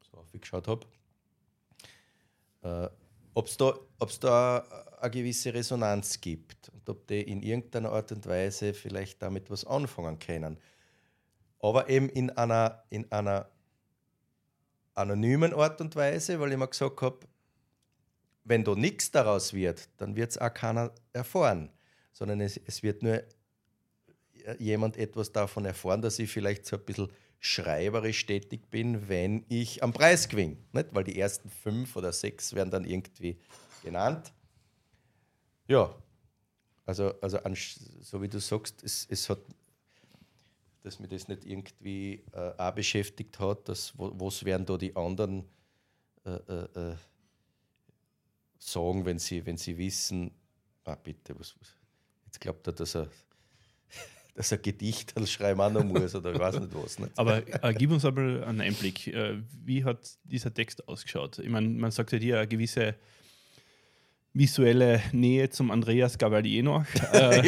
so 0.00 0.18
aufgeschaut 0.18 0.68
habe. 0.68 0.86
Äh, 2.62 2.88
ob 3.34 3.46
es 3.46 3.56
da, 3.56 3.74
da 4.20 4.58
eine 5.00 5.10
gewisse 5.10 5.54
Resonanz 5.54 6.20
gibt 6.20 6.68
und 6.70 6.88
ob 6.88 7.06
die 7.06 7.22
in 7.22 7.42
irgendeiner 7.42 7.92
Art 7.92 8.12
und 8.12 8.26
Weise 8.26 8.74
vielleicht 8.74 9.22
damit 9.22 9.50
was 9.50 9.64
anfangen 9.64 10.18
können. 10.18 10.58
Aber 11.60 11.88
eben 11.88 12.08
in 12.10 12.30
einer, 12.30 12.82
in 12.90 13.10
einer 13.12 13.48
anonymen 14.94 15.54
Art 15.54 15.80
und 15.80 15.94
Weise, 15.96 16.38
weil 16.40 16.52
ich 16.52 16.58
mir 16.58 16.68
gesagt 16.68 17.00
habe, 17.00 17.20
wenn 18.48 18.64
da 18.64 18.74
nichts 18.74 19.10
daraus 19.10 19.52
wird, 19.52 19.88
dann 19.98 20.16
wird 20.16 20.30
es 20.30 20.38
auch 20.38 20.52
keiner 20.52 20.90
erfahren, 21.12 21.70
sondern 22.12 22.40
es, 22.40 22.56
es 22.56 22.82
wird 22.82 23.02
nur 23.02 23.22
jemand 24.58 24.96
etwas 24.96 25.30
davon 25.32 25.66
erfahren, 25.66 26.00
dass 26.00 26.18
ich 26.18 26.30
vielleicht 26.30 26.64
so 26.64 26.76
ein 26.76 26.84
bisschen 26.84 27.08
schreiberisch 27.40 28.24
tätig 28.26 28.70
bin, 28.70 29.08
wenn 29.08 29.44
ich 29.48 29.82
am 29.82 29.92
Preis 29.92 30.28
gewinne. 30.28 30.56
Nicht? 30.72 30.88
Weil 30.92 31.04
die 31.04 31.18
ersten 31.18 31.50
fünf 31.50 31.94
oder 31.94 32.12
sechs 32.12 32.54
werden 32.54 32.70
dann 32.70 32.84
irgendwie 32.84 33.38
genannt. 33.84 34.32
Ja, 35.68 35.94
also, 36.86 37.12
also 37.20 37.38
so 38.00 38.22
wie 38.22 38.28
du 38.28 38.40
sagst, 38.40 38.82
es, 38.82 39.06
es 39.10 39.28
hat, 39.28 39.40
dass 40.82 40.98
mir 40.98 41.08
das 41.08 41.28
nicht 41.28 41.44
irgendwie 41.44 42.24
äh, 42.32 42.52
auch 42.56 42.72
beschäftigt 42.72 43.38
hat, 43.38 43.68
dass, 43.68 43.96
wo, 43.98 44.10
was 44.18 44.44
werden 44.44 44.64
da 44.64 44.78
die 44.78 44.96
anderen 44.96 45.44
äh, 46.24 46.30
äh, 46.30 46.90
äh 46.90 46.96
sagen, 48.58 49.04
wenn 49.04 49.18
sie, 49.18 49.44
wenn 49.46 49.56
sie 49.56 49.76
wissen, 49.76 50.30
ah, 50.84 50.96
bitte, 50.96 51.38
was, 51.38 51.54
was. 51.58 51.74
jetzt 52.26 52.40
glaubt 52.40 52.66
er, 52.66 52.72
dass 52.72 52.94
er 52.94 53.08
dass 54.34 54.52
er 54.52 54.58
Gedicht 54.58 55.14
schreiben 55.28 55.60
auch 55.60 55.70
noch 55.70 55.84
muss 55.84 56.14
oder 56.14 56.32
ich 56.32 56.38
weiß 56.38 56.60
nicht 56.60 56.74
was. 56.74 56.98
Nicht? 56.98 57.12
Aber 57.16 57.42
äh, 57.64 57.74
gib 57.74 57.90
uns 57.90 58.04
aber 58.04 58.46
einen 58.46 58.60
Einblick. 58.60 59.08
Äh, 59.08 59.38
wie 59.64 59.84
hat 59.84 59.98
dieser 60.24 60.52
Text 60.52 60.86
ausgeschaut? 60.86 61.38
Ich 61.38 61.48
meine, 61.48 61.68
man 61.68 61.90
sagt 61.90 62.12
ja 62.12 62.18
dir 62.18 62.38
eine 62.38 62.48
gewisse 62.48 62.94
visuelle 64.32 65.02
Nähe 65.12 65.50
zum 65.50 65.70
Andreas 65.70 66.16
Gavalier 66.18 66.62
noch, 66.62 66.84
äh, 67.12 67.42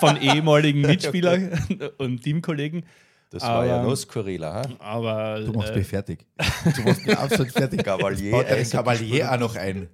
von 0.00 0.20
ehemaligen 0.20 0.80
Mitspielern 0.86 1.92
und 1.98 2.22
Teamkollegen. 2.22 2.84
Das 3.30 3.42
war 3.42 3.50
aber, 3.50 3.66
ja 3.66 3.82
noch 3.82 3.96
skurriler. 3.96 4.54
Ha? 4.54 4.62
Aber, 4.78 5.40
du 5.40 5.52
machst 5.52 5.72
äh, 5.72 5.78
mich 5.78 5.86
fertig. 5.86 6.26
Du 6.76 6.82
machst 6.82 7.04
mich 7.04 7.16
absolut 7.16 7.52
fertig. 7.52 7.82
Gavalier, 7.82 8.44
der 8.44 8.64
Gavalier 8.64 9.32
auch 9.32 9.38
noch 9.38 9.56
ein. 9.56 9.88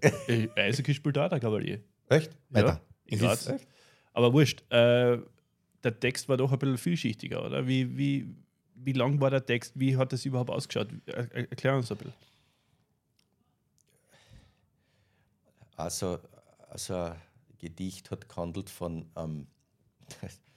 Eishockey 0.55 0.95
spielt 0.95 1.17
da, 1.17 1.29
der 1.29 1.41
Gavalier. 1.41 1.81
Echt? 2.09 2.31
Ja, 2.51 2.65
Weiter. 2.65 2.83
Ja, 3.09 3.37
aber 4.13 4.33
wurscht. 4.33 4.63
Äh, 4.71 5.19
der 5.83 5.99
Text 5.99 6.29
war 6.29 6.37
doch 6.37 6.53
ein 6.53 6.59
bisschen 6.59 6.79
vielschichtiger, 6.79 7.45
oder? 7.45 7.67
Wie, 7.67 7.97
wie, 7.97 8.27
wie 8.75 8.93
lang 8.93 9.21
war 9.21 9.31
der 9.31 9.45
Text? 9.45 9.73
Wie 9.75 9.97
hat 9.97 10.13
das 10.13 10.25
überhaupt 10.25 10.51
ausgeschaut? 10.51 10.89
Erklär 11.07 11.77
uns 11.77 11.91
ein 11.91 11.99
bisschen. 11.99 12.15
Also, 15.77 16.19
also 16.69 16.95
ein 16.95 17.17
Gedicht 17.59 18.11
hat 18.11 18.29
gehandelt 18.29 18.71
von 18.71 19.07
ähm, 19.17 19.47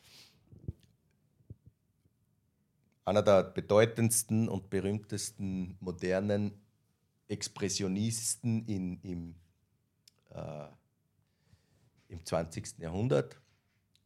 einer 3.06 3.22
der 3.22 3.44
bedeutendsten 3.44 4.50
und 4.50 4.70
berühmtesten 4.70 5.78
modernen 5.80 6.60
Expressionisten 7.28 8.66
in, 8.66 9.00
im, 9.02 9.36
äh, 10.32 10.68
im 12.10 12.26
20. 12.26 12.80
Jahrhundert, 12.80 13.40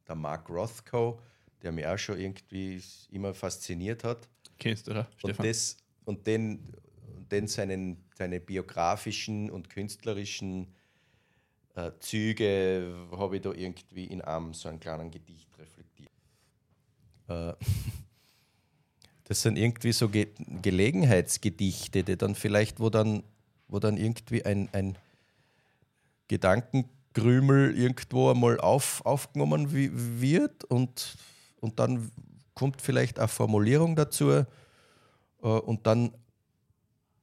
der 0.08 0.16
Mark 0.16 0.50
Rothko, 0.50 1.22
der 1.62 1.72
mich 1.72 1.86
auch 1.86 1.98
schon 1.98 2.20
irgendwie 2.20 2.82
immer 3.10 3.34
fasziniert 3.34 4.04
hat. 4.04 4.30
Kennst 4.58 4.88
du, 4.88 4.92
oder? 4.92 5.10
Und, 5.22 5.40
das, 5.40 5.78
und 6.06 6.28
den, 6.28 6.74
den 7.32 7.48
seinen, 7.48 8.04
seine 8.16 8.40
biografischen 8.40 9.50
und 9.50 9.70
künstlerischen 9.70 10.74
äh, 11.76 11.92
Züge 12.00 13.08
habe 13.12 13.38
ich 13.38 13.42
da 13.42 13.54
irgendwie 13.54 14.06
in 14.06 14.22
einem 14.22 14.54
so 14.54 14.68
einem 14.68 14.80
kleinen 14.80 15.12
Gedicht 15.12 15.58
reflektiert. 15.58 16.12
Äh, 17.28 17.54
das 19.30 19.44
sind 19.44 19.58
irgendwie 19.60 19.92
so 19.92 20.10
Ge 20.10 20.28
Gelegenheitsgedichte, 20.64 22.04
die 22.04 22.18
dann 22.18 22.34
vielleicht, 22.34 22.80
wo 22.80 22.90
dann, 22.90 23.22
wo 23.68 23.78
dann 23.78 23.96
irgendwie 23.96 24.44
ein, 24.44 24.70
ein 24.72 24.98
Gedanken 26.28 26.90
Krümel 27.14 27.78
irgendwo 27.78 28.32
einmal 28.32 28.60
auf, 28.60 29.06
aufgenommen 29.06 29.72
wird 29.72 30.64
und, 30.64 31.16
und 31.60 31.80
dann 31.80 32.12
kommt 32.56 32.82
vielleicht 32.82 33.20
eine 33.20 33.28
Formulierung 33.28 33.96
dazu 33.96 34.32
äh, 34.32 34.46
und, 35.44 35.86
dann, 35.86 36.12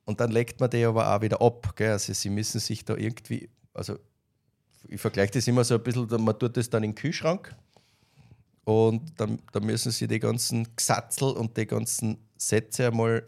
und 0.04 0.20
dann 0.20 0.30
legt 0.30 0.60
man 0.60 0.70
die 0.70 0.84
aber 0.84 1.12
auch 1.12 1.22
wieder 1.22 1.42
ab. 1.42 1.74
Gell? 1.74 1.90
Also 1.90 2.12
sie 2.12 2.30
müssen 2.30 2.60
sich 2.60 2.84
da 2.84 2.96
irgendwie, 2.96 3.48
also 3.74 3.98
ich 4.86 5.00
vergleiche 5.00 5.32
das 5.32 5.48
immer 5.48 5.64
so 5.64 5.74
ein 5.74 5.82
bisschen, 5.82 6.06
man 6.22 6.38
tut 6.38 6.56
das 6.56 6.70
dann 6.70 6.84
in 6.84 6.92
den 6.92 6.96
Kühlschrank 6.96 7.52
und 8.66 9.18
dann, 9.18 9.38
dann 9.52 9.64
müssen 9.64 9.90
sie 9.90 10.06
die 10.06 10.18
ganzen 10.18 10.68
Gesatzel 10.76 11.30
und 11.30 11.56
die 11.56 11.66
ganzen 11.66 12.18
Sätze 12.36 12.88
einmal 12.88 13.26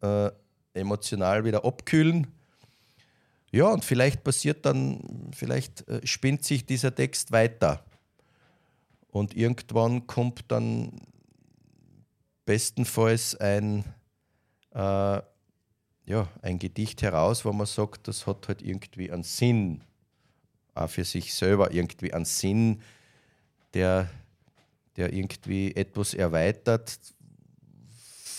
äh, 0.00 0.30
emotional 0.72 1.44
wieder 1.44 1.64
abkühlen 1.64 2.26
ja, 3.52 3.66
und 3.66 3.84
vielleicht 3.84 4.24
passiert 4.24 4.64
dann, 4.64 5.30
vielleicht 5.36 5.86
äh, 5.86 6.04
spinnt 6.06 6.42
sich 6.42 6.64
dieser 6.64 6.94
Text 6.94 7.32
weiter. 7.32 7.84
Und 9.08 9.36
irgendwann 9.36 10.06
kommt 10.06 10.50
dann 10.50 11.02
bestenfalls 12.46 13.36
ein, 13.36 13.84
äh, 14.70 15.20
ja, 16.06 16.28
ein 16.40 16.58
Gedicht 16.58 17.02
heraus, 17.02 17.44
wo 17.44 17.52
man 17.52 17.66
sagt, 17.66 18.08
das 18.08 18.26
hat 18.26 18.48
halt 18.48 18.62
irgendwie 18.62 19.12
einen 19.12 19.22
Sinn, 19.22 19.82
auch 20.74 20.88
für 20.88 21.04
sich 21.04 21.34
selber 21.34 21.72
irgendwie 21.72 22.14
einen 22.14 22.24
Sinn, 22.24 22.80
der, 23.74 24.08
der 24.96 25.12
irgendwie 25.12 25.74
etwas 25.74 26.14
erweitert 26.14 26.98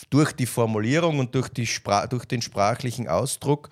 durch 0.09 0.33
die 0.33 0.45
Formulierung 0.45 1.19
und 1.19 1.33
durch, 1.33 1.49
die 1.49 1.65
Spra 1.65 2.07
durch 2.07 2.25
den 2.25 2.41
sprachlichen 2.41 3.07
Ausdruck 3.07 3.69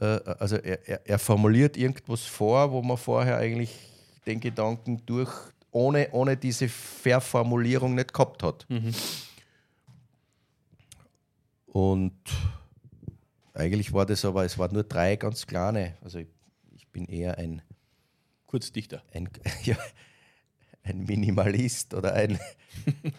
äh, 0.00 0.20
also 0.38 0.56
er, 0.56 0.86
er, 0.88 1.06
er, 1.06 1.18
formuliert 1.18 1.76
irgendwas 1.76 2.24
vor, 2.24 2.70
wo 2.72 2.82
man 2.82 2.96
vorher 2.96 3.38
eigentlich 3.38 3.70
den 4.26 4.40
Gedanken 4.40 5.04
durch, 5.06 5.30
ohne, 5.70 6.08
ohne 6.12 6.36
diese 6.36 6.68
Verformulierung 6.68 7.94
nicht 7.94 8.12
gehabt 8.12 8.42
hat. 8.42 8.66
Mhm. 8.68 8.94
Und 11.66 12.18
eigentlich 13.54 13.92
war 13.92 14.06
das 14.06 14.24
aber, 14.24 14.44
es 14.44 14.58
waren 14.58 14.72
nur 14.72 14.84
drei 14.84 15.16
ganz 15.16 15.46
kleine. 15.46 15.96
Also 16.02 16.18
ich, 16.18 16.28
ich 16.74 16.88
bin 16.88 17.06
eher 17.06 17.38
ein 17.38 17.62
Kurzdichter. 18.46 19.02
Ein, 19.12 19.28
ja, 19.64 19.76
ein 20.88 21.04
Minimalist 21.04 21.94
oder 21.94 22.14
ein. 22.14 22.38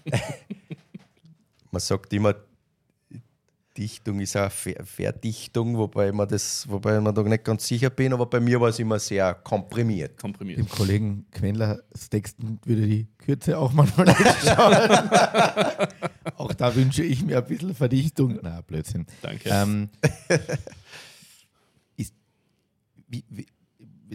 man 1.71 1.79
sagt 1.79 2.13
immer, 2.13 2.35
Dichtung 3.79 4.19
ist 4.19 4.35
auch 4.35 4.51
Ver 4.51 4.83
Verdichtung, 4.83 5.77
wobei 5.77 6.11
man 6.11 6.27
das, 6.27 6.67
wobei 6.67 6.99
man 6.99 7.15
da 7.15 7.23
nicht 7.23 7.45
ganz 7.45 7.65
sicher 7.65 7.89
bin, 7.89 8.11
aber 8.11 8.25
bei 8.25 8.41
mir 8.41 8.59
war 8.59 8.69
es 8.69 8.79
immer 8.79 8.99
sehr 8.99 9.33
komprimiert. 9.33 10.17
komprimiert. 10.17 10.59
Dem 10.59 10.67
Kollegen 10.67 11.25
Quendlers 11.31 12.09
Texten 12.09 12.59
würde 12.65 12.85
die 12.85 13.07
Kürze 13.17 13.57
auch 13.57 13.71
manchmal 13.71 14.07
nicht 14.07 14.19
schauen. 14.43 14.75
auch 16.35 16.53
da 16.53 16.75
wünsche 16.75 17.03
ich 17.03 17.23
mir 17.23 17.37
ein 17.37 17.45
bisschen 17.45 17.73
Verdichtung. 17.73 18.37
Na, 18.41 18.59
Blödsinn. 18.61 19.05
Danke. 19.21 19.49
Ähm, 19.49 19.89
ist, 21.95 22.13
wie, 23.07 23.23
wie, 23.29 23.47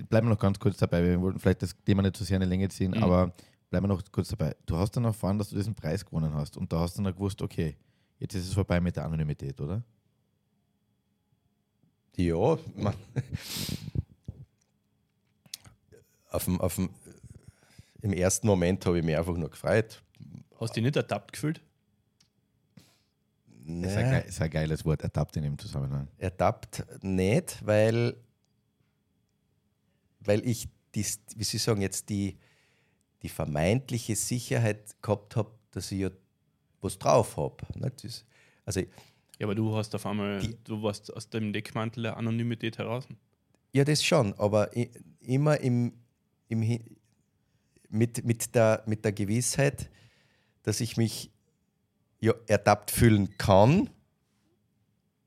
bleiben 0.02 0.26
wir 0.26 0.34
noch 0.34 0.38
ganz 0.38 0.58
kurz 0.58 0.76
dabei. 0.76 1.02
Wir 1.02 1.20
wollten 1.20 1.38
vielleicht 1.38 1.62
das 1.62 1.74
Thema 1.84 2.02
nicht 2.02 2.16
zu 2.16 2.24
sehr 2.24 2.36
in 2.36 2.42
die 2.42 2.48
Länge 2.48 2.68
ziehen, 2.68 2.92
mhm. 2.92 3.02
aber 3.02 3.32
bleiben 3.70 3.84
wir 3.84 3.88
noch 3.88 4.02
kurz 4.12 4.28
dabei. 4.28 4.54
Du 4.66 4.76
hast 4.76 4.92
dann 4.92 5.04
erfahren, 5.04 5.38
dass 5.38 5.50
du 5.50 5.56
diesen 5.56 5.74
Preis 5.74 6.04
gewonnen 6.04 6.34
hast 6.34 6.56
und 6.56 6.72
da 6.72 6.80
hast 6.80 6.98
du 6.98 7.02
dann 7.02 7.12
gewusst, 7.12 7.42
okay, 7.42 7.76
Jetzt 8.18 8.34
ist 8.34 8.48
es 8.48 8.54
vorbei 8.54 8.80
mit 8.80 8.96
der 8.96 9.04
Anonymität, 9.04 9.60
oder? 9.60 9.82
Ja, 12.16 12.56
man, 12.76 12.94
auf 16.30 16.44
dem, 16.44 16.60
auf 16.60 16.76
dem, 16.76 16.90
im 18.02 18.12
ersten 18.12 18.46
Moment 18.46 18.86
habe 18.86 18.98
ich 18.98 19.04
mich 19.04 19.16
einfach 19.16 19.36
nur 19.36 19.50
gefreut. 19.50 20.00
Hast 20.60 20.70
du 20.70 20.74
dich 20.74 20.84
nicht 20.84 20.94
ertappt 20.96 21.32
gefühlt? 21.32 21.60
Nee. 23.66 23.82
Das 23.82 23.92
ist, 23.92 23.98
ein, 23.98 24.24
ist 24.24 24.40
ein 24.40 24.50
geiles 24.50 24.84
Wort, 24.84 25.02
ertappt 25.02 25.36
in 25.36 25.42
dem 25.42 25.58
Zusammenhang. 25.58 26.06
Ertappt 26.18 26.84
nicht, 27.02 27.66
weil, 27.66 28.14
weil 30.24 30.46
ich, 30.46 30.68
die, 30.94 31.04
wie 31.36 31.44
Sie 31.44 31.58
sagen, 31.58 31.80
jetzt 31.80 32.08
die, 32.08 32.36
die 33.22 33.28
vermeintliche 33.28 34.16
Sicherheit 34.16 35.00
gehabt 35.02 35.36
habe, 35.36 35.50
dass 35.70 35.90
ich 35.92 36.00
ja 36.00 36.10
was 36.80 36.98
drauf 36.98 37.36
habe. 37.36 37.56
Also 38.64 38.80
Ja, 38.80 38.86
aber 39.46 39.54
du 39.54 39.74
hast 39.74 39.94
auf 39.94 40.06
einmal, 40.06 40.38
Die- 40.40 40.56
du 40.64 40.82
warst 40.82 41.12
aus 41.12 41.28
dem 41.30 41.52
Deckmantel 41.52 42.02
der 42.04 42.16
Anonymität 42.16 42.78
heraus. 42.78 43.06
Ja, 43.72 43.84
das 43.84 44.04
schon, 44.04 44.34
aber 44.34 44.70
immer 45.20 45.58
im, 45.60 45.92
im, 46.48 46.60
mit, 47.88 48.24
mit, 48.24 48.54
der, 48.54 48.82
mit 48.86 49.04
der 49.04 49.12
Gewissheit, 49.12 49.90
dass 50.62 50.80
ich 50.80 50.96
mich 50.96 51.30
ja 52.20 52.32
ertappt 52.46 52.90
fühlen 52.90 53.36
kann, 53.36 53.90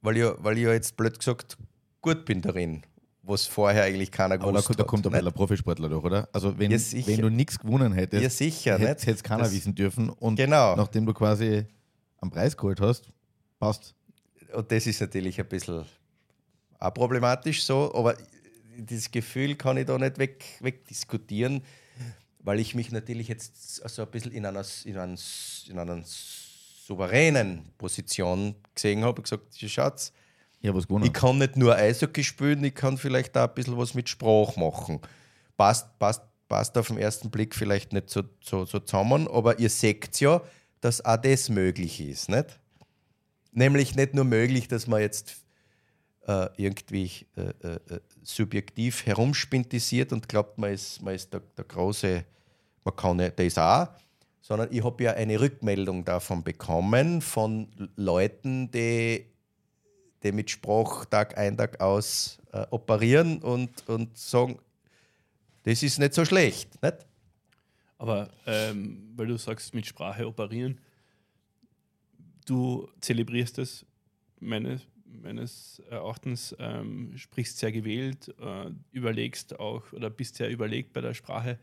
weil 0.02 0.18
ich, 0.18 0.24
weil 0.38 0.58
ich 0.58 0.64
ja 0.64 0.74
jetzt 0.74 0.96
blöd 0.96 1.18
gesagt 1.18 1.58
gut 2.02 2.24
bin 2.26 2.42
darin, 2.42 2.84
was 3.28 3.46
vorher 3.46 3.84
eigentlich 3.84 4.12
keiner 4.12 4.36
Aber 4.36 4.46
da, 4.46 4.52
gewusst 4.52 4.68
kommt- 4.68 4.80
da 4.80 4.84
hat, 4.84 4.88
kommt 4.90 5.06
ein 5.06 5.12
nicht? 5.12 5.20
bisschen 5.20 5.28
ein 5.28 5.34
Profisportler 5.34 5.90
durch, 5.90 6.04
oder? 6.04 6.30
Also 6.32 6.58
wenn, 6.58 6.72
Ja, 6.72 6.78
wenn 7.08 7.22
du 7.22 7.30
nichts 7.30 7.60
gewonnen 7.60 7.94
hättest, 7.94 8.24
Ja, 8.24 8.30
sicher, 8.30 8.78
hätte 8.80 9.06
nicht? 9.06 9.18
es 9.20 9.24
keiner 9.24 9.44
Das- 9.44 9.54
wissen 9.54 9.76
dürfen. 9.76 10.10
Und 10.10 10.36
Genau. 10.38 10.76
nachdem 10.76 11.06
du 11.06 11.14
quasi 11.14 11.66
am 12.20 12.30
Preis 12.32 12.56
geholt 12.56 12.80
hast, 12.82 13.12
passt. 13.60 13.94
Und 14.54 14.72
das 14.72 14.88
ist 14.88 15.02
natürlich 15.02 15.40
ein 15.40 15.48
bisschen 15.48 15.84
auch 16.80 16.94
problematisch 16.94 17.64
so, 17.64 17.94
aber 17.94 18.16
das 18.78 19.10
Gefühl 19.12 19.56
kann 19.56 19.78
ich 19.78 19.86
da 19.86 19.98
nicht 19.98 20.18
weg, 20.20 20.44
wegdiskutieren, 20.62 21.62
weil 22.40 22.60
ich 22.60 22.76
mich 22.76 22.92
natürlich 22.92 23.28
jetzt 23.28 23.82
also 23.84 24.04
ein 24.04 24.12
bisschen 24.12 24.32
in 24.32 24.46
einer, 24.46 24.64
in 24.86 24.98
einer, 24.98 25.18
in 25.68 25.80
einer 25.80 26.02
souveränen 26.86 27.64
Position 27.78 28.56
gesehen 28.74 29.04
habe 29.04 29.18
und 29.20 29.24
gesagt, 29.24 29.56
Schatz, 29.58 30.14
Ja, 30.68 30.76
was 30.76 30.86
gewonnen. 30.86 31.06
ich 31.06 31.14
kann 31.14 31.38
nicht 31.38 31.56
nur 31.56 31.76
Eishockey 31.76 32.24
spielen, 32.26 32.62
ich 32.66 32.76
kann 32.76 32.98
vielleicht 32.98 33.38
auch 33.38 33.48
ein 33.48 33.54
bisschen 33.54 33.78
was 33.78 33.94
mit 33.94 34.10
Sprache 34.10 34.60
machen. 34.60 35.00
Passt, 35.56 35.98
passt, 35.98 36.22
passt 36.50 36.78
auf 36.78 36.88
den 36.88 36.98
ersten 36.98 37.30
Blick 37.30 37.56
vielleicht 37.56 37.94
nicht 37.94 38.10
so, 38.10 38.24
so, 38.44 38.66
so 38.66 38.80
zusammen, 38.80 39.30
aber 39.30 39.60
ihr 39.60 39.70
seht 39.70 40.20
ja, 40.20 40.42
dass 40.82 41.04
auch 41.06 41.16
das 41.16 41.48
möglich 41.48 42.02
ist. 42.02 42.28
Nicht? 42.28 42.60
Nämlich 43.54 43.96
nicht 43.96 44.14
nur 44.14 44.26
möglich, 44.26 44.68
dass 44.68 44.88
man 44.88 45.00
jetzt 45.00 45.38
äh, 46.28 46.50
irgendwie 46.58 47.26
äh, 47.38 47.42
äh, 47.42 47.76
äh, 47.90 48.00
subjektiv 48.24 49.06
herumspintisiert 49.06 50.12
und 50.12 50.28
glaubt, 50.28 50.58
man 50.58 50.74
ist, 50.74 51.02
man 51.02 51.16
ist 51.16 51.32
der, 51.32 51.42
der 51.58 51.64
große, 51.64 52.26
man 52.84 52.96
kann 52.96 53.32
das 53.34 53.58
auch, 53.58 53.88
sondern 54.42 54.68
ich 54.72 54.84
habe 54.84 55.02
ja 55.02 55.14
eine 55.14 55.40
Rückmeldung 55.40 56.04
davon 56.04 56.44
bekommen 56.44 57.22
von 57.22 57.70
Leuten, 57.96 58.70
die 58.70 59.26
die 60.28 60.36
mit 60.36 60.50
Spruch 60.50 61.06
Tag 61.06 61.38
ein, 61.38 61.58
Tag 61.58 61.80
aus 61.80 62.40
äh, 62.52 62.66
operieren 62.70 63.40
und, 63.40 63.88
und 63.88 64.18
sagen, 64.18 64.60
das 65.64 65.84
ist 65.84 66.00
nicht 66.00 66.14
so 66.14 66.26
schlecht. 66.26 66.82
Nicht? 66.82 67.06
Aber 67.98 68.30
ähm, 68.46 69.12
weil 69.16 69.28
du 69.28 69.38
sagst, 69.38 69.74
mit 69.74 69.86
Sprache 69.86 70.28
operieren, 70.28 70.80
du 72.46 72.88
zelebrierst 73.02 73.58
es 73.60 73.86
meines, 74.40 74.82
meines 75.06 75.82
Erachtens, 75.90 76.56
ähm, 76.60 77.18
sprichst 77.18 77.58
sehr 77.58 77.72
gewählt, 77.72 78.34
äh, 78.40 78.70
überlegst 78.92 79.60
auch 79.60 79.92
oder 79.94 80.10
bist 80.10 80.36
sehr 80.36 80.50
überlegt 80.50 80.94
bei 80.94 81.02
der 81.02 81.14
Sprache. 81.14 81.58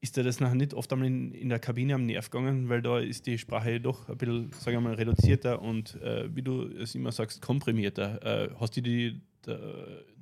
Ist 0.00 0.16
dir 0.16 0.22
das 0.22 0.38
nachher 0.38 0.54
nicht 0.54 0.74
oft 0.74 0.92
einmal 0.92 1.08
in, 1.08 1.32
in 1.32 1.48
der 1.48 1.58
Kabine 1.58 1.94
am 1.94 2.06
Nerv 2.06 2.30
gegangen, 2.30 2.68
weil 2.68 2.82
da 2.82 3.00
ist 3.00 3.26
die 3.26 3.36
Sprache 3.36 3.80
doch 3.80 4.08
ein 4.08 4.16
bisschen, 4.16 4.52
sagen 4.52 4.76
wir 4.76 4.80
mal, 4.80 4.94
reduzierter 4.94 5.60
und 5.60 5.96
äh, 6.02 6.34
wie 6.34 6.42
du 6.42 6.62
es 6.68 6.94
immer 6.94 7.10
sagst, 7.10 7.42
komprimierter. 7.42 8.22
Äh, 8.50 8.54
hast 8.60 8.76
du 8.76 8.82
dich 8.82 9.16
da, 9.42 9.58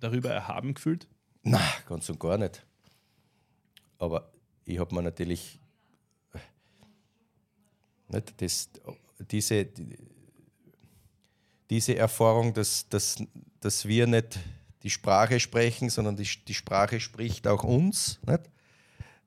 darüber 0.00 0.30
erhaben 0.30 0.72
gefühlt? 0.74 1.06
Na, 1.42 1.60
ganz 1.86 2.08
und 2.08 2.18
gar 2.18 2.38
nicht. 2.38 2.64
Aber 3.98 4.32
ich 4.64 4.78
habe 4.78 4.94
mir 4.94 5.02
natürlich 5.02 5.58
nicht, 8.08 8.40
das, 8.40 8.70
diese, 9.30 9.64
die- 9.66 9.96
diese 11.68 11.96
Erfahrung, 11.96 12.54
dass, 12.54 12.88
dass, 12.88 13.22
dass 13.60 13.86
wir 13.86 14.06
nicht 14.06 14.38
die 14.84 14.90
Sprache 14.90 15.38
sprechen, 15.40 15.90
sondern 15.90 16.16
die, 16.16 16.28
die 16.46 16.54
Sprache 16.54 17.00
spricht 17.00 17.46
auch 17.48 17.64
uns. 17.64 18.20
Nicht? 18.26 18.42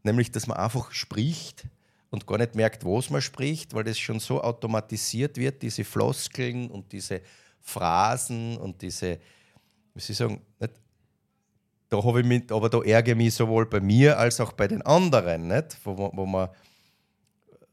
Nämlich, 0.04 0.32
dass 0.32 0.48
man 0.48 0.58
einfach 0.58 0.92
spricht 0.92 1.66
und 2.10 2.26
gar 2.26 2.38
nicht 2.38 2.56
merkt, 2.56 2.86
was 2.86 3.10
man 3.10 3.22
spricht, 3.22 3.74
weil 3.74 3.84
das 3.84 4.00
schon 4.00 4.20
so 4.20 4.42
automatisiert 4.42 5.38
wird, 5.38 5.62
diese 5.62 5.84
Floskeln 5.84 6.70
und 6.70 6.92
diese 6.92 7.22
Phrasen 7.62 8.58
und 8.58 8.82
diese, 8.82 9.20
wie 9.94 10.00
soll 10.00 10.12
ich 10.12 10.18
sagen, 10.18 10.42
nicht? 10.60 10.74
da 11.90 12.04
habe 12.04 12.22
ich 12.22 12.26
mich, 12.26 12.52
aber 12.52 12.70
da 12.70 12.82
ärgere 12.82 13.14
ich 13.14 13.18
mich 13.18 13.34
sowohl 13.34 13.66
bei 13.66 13.80
mir 13.80 14.18
als 14.18 14.40
auch 14.40 14.54
bei 14.54 14.68
den 14.68 14.82
anderen, 14.84 15.48
nicht? 15.48 15.78
Wo, 15.84 16.12
wo, 16.14 16.26
man, 16.26 16.50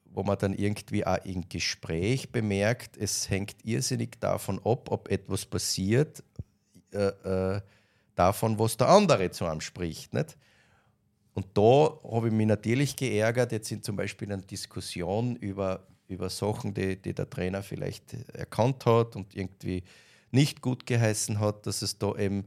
wo 0.07 0.23
man 0.23 0.39
dann 0.39 0.55
irgendwie 0.55 1.07
auch 1.07 1.23
im 1.25 1.49
Gespräch 1.49 2.33
bemerkt, 2.33 2.97
es 2.97 3.29
hängt 3.29 3.57
irrsinnig 3.65 4.19
davon 4.19 4.59
ab, 4.65 4.91
ob 4.91 5.11
etwas 5.11 5.45
passiert, 5.45 6.25
äh, 6.93 7.09
äh, 7.09 7.61
davon, 8.15 8.59
was 8.59 8.77
der 8.79 8.89
andere 8.89 9.31
zu 9.31 9.45
einem 9.45 9.61
spricht. 9.61 10.15
Nicht? 10.15 10.37
Und 11.37 11.47
da 11.53 12.01
habe 12.11 12.29
ich 12.29 12.33
mich 12.33 12.47
natürlich 12.47 12.97
geärgert, 12.97 13.53
jetzt 13.53 13.71
in 13.71 13.83
zum 13.83 13.95
Beispiel 13.95 14.33
einer 14.33 14.41
Diskussion 14.41 15.37
über, 15.37 15.87
über 16.09 16.31
Sachen, 16.31 16.73
die, 16.73 16.97
die 16.97 17.13
der 17.13 17.29
Trainer 17.29 17.63
vielleicht 17.63 18.15
erkannt 18.33 18.87
hat 18.87 19.17
und 19.17 19.37
irgendwie 19.37 19.85
nicht 20.31 20.63
gut 20.63 20.87
geheißen 20.87 21.39
hat, 21.39 21.67
dass 21.67 21.83
es 21.83 21.99
da 21.99 22.17
eben 22.17 22.47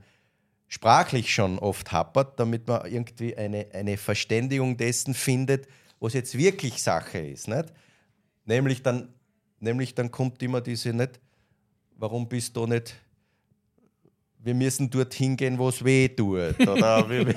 sprachlich 0.68 1.32
schon 1.32 1.60
oft 1.60 1.92
happert, 1.92 2.40
damit 2.40 2.68
man 2.68 2.92
irgendwie 2.92 3.38
eine, 3.38 3.68
eine 3.74 3.96
Verständigung 3.96 4.76
dessen 4.76 5.14
findet, 5.14 5.68
was 6.00 6.14
jetzt 6.14 6.36
wirklich 6.36 6.82
Sache 6.82 7.20
ist. 7.20 7.48
Nicht? 7.48 7.72
Nämlich, 8.46 8.82
dann, 8.82 9.14
nämlich 9.60 9.94
dann 9.94 10.10
kommt 10.10 10.42
immer 10.42 10.62
diese 10.62 10.94
nicht, 10.94 11.20
warum 11.96 12.28
bist 12.28 12.58
du 12.58 12.66
nicht, 12.66 12.96
wir 14.42 14.54
müssen 14.54 14.90
dorthin 14.90 15.36
gehen, 15.36 15.58
wo 15.58 15.70
es 15.70 15.84
weh 15.84 16.08
tut. 16.08 16.60
Oder, 16.60 17.10
wir, 17.10 17.28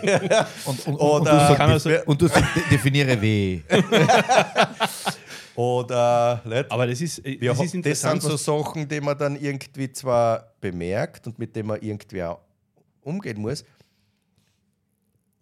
Und, 0.64 0.86
und, 0.86 0.94
Oder- 0.96 1.60
und, 1.74 1.84
du 1.84 2.02
und 2.06 2.22
du 2.22 2.28
sagst, 2.28 2.56
de- 2.56 2.62
definiere 2.70 3.20
weh. 3.20 3.60
oder 5.54 6.40
nicht? 6.44 6.70
Aber 6.70 6.86
das 6.86 7.00
ist, 7.00 7.18
äh, 7.24 7.40
Wir 7.40 7.50
das 7.54 7.60
ist 7.74 7.84
das 7.86 8.00
sind 8.00 8.22
so 8.22 8.36
Sachen, 8.36 8.88
die 8.88 9.00
man 9.00 9.18
dann 9.18 9.36
irgendwie 9.36 9.92
zwar 9.92 10.52
bemerkt 10.60 11.26
und 11.26 11.38
mit 11.38 11.54
denen 11.54 11.68
man 11.68 11.80
irgendwie 11.80 12.22
auch 12.22 12.38
umgehen 13.02 13.40
muss, 13.40 13.64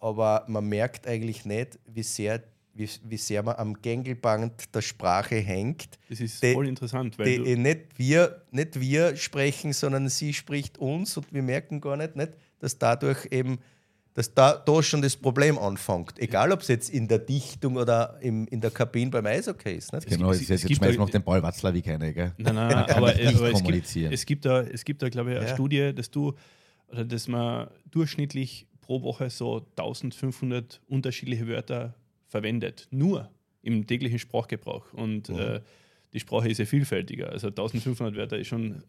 aber 0.00 0.44
man 0.48 0.66
merkt 0.66 1.06
eigentlich 1.06 1.44
nicht, 1.44 1.78
wie 1.86 2.02
sehr, 2.02 2.42
wie, 2.74 2.88
wie 3.04 3.16
sehr 3.16 3.42
man 3.42 3.56
am 3.56 3.74
Gängelband 3.80 4.74
der 4.74 4.80
Sprache 4.82 5.36
hängt, 5.36 5.98
Das 6.08 6.20
ist 6.20 6.42
die- 6.42 6.52
voll 6.54 6.68
interessant, 6.68 7.18
weil 7.18 7.26
die 7.26 7.36
du, 7.38 7.44
eh 7.44 7.56
nicht, 7.56 7.80
wir, 7.98 8.42
nicht 8.50 8.80
wir 8.80 9.16
sprechen, 9.16 9.72
sondern 9.72 10.08
sie 10.08 10.32
spricht 10.32 10.78
uns 10.78 11.16
und 11.16 11.32
wir 11.32 11.42
merken 11.42 11.80
gar 11.80 11.96
nicht, 11.96 12.16
nicht 12.16 12.32
dass 12.60 12.78
dadurch 12.78 13.26
eben 13.30 13.58
dass 14.12 14.34
da, 14.34 14.54
da 14.54 14.82
schon 14.82 15.00
das 15.02 15.16
Problem 15.16 15.56
anfängt. 15.56 16.18
Egal, 16.18 16.50
ob 16.50 16.62
es 16.62 16.68
jetzt 16.68 16.90
in 16.90 17.06
der 17.06 17.20
Dichtung 17.20 17.76
oder 17.76 18.18
im, 18.20 18.44
in 18.48 18.60
der 18.60 18.72
Kabine 18.72 19.08
beim 19.08 19.24
Eishockey 19.24 19.76
ist. 19.76 19.92
Nicht? 19.92 20.08
Genau, 20.08 20.32
es 20.32 20.40
jetzt, 20.40 20.48
jetzt 20.50 20.66
gibt 20.66 20.78
schmeißen 20.78 20.94
wir 20.96 20.98
noch 21.00 21.10
den 21.10 21.22
Ball 21.22 21.40
Watzlawick 21.44 21.86
rein, 21.86 22.00
gell? 22.12 22.34
Nein, 22.36 22.54
nein, 22.56 22.68
kann 22.86 22.96
aber, 22.96 23.14
nicht 23.14 23.20
aber 23.28 23.28
es, 23.28 23.40
gibt, 23.40 23.52
kommunizieren. 23.52 24.12
es 24.12 24.26
gibt 24.26 24.44
da, 24.44 24.62
es 24.62 24.84
gibt 24.84 25.00
da 25.02 25.08
glaube 25.08 25.30
ich, 25.30 25.36
eine 25.38 25.46
Ja. 25.46 25.54
Studie, 25.54 25.94
dass 25.94 26.10
du, 26.10 26.34
oder 26.88 27.04
dass 27.04 27.28
man 27.28 27.68
durchschnittlich 27.92 28.66
pro 28.80 29.00
Woche 29.02 29.30
so 29.30 29.64
1500 29.78 30.80
unterschiedliche 30.88 31.46
Wörter 31.46 31.94
verwendet. 32.30 32.88
Nur 32.90 33.30
im 33.62 33.86
täglichen 33.86 34.18
Sprachgebrauch. 34.18 34.92
Und 34.94 35.28
Mhm. 35.28 35.38
äh, 35.38 35.60
die 36.14 36.20
Sprache 36.20 36.48
ist 36.48 36.56
ja 36.58 36.64
vielfältiger. 36.64 37.28
Also 37.30 37.48
1500 37.48 38.16
Wörter 38.16 38.38
ist 38.38 38.48
schon 38.48 38.82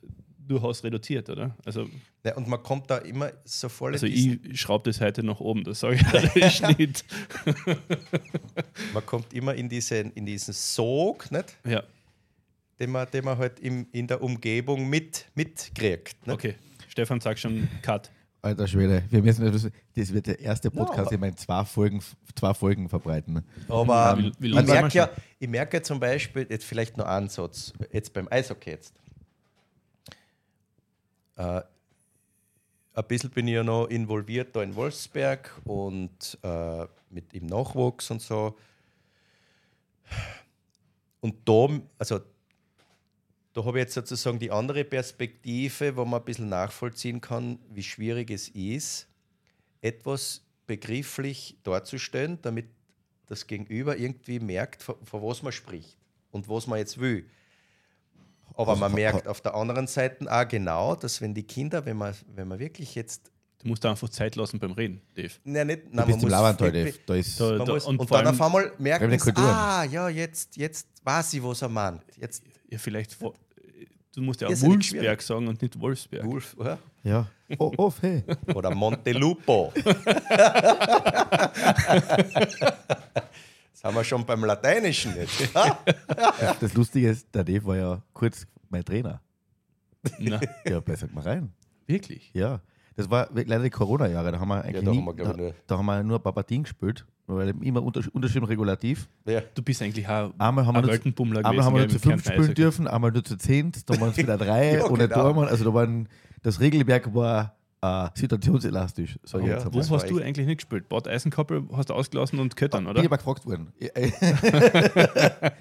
durchaus 0.48 0.84
reduziert, 0.84 1.30
oder? 1.30 1.56
Also, 1.66 1.88
Ja, 2.26 2.36
und 2.36 2.48
man 2.48 2.62
kommt 2.64 2.89
da 2.89 2.98
immer 2.98 3.32
so 3.46 3.70
voll 3.70 3.94
also 3.94 4.06
ich 4.08 4.39
schraube 4.60 4.89
das 4.89 5.00
heute 5.02 5.24
nach 5.24 5.39
oben, 5.39 5.64
das 5.64 5.80
sage 5.82 5.98
ich 6.36 6.62
nicht. 6.78 7.06
man 8.94 9.06
kommt 9.06 9.34
immer 9.34 9.54
in 9.56 9.70
diesen, 9.70 10.12
in 10.14 10.26
diesen 10.26 10.54
Sog, 10.54 11.32
nicht? 11.32 11.58
Ja, 11.66 11.84
Den, 12.80 12.92
man, 12.92 13.08
den 13.12 13.24
man 13.26 13.38
halt 13.38 13.60
im, 13.60 13.88
in 13.92 14.08
der 14.08 14.22
Umgebung 14.22 14.89
mit, 14.89 15.26
mitkriegt. 15.36 16.26
Nicht? 16.28 16.34
okay. 16.34 16.56
Stefan 16.88 17.22
sagt 17.22 17.39
schon 17.39 17.68
Cut. 17.82 18.10
Alter 18.44 18.68
Schwede, 18.68 19.04
wir 19.10 19.22
müssen, 19.22 19.52
das 19.52 19.70
das 19.96 20.14
wird 20.14 20.26
der 20.26 20.39
erste 20.39 20.72
Podcast, 20.72 21.12
den 21.12 21.22
wir 21.22 21.28
in 21.28 21.38
zwei 21.38 21.64
Folgen, 21.64 22.02
zwei 22.36 22.54
Folgen 22.56 22.89
verbreiten. 22.89 23.46
Aber 23.70 24.18
Wie- 24.18 24.34
wie 24.39 24.50
ich, 24.60 24.66
merke 24.66 24.98
ja, 24.98 25.10
ich 25.38 25.48
merke 25.48 25.78
ja 25.78 25.84
zum 25.84 26.00
Beispiel, 26.00 26.48
jetzt 26.50 26.66
vielleicht 26.66 26.98
noch 26.98 27.06
einen 27.06 27.30
Satz, 27.30 27.72
jetzt 27.92 28.14
beim 28.14 28.28
Eishockey 28.32 28.72
jetzt. 28.72 28.96
Äh, 31.36 31.62
ein 32.94 33.04
bisschen 33.08 33.30
bin 33.30 33.48
ich 33.48 33.54
ja 33.54 33.64
noch 33.64 33.86
involviert 33.88 34.56
da 34.56 34.64
in 34.64 34.76
Wolfsberg 34.76 35.52
und 35.66 36.38
äh, 36.42 36.88
mit 37.12 37.34
im 37.34 37.46
Nachwuchs 37.46 38.10
und 38.10 38.22
so. 38.22 38.58
Und 41.22 41.36
da, 41.48 41.68
also 42.00 42.20
da 43.54 43.66
habe 43.66 43.80
ich 43.80 43.84
jetzt 43.84 43.93
sozusagen 43.93 44.39
die 44.39 44.52
andere 44.52 44.84
Perspektive, 44.84 45.95
wo 45.97 46.06
man 46.06 46.22
ein 46.22 46.26
bisschen 46.26 46.49
nachvollziehen 46.49 47.20
kann, 47.22 47.60
wie 47.70 47.84
schwierig 47.84 48.32
es 48.32 48.49
ist, 48.49 49.08
etwas 49.82 50.45
begrifflich 50.68 51.58
darzustellen, 51.64 52.39
damit 52.41 52.68
das 53.28 53.47
Gegenüber 53.47 53.97
irgendwie 53.97 54.39
merkt, 54.39 54.84
von, 54.84 54.95
von 55.04 55.22
was 55.24 55.41
man 55.41 55.52
spricht 55.52 55.97
und 56.32 56.47
was 56.49 56.68
man 56.68 56.80
jetzt 56.80 56.99
will. 56.99 57.26
Aber 58.54 58.76
man 58.76 58.91
ha- 58.91 58.95
merkt 58.95 59.28
auf 59.28 59.41
der 59.41 59.56
anderen 59.56 59.88
Seite 59.88 60.32
auch 60.32 60.47
genau, 60.47 60.95
dass 60.95 61.22
wenn 61.22 61.34
die 61.34 61.43
Kinder, 61.43 61.86
wenn 61.86 61.97
man, 61.97 62.14
wenn 62.36 62.47
man 62.47 62.60
wirklich 62.60 62.95
jetzt, 62.95 63.32
Du 63.62 63.68
musst 63.68 63.84
da 63.84 63.91
einfach 63.91 64.09
Zeit 64.09 64.36
lassen 64.36 64.59
beim 64.59 64.72
Reden, 64.72 65.01
Dave. 65.16 65.30
nein, 65.43 65.68
nicht, 65.68 65.84
Du 65.86 65.89
nein, 65.95 66.07
bist 66.07 66.24
im 66.24 66.30
Lavantal, 66.30 66.72
man 66.72 66.84
Dave. 66.84 66.93
Da 67.05 67.14
ist, 67.16 67.39
Da- 67.39 67.57
Man 67.57 67.68
muss, 67.68 67.86
und 67.86 67.99
und, 67.99 68.07
vor 68.07 68.18
dann 68.18 68.28
allem 68.28 68.39
auf 68.41 68.45
einmal 68.47 68.72
merken 68.80 69.20
sie, 69.20 69.32
ah, 69.36 69.84
ja, 69.84 70.09
jetzt, 70.09 70.57
jetzt 70.57 70.88
weiß 71.03 71.34
ich, 71.36 71.43
was 71.43 71.62
er 71.62 71.70
meint. 71.70 72.01
Jetzt 72.18 72.43
Ja, 72.70 72.78
vielleicht. 72.80 73.14
vor- 73.14 73.36
Du 74.14 74.22
musst 74.22 74.41
ja 74.41 74.47
auch 74.49 74.62
Wolfsberg 74.62 75.22
sagen 75.22 75.47
und 75.47 75.62
nicht 75.62 75.80
Wolfsberg. 75.80 76.26
Wolf, 76.26 76.53
oder? 76.57 76.80
ja. 77.03 77.28
Oh, 77.57 77.72
oh, 77.78 77.93
hey. 78.01 78.24
Oder 78.55 78.74
Montelupo. 78.74 79.72
Jetzt 83.74 83.84
haben 83.84 83.95
wir 83.95 84.03
schon 84.03 84.26
beim 84.26 84.43
Lateinischen 84.43 85.16
jetzt. 85.16 85.49
Das 86.59 86.74
Lustige 86.74 87.09
ist, 87.09 87.28
der 87.34 87.43
Dave 87.43 87.66
war 87.66 87.76
ja 87.78 88.01
kurz 88.14 88.45
mein 88.70 88.84
Trainer. 88.86 89.22
Na, 90.20 90.39
Ja, 90.66 90.80
besser 90.80 91.07
mal 91.14 91.24
rein. 91.24 91.51
wirklich. 91.88 92.32
Ja. 92.34 92.59
Das 92.96 93.10
war 93.10 93.30
leider 93.34 93.64
die 93.64 93.70
Corona-Jahre. 93.70 94.32
Da 94.34 94.39
haben 94.39 94.50
wir 94.50 94.64
eigentlich 94.64 94.84
da 94.84 94.92
nie, 94.92 94.98
haben 94.98 95.06
wir, 95.06 95.14
glaub 95.14 95.28
ich, 95.30 95.36
da, 95.36 95.42
nur- 95.42 95.54
da 95.68 95.78
haben 95.78 95.86
wir 95.86 96.04
nur 96.04 96.20
Papatin 96.20 96.64
gespielt, 96.64 97.06
weil 97.28 97.54
immer 97.62 97.82
unter, 97.82 98.02
unterschieden 98.14 98.46
regulativ. 98.46 99.08
Ja. 99.26 99.42
Du 99.56 99.62
bist 99.64 99.82
eigentlich 99.82 100.08
auch 100.08 100.32
Einmal 100.38 100.66
haben 100.66 100.74
wir 100.76 100.80
ein 100.80 100.84
nur, 100.84 100.92
Weltenbummler 100.92 101.46
einmal 101.46 101.66
haben 101.66 101.74
wir 101.76 101.80
nur 101.82 101.89
zu 101.89 102.00
fünf 102.00 102.22
spielen 102.22 102.39
Eishockey. 102.39 102.54
dürfen, 102.54 102.88
einmal 102.88 103.12
nur 103.12 103.24
zu 103.24 103.38
zehn, 103.38 103.72
dann 103.86 104.02
waren 104.02 104.10
es 104.10 104.18
wieder 104.18 104.38
drei 104.39 104.76
Ja, 104.76 104.86
ohne 104.89 105.08
genau. 105.08 105.22
Tormann. 105.22 105.48
Also 105.48 105.64
da 105.64 105.74
waren, 105.74 106.10
das 106.44 106.60
Regelwerk 106.60 107.14
war 107.16 107.56
äh, 107.82 108.10
situationselastisch. 108.14 109.18
Ich 109.24 109.32
Ja, 109.34 109.39
jetzt 109.42 109.74
Wo 109.74 109.80
hast 109.80 110.10
du 110.10 110.18
echt- 110.20 110.28
eigentlich 110.28 110.46
nicht 110.48 110.58
gespielt? 110.58 110.89
Bad 110.89 111.08
Eisenkoppel 111.08 111.64
hast 111.74 111.89
du 111.89 111.94
ausgelassen 111.94 112.39
und 112.39 112.56
Köttern, 112.58 112.84
Bin 112.84 112.92
oder? 112.92 113.04
ich 113.04 113.10
mal 113.10 113.16
gefragt 113.16 113.46
worden. 113.46 113.72
äh, 113.80 114.12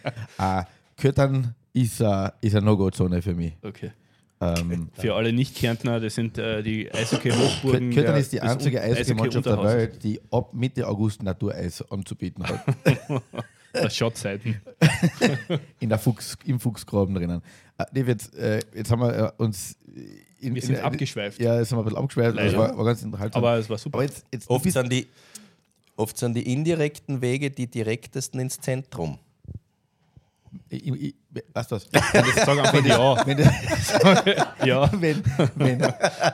Köttern 0.96 1.54
ist, 1.72 2.00
äh, 2.00 2.30
ist 2.40 2.54
eine 2.56 2.66
No-Go-Zone 2.66 3.22
für 3.22 3.34
mich. 3.34 3.56
Okay. 3.62 3.92
Ähm, 4.42 4.88
Für 4.94 5.14
alle 5.14 5.32
Nicht-Kärntner, 5.32 6.00
das 6.00 6.14
sind 6.14 6.38
äh, 6.38 6.62
die 6.62 6.90
Eishockey-Hochburgen. 6.90 7.90
Köttern 7.90 8.14
der- 8.14 8.20
ist 8.22 8.32
die 8.32 8.40
einzige 8.40 8.80
Eishockey-Mannschaft 8.80 9.44
der. 9.46 9.62
Welt, 9.62 10.02
die 10.02 10.18
ab 10.30 10.54
Mitte 10.54 10.88
August 10.88 11.22
Natureis 11.22 11.84
anzubieten 11.90 12.44
hat. 12.46 12.64
Das 13.72 13.96
Schottseiten. 13.96 14.60
in 15.78 15.88
der 15.88 15.98
Fuchs, 15.98 16.36
im 16.44 16.58
Fuchsgraben 16.58 17.14
drinnen. 17.14 17.40
Äh, 17.78 17.84
Dave, 17.94 18.10
jetzt, 18.10 18.34
äh, 18.34 18.60
jetzt 18.74 18.90
haben 18.90 19.00
wir 19.00 19.16
äh, 19.38 19.42
uns. 19.42 19.76
In, 20.40 20.56
Wir 20.56 20.62
sind 20.62 20.74
in, 20.74 20.80
abgeschweift. 20.80 21.40
Ja, 21.40 21.56
jetzt 21.56 21.70
haben 21.70 21.78
wir 21.78 21.82
ein 21.82 21.84
bisschen 21.84 21.98
abgeschweift. 21.98 22.36
Das 22.36 22.46
Leider. 22.46 22.58
war, 22.58 22.76
war 22.76 22.84
ganz 22.84 23.04
unterhaltsam. 23.04 23.44
Aber 23.44 23.58
es 23.58 23.70
war 23.70 23.78
super. 23.78 23.98
Aber 23.98 24.02
jetzt, 24.04 24.24
jetzt 24.32 24.50
Oft, 24.50 24.68
sind 24.68 24.92
die, 24.92 25.06
oft 25.94 26.18
sind 26.18 26.34
die 26.34 26.52
indirekten 26.52 27.20
Wege 27.20 27.52
die 27.52 27.68
direktesten 27.68 28.40
ins 28.40 28.58
Zentrum. 28.58 29.20
Ich, 30.68 30.86
ich, 30.86 31.14
weißt 31.54 31.70
du 31.70 31.76
was? 31.76 31.88
Sag 31.92 32.58
einfach 32.58 32.84
ja. 32.84 33.26
Wenn, 33.26 33.36
das, 33.38 34.46
ja. 34.64 34.90
wenn, 35.00 35.22
wenn, 35.56 35.80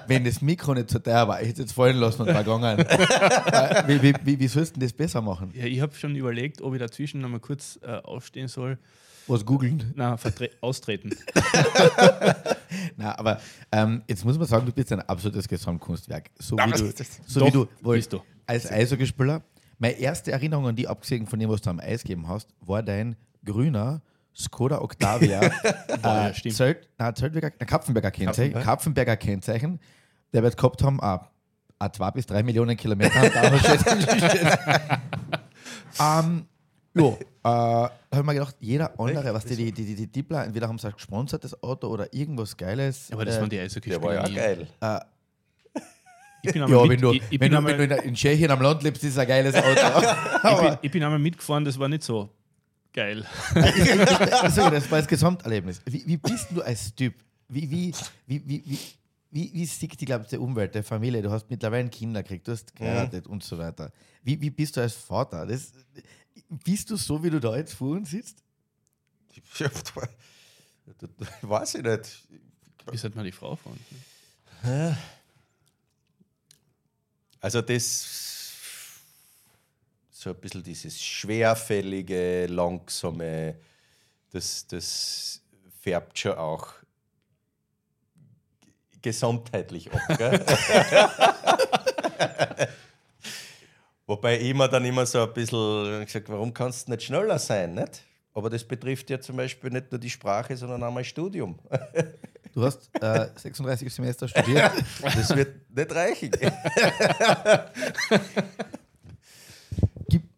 wenn 0.06 0.24
das 0.24 0.40
Mikro 0.40 0.74
nicht 0.74 0.90
so 0.90 0.98
teuer 0.98 1.28
war, 1.28 1.40
ich 1.42 1.48
hätte 1.48 1.62
es 1.62 1.68
jetzt 1.68 1.72
fallen 1.74 1.96
lassen 1.96 2.22
und 2.22 2.28
war 2.28 2.42
gegangen. 2.44 2.78
Äh, 2.86 3.84
wie, 3.88 4.02
wie, 4.02 4.14
wie, 4.24 4.40
wie 4.40 4.48
sollst 4.48 4.76
du 4.76 4.80
das 4.80 4.92
besser 4.92 5.20
machen? 5.20 5.50
ja 5.54 5.64
ich 5.64 5.80
habe 5.80 5.94
schon 5.94 6.14
überlegt, 6.16 6.60
ob 6.62 6.74
ich 6.74 6.80
dazwischen 6.80 7.20
noch 7.20 7.28
mal 7.28 7.40
kurz 7.40 7.78
äh, 7.82 7.96
aufstehen 8.02 8.48
soll. 8.48 8.78
Was 9.26 9.44
googeln? 9.44 9.92
Na, 9.96 10.14
vertre- 10.14 10.50
austreten. 10.60 11.10
Na, 12.96 13.18
aber 13.18 13.40
ähm, 13.72 14.02
jetzt 14.08 14.24
muss 14.24 14.38
man 14.38 14.46
sagen, 14.46 14.66
du 14.66 14.72
bist 14.72 14.92
ein 14.92 15.00
absolutes 15.00 15.48
Gesamtkunstwerk. 15.48 16.30
So 16.38 16.56
wie 16.56 16.70
du, 16.70 16.92
das- 16.92 17.20
so 17.26 17.46
wie 17.46 17.50
du, 17.50 17.66
bist 17.82 18.12
du. 18.12 18.20
als 18.46 18.70
Eishockeyspieler. 18.70 19.42
Meine 19.78 19.98
erste 19.98 20.32
Erinnerung 20.32 20.68
an 20.68 20.76
die, 20.76 20.88
abgesehen 20.88 21.26
von 21.26 21.38
dem, 21.38 21.50
was 21.50 21.60
du 21.60 21.70
am 21.70 21.80
Eis 21.80 22.02
gegeben 22.02 22.26
hast, 22.28 22.48
war 22.60 22.82
dein 22.82 23.14
grüner 23.46 24.02
Skoda 24.36 24.80
Octavia. 24.82 25.40
äh. 26.02 26.50
Zelt, 26.50 26.88
nein, 26.98 27.16
Zeltberger, 27.16 27.52
nein, 27.58 27.66
Kapfenberger 27.66 28.10
Kennzeichen. 28.10 28.52
Kapfenberg? 28.52 28.64
Kapfenberger 28.64 29.16
Kennzeichen. 29.16 29.80
Der 30.34 30.42
wird 30.42 30.56
gehabt 30.56 30.82
haben, 30.82 31.02
a, 31.02 31.30
a 31.78 31.90
zwei 31.92 32.10
bis 32.10 32.26
drei 32.26 32.42
Millionen 32.42 32.76
Kilometer. 32.76 33.14
er 33.34 35.00
ähm, 35.98 36.46
ja, 36.94 37.08
äh, 37.08 37.14
habe 37.44 37.92
ich 38.12 38.22
mir 38.22 38.34
gedacht, 38.34 38.56
jeder 38.60 38.98
andere, 39.00 39.32
was 39.32 39.44
die, 39.46 39.56
die, 39.56 39.72
die, 39.72 39.84
die, 39.86 39.94
die 39.94 40.08
Tippler, 40.08 40.44
entweder 40.44 40.68
haben 40.68 40.78
sie 40.78 40.86
ein 40.88 40.92
gesponsertes 40.92 41.62
Auto 41.62 41.88
oder 41.88 42.12
irgendwas 42.12 42.56
Geiles. 42.56 43.10
Aber 43.12 43.24
das 43.24 43.36
äh, 43.36 43.40
waren 43.40 43.48
die 43.50 43.56
Der 43.56 43.64
Eishockeyspieler. 43.64 44.02
war 44.06 44.14
ja 44.14 44.28
nie. 44.28 44.34
geil. 44.34 44.66
Ich 46.42 46.52
bin 46.52 46.60
Ja, 46.62 46.66
einmal 46.66 46.82
wenn 46.82 46.88
mit, 46.88 47.02
du, 47.02 47.12
ich, 47.12 47.22
ich 47.30 47.40
wenn 47.40 47.50
du, 47.50 47.56
einmal- 47.56 47.78
wenn 47.78 47.88
du 47.88 47.96
in 47.96 48.14
Tschechien 48.14 48.50
am 48.50 48.60
Land 48.60 48.82
lebst, 48.82 49.02
ist 49.02 49.12
es 49.12 49.18
ein 49.18 49.26
geiles 49.28 49.54
Auto. 49.54 49.70
ich 49.70 50.60
bin, 50.60 50.78
ich 50.82 50.90
bin 50.90 51.02
einmal 51.02 51.18
mitgefahren, 51.18 51.64
das 51.64 51.78
war 51.78 51.88
nicht 51.88 52.02
so 52.02 52.28
geil. 52.96 53.24
also, 53.54 54.70
das 54.70 54.90
war 54.90 54.98
das 54.98 55.06
Gesamterlebnis. 55.06 55.80
Wie, 55.84 56.04
wie 56.06 56.16
bist 56.16 56.48
du 56.50 56.62
als 56.62 56.94
Typ? 56.94 57.14
Wie, 57.48 57.70
wie, 57.70 57.94
wie, 58.26 58.48
wie, 58.48 58.64
wie, 58.66 58.78
wie, 59.30 59.52
wie 59.52 59.66
sieht 59.66 60.00
die, 60.00 60.04
glaubst 60.04 60.32
die 60.32 60.38
Umwelt, 60.38 60.74
die 60.74 60.82
Familie? 60.82 61.22
Du 61.22 61.30
hast 61.30 61.48
mittlerweile 61.48 61.88
Kinder 61.90 62.22
gekriegt, 62.22 62.48
du 62.48 62.52
hast 62.52 62.74
geheiratet 62.74 63.26
und 63.26 63.44
so 63.44 63.58
weiter. 63.58 63.92
Wie, 64.24 64.40
wie 64.40 64.50
bist 64.50 64.76
du 64.76 64.80
als 64.80 64.94
Vater? 64.94 65.46
Das, 65.46 65.72
bist 66.48 66.90
du 66.90 66.96
so, 66.96 67.22
wie 67.22 67.30
du 67.30 67.38
da 67.38 67.56
jetzt 67.56 67.74
vor 67.74 67.90
uns 67.96 68.10
sitzt? 68.10 68.42
Ja, 69.58 69.70
Weiß 71.42 71.74
ich 71.74 71.82
nicht. 71.82 72.24
Wie 72.90 72.96
sollte 72.96 73.16
man 73.16 73.26
die 73.26 73.32
Frau 73.32 73.56
fahren? 73.56 73.78
Also 77.40 77.60
das 77.60 78.35
so 80.26 80.32
ein 80.32 80.40
bisschen 80.40 80.64
dieses 80.64 81.00
schwerfällige, 81.00 82.46
langsame, 82.46 83.54
das, 84.32 84.66
das 84.66 85.40
färbt 85.80 86.18
schon 86.18 86.32
auch 86.32 86.72
gesamtheitlich 89.00 89.88
ab. 89.92 90.00
Gell? 90.18 90.44
Wobei 94.06 94.40
ich 94.40 94.52
mir 94.52 94.68
dann 94.68 94.84
immer 94.84 95.06
so 95.06 95.22
ein 95.22 95.32
bisschen 95.32 96.04
gesagt, 96.04 96.28
warum 96.28 96.52
kannst 96.52 96.88
du 96.88 96.92
nicht 96.92 97.04
schneller 97.04 97.38
sein, 97.38 97.74
nicht? 97.74 98.02
Aber 98.34 98.50
das 98.50 98.64
betrifft 98.64 99.08
ja 99.10 99.20
zum 99.20 99.36
Beispiel 99.36 99.70
nicht 99.70 99.92
nur 99.92 100.00
die 100.00 100.10
Sprache, 100.10 100.56
sondern 100.56 100.82
auch 100.82 100.92
mein 100.92 101.04
Studium. 101.04 101.56
Du 102.56 102.64
hast 102.64 102.88
äh, 103.02 103.28
36 103.36 103.92
Semester 103.92 104.26
studiert. 104.28 104.72
Das 105.02 105.36
wird 105.36 105.68
nicht 105.68 105.94
reichen. 105.94 106.30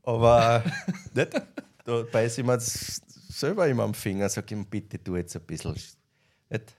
Aber 0.09 0.65
nicht, 1.15 1.43
da 1.85 2.03
beiße 2.03 2.41
ich 2.41 2.47
mir 2.47 2.59
selber 2.61 3.69
immer 3.69 3.83
am 3.85 3.93
Finger, 3.95 4.29
sage 4.29 4.55
ihm, 4.55 4.65
bitte 4.65 5.03
tu 5.03 5.17
jetzt 5.17 5.37
ein 5.37 5.43
bisschen. 5.43 5.73
Nicht 5.73 6.77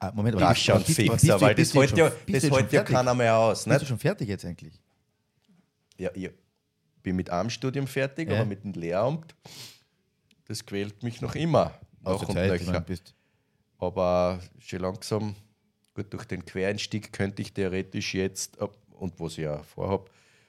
Ah, 0.00 0.12
Moment, 0.14 0.36
aber 0.36 0.46
rascher 0.46 0.74
und 0.74 0.80
aber 0.80 0.86
bist 0.86 0.96
fixer, 1.00 1.34
du- 1.38 1.40
weil 1.40 1.54
bist 1.56 1.74
das 1.74 1.80
hält 1.80 1.96
ja, 1.98 2.12
das 2.28 2.42
hält 2.44 2.72
ja 2.72 2.82
keiner 2.84 3.14
mehr 3.14 3.36
aus. 3.36 3.64
Bist 3.64 3.82
du 3.82 3.86
schon 3.86 3.98
fertig 3.98 4.28
jetzt 4.28 4.44
eigentlich? 4.44 4.74
Ja, 5.96 6.10
ich 6.14 6.30
bin 7.02 7.16
mit 7.16 7.30
einem 7.30 7.50
Studium 7.50 7.86
fertig, 7.88 8.28
Ja. 8.30 8.36
aber 8.36 8.44
mit 8.46 8.62
dem 8.62 8.72
Lehramt, 8.74 9.34
das 10.46 10.64
quält 10.64 11.02
mich 11.02 11.20
noch 11.20 11.34
immer. 11.34 11.72
Der 12.04 12.14
und 12.14 12.32
Zeit, 12.32 12.48
nöcher. 12.64 12.80
bist. 12.80 13.12
Aber 13.78 14.38
schon 14.60 14.80
langsam, 14.80 15.34
gut, 15.94 16.12
durch 16.12 16.24
den 16.26 16.44
Quereinstieg 16.44 17.12
könnte 17.12 17.42
ich 17.42 17.52
theoretisch 17.52 18.14
jetzt, 18.14 18.56
und 18.58 19.18
was 19.18 19.32
ich 19.32 19.38
ja 19.38 19.62
vorhabe, 19.64 20.08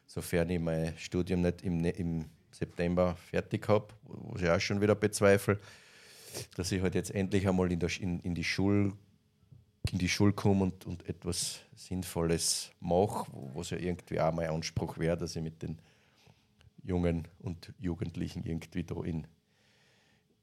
sofern 0.09 0.49
ich 0.49 0.59
mein 0.59 0.97
Studium 0.97 1.41
nicht 1.41 1.61
im, 1.61 1.77
Ne- 1.77 1.91
im 1.91 2.25
September 2.51 3.15
fertig 3.15 3.67
habe, 3.69 3.87
was 4.03 4.41
ich 4.41 4.49
auch 4.49 4.59
schon 4.59 4.81
wieder 4.81 4.95
bezweifle, 4.95 5.59
dass 6.55 6.71
ich 6.71 6.81
halt 6.81 6.95
jetzt 6.95 7.11
endlich 7.11 7.47
einmal 7.47 7.71
in, 7.71 7.79
der, 7.79 7.89
in, 8.01 8.19
in 8.21 8.35
die 8.35 8.43
Schule 8.43 8.93
in 9.91 9.97
die 9.97 10.09
Schule 10.09 10.33
komme 10.33 10.63
und, 10.63 10.85
und 10.85 11.07
etwas 11.07 11.61
Sinnvolles 11.75 12.71
mache, 12.79 13.31
was 13.55 13.69
ja 13.69 13.77
irgendwie 13.77 14.19
auch 14.19 14.33
mein 14.33 14.49
Anspruch 14.49 14.97
wäre, 14.97 15.17
dass 15.17 15.35
ich 15.35 15.41
mit 15.41 15.61
den 15.63 15.79
Jungen 16.83 17.27
und 17.39 17.73
Jugendlichen 17.79 18.43
irgendwie 18.43 18.83
da 18.83 19.01
in, 19.03 19.25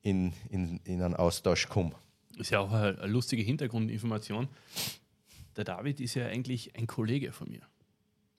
in, 0.03 0.33
in, 0.49 0.81
in 0.85 1.03
einen 1.03 1.15
Austausch 1.15 1.69
komme. 1.69 1.95
Ist 2.39 2.51
ja 2.51 2.61
auch 2.61 2.73
eine 2.73 3.07
lustige 3.07 3.43
Hintergrundinformation. 3.43 4.49
Der 5.57 5.65
David 5.65 6.01
ist 6.01 6.15
ja 6.15 6.27
eigentlich 6.27 6.75
ein 6.77 6.87
Kollege 6.87 7.31
von 7.33 7.49
mir. 7.49 7.63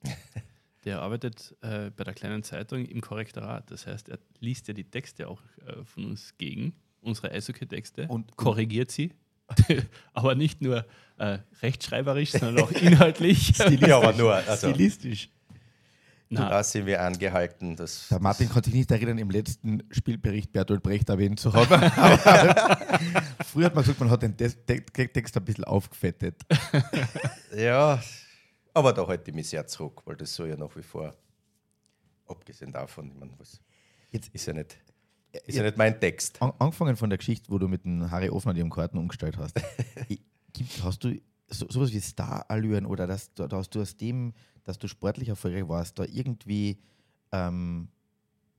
Der 0.88 1.02
arbeitet 1.02 1.54
äh, 1.60 1.90
bei 1.90 2.02
der 2.02 2.14
kleinen 2.14 2.42
Zeitung 2.42 2.86
im 2.86 3.02
Korrektorat. 3.02 3.70
Das 3.70 3.86
heißt, 3.86 4.08
er 4.08 4.18
liest 4.40 4.68
ja 4.68 4.72
die 4.74 4.84
Texte 4.84 5.28
auch 5.28 5.42
äh, 5.66 5.84
von 5.84 6.06
uns 6.06 6.32
gegen, 6.38 6.72
unsere 7.02 7.30
Eishockey-Texte, 7.30 8.06
Und- 8.08 8.34
korrigiert 8.38 8.90
sie. 8.90 9.12
aber 10.14 10.34
nicht 10.34 10.62
nur 10.62 10.86
äh, 11.18 11.40
rechtschreiberisch, 11.60 12.30
sondern 12.32 12.64
auch 12.64 12.70
inhaltlich. 12.80 13.58
Ja, 13.58 13.98
aber 13.98 14.14
nur, 14.14 14.34
also 14.34 14.70
Stilistisch. 14.70 15.28
Na, 16.30 16.48
da 16.48 16.62
sind 16.64 16.86
wir 16.86 17.02
angehalten. 17.02 17.76
Dass, 17.76 18.08
Der 18.08 18.18
Martin 18.20 18.48
kann 18.48 18.62
sich 18.62 18.72
nicht 18.72 18.90
erinnern, 18.90 19.18
im 19.18 19.28
letzten 19.30 19.82
Spielbericht 19.90 20.52
Bertolt 20.52 20.82
Brecht 20.82 21.10
erwähnt 21.10 21.38
zu 21.38 21.52
haben. 21.52 21.68
Früher 23.44 23.66
hat 23.66 23.74
man 23.74 23.84
gesagt, 23.84 24.00
man 24.00 24.08
hat 24.10 24.22
den 24.22 24.34
Te- 24.34 24.54
Te- 24.64 24.84
Te- 24.86 25.08
Text 25.08 25.36
ein 25.36 25.44
bisschen 25.44 25.64
aufgefettet. 25.64 26.40
ja, 27.54 28.02
aber 28.78 28.92
da 28.92 29.06
halte 29.06 29.30
ich 29.30 29.34
mich 29.34 29.48
sehr 29.48 29.66
zurück, 29.66 30.02
weil 30.04 30.16
das 30.16 30.34
soll 30.34 30.48
ja 30.48 30.56
nach 30.56 30.74
wie 30.76 30.82
vor, 30.82 31.14
abgesehen 32.26 32.72
davon, 32.72 33.08
ich 33.10 33.14
meine, 33.14 33.32
was 33.38 33.60
Jetzt, 34.10 34.34
ist 34.34 34.46
ja 34.46 34.52
nicht. 34.54 34.78
Ist 35.46 35.56
ja 35.56 35.62
nicht 35.62 35.76
mein 35.76 36.00
Text. 36.00 36.40
An, 36.40 36.52
angefangen 36.58 36.96
von 36.96 37.10
der 37.10 37.18
Geschichte, 37.18 37.50
wo 37.50 37.58
du 37.58 37.68
mit 37.68 37.84
dem 37.84 38.10
Harry 38.10 38.30
Offner 38.30 38.54
die 38.54 38.66
Karten 38.68 38.96
umgestellt 38.98 39.36
hast. 39.36 39.54
Gibt, 40.54 40.82
hast 40.82 41.04
du 41.04 41.20
so, 41.48 41.66
sowas 41.68 41.92
wie 41.92 42.00
Star-Allüren 42.00 42.86
oder 42.86 43.06
dass, 43.06 43.32
du- 43.34 43.46
dass 43.46 43.68
du 43.68 43.82
aus 43.82 43.96
dem, 43.96 44.32
dass 44.64 44.78
du 44.78 44.88
sportlich 44.88 45.28
erfolgreich 45.28 45.68
warst, 45.68 45.98
da 45.98 46.04
irgendwie 46.04 46.78
ähm, 47.32 47.88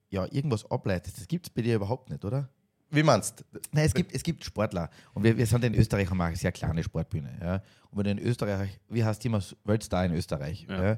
ja, 0.09 0.25
irgendwas 0.31 0.69
ableitest? 0.69 1.17
Das 1.19 1.27
gibt 1.27 1.47
es 1.47 1.49
bei 1.49 1.61
dir 1.63 1.75
überhaupt 1.75 2.09
nicht, 2.09 2.23
oder? 2.23 2.49
Wie 2.91 3.03
meinst 3.03 3.39
du? 3.39 3.59
Nein, 3.71 3.85
es 3.85 3.93
gibt, 3.93 4.13
es 4.13 4.23
gibt 4.23 4.43
Sportler. 4.43 4.89
Und 5.13 5.23
wir, 5.23 5.37
wir 5.37 5.45
sind 5.45 5.63
in 5.63 5.75
Österreich, 5.75 6.09
haben 6.09 6.17
wir 6.17 6.25
eine 6.25 6.35
sehr 6.35 6.51
kleine 6.51 6.83
Sportbühne. 6.83 7.37
Ja. 7.41 7.55
Und 7.91 7.97
wenn 7.97 8.03
du 8.05 8.11
in 8.11 8.19
Österreich, 8.27 8.79
wie 8.89 9.03
heißt 9.03 9.23
die 9.23 9.27
immer, 9.27 9.41
Weltstar 9.63 10.05
in 10.05 10.13
Österreich. 10.13 10.65
Ja. 10.69 10.83
Ja. 10.83 10.97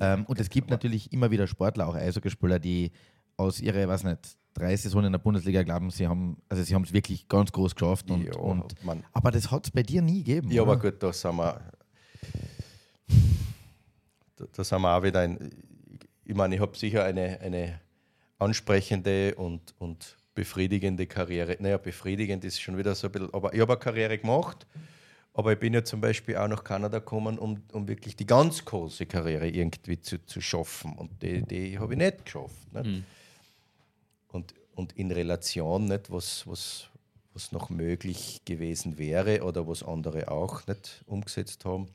Ähm, 0.00 0.24
und 0.26 0.40
es 0.40 0.48
gibt 0.50 0.70
natürlich 0.70 1.12
immer 1.12 1.30
wieder 1.30 1.46
Sportler, 1.46 1.86
auch 1.88 1.94
Eishockeyspieler, 1.94 2.58
die 2.58 2.90
aus 3.36 3.60
ihrer, 3.60 3.86
weiß 3.88 4.04
nicht, 4.04 4.36
drei 4.54 4.76
Saisonen 4.76 5.06
in 5.06 5.12
der 5.12 5.18
Bundesliga 5.20 5.62
glauben, 5.62 5.90
sie 5.90 6.08
haben, 6.08 6.36
also 6.48 6.62
sie 6.64 6.74
haben 6.74 6.82
es 6.82 6.92
wirklich 6.92 7.28
ganz 7.28 7.52
groß 7.52 7.74
geschafft. 7.76 8.10
Und, 8.10 8.24
Ja, 8.24 8.34
und, 8.36 8.84
man- 8.84 9.04
aber 9.12 9.30
das 9.30 9.50
hat 9.50 9.66
es 9.66 9.70
bei 9.70 9.82
dir 9.84 10.02
nie 10.02 10.24
gegeben. 10.24 10.50
Ja, 10.50 10.62
oder? 10.62 10.72
aber 10.72 10.80
gut, 10.90 11.00
da 11.02 11.12
sind 11.12 11.36
wir. 11.36 11.60
Da, 14.36 14.44
da 14.52 14.64
sind 14.64 14.80
wir 14.82 14.96
auch 14.96 15.02
wieder 15.02 15.20
ein. 15.20 15.50
Ich 16.24 16.34
meine, 16.34 16.54
ich 16.54 16.60
habe 16.60 16.76
sicher 16.76 17.04
eine, 17.04 17.40
eine 17.40 17.80
ansprechende 18.38 19.34
und, 19.36 19.74
und 19.78 20.16
befriedigende 20.38 21.08
Karriere. 21.08 21.56
Naja, 21.58 21.78
befriedigend 21.78 22.44
ist 22.44 22.60
schon 22.60 22.78
wieder 22.78 22.94
so 22.94 23.08
ein 23.08 23.12
bisschen. 23.12 23.34
Aber 23.34 23.52
ich 23.52 23.60
habe 23.60 23.72
eine 23.72 23.80
Karriere 23.80 24.18
gemacht, 24.18 24.68
aber 25.34 25.54
ich 25.54 25.58
bin 25.58 25.74
ja 25.74 25.82
zum 25.82 26.00
Beispiel 26.00 26.36
auch 26.36 26.46
nach 26.46 26.62
Kanada 26.62 27.00
gekommen, 27.00 27.40
um, 27.40 27.60
um 27.72 27.88
wirklich 27.88 28.14
die 28.14 28.24
ganz 28.24 28.64
große 28.64 29.06
Karriere 29.06 29.48
irgendwie 29.48 30.00
zu, 30.00 30.24
zu 30.24 30.40
schaffen. 30.40 30.92
Und 30.92 31.20
die, 31.24 31.42
die 31.42 31.76
habe 31.76 31.94
ich 31.94 31.98
nicht 31.98 32.24
geschafft. 32.24 32.72
Nicht? 32.72 32.86
Und, 34.28 34.54
und 34.76 34.92
in 34.92 35.10
Relation, 35.10 35.86
nicht, 35.86 36.08
was, 36.08 36.46
was, 36.46 36.88
was 37.32 37.50
noch 37.50 37.68
möglich 37.68 38.42
gewesen 38.44 38.96
wäre 38.96 39.42
oder 39.42 39.66
was 39.66 39.82
andere 39.82 40.30
auch 40.30 40.64
nicht 40.68 41.02
umgesetzt 41.06 41.64
haben. 41.64 41.88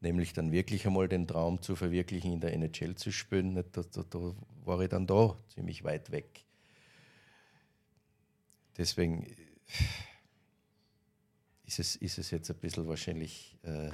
Nämlich 0.00 0.32
dann 0.32 0.52
wirklich 0.52 0.86
einmal 0.86 1.06
den 1.06 1.26
Traum 1.26 1.60
zu 1.60 1.76
verwirklichen, 1.76 2.32
in 2.32 2.40
der 2.40 2.54
NHL 2.54 2.94
zu 2.94 3.12
spielen. 3.12 3.52
Nicht, 3.52 3.76
da, 3.76 3.82
da, 3.82 4.04
da 4.08 4.32
war 4.64 4.80
ich 4.80 4.88
dann 4.88 5.06
da 5.06 5.36
ziemlich 5.48 5.84
weit 5.84 6.10
weg. 6.10 6.46
Deswegen 8.80 9.24
äh, 9.24 9.34
ist 11.66 11.80
es, 11.80 11.96
ist 11.96 12.16
es 12.16 12.30
jetzt 12.30 12.50
ein 12.50 12.56
bisschen 12.56 12.88
wahrscheinlich, 12.88 13.58
äh, 13.62 13.90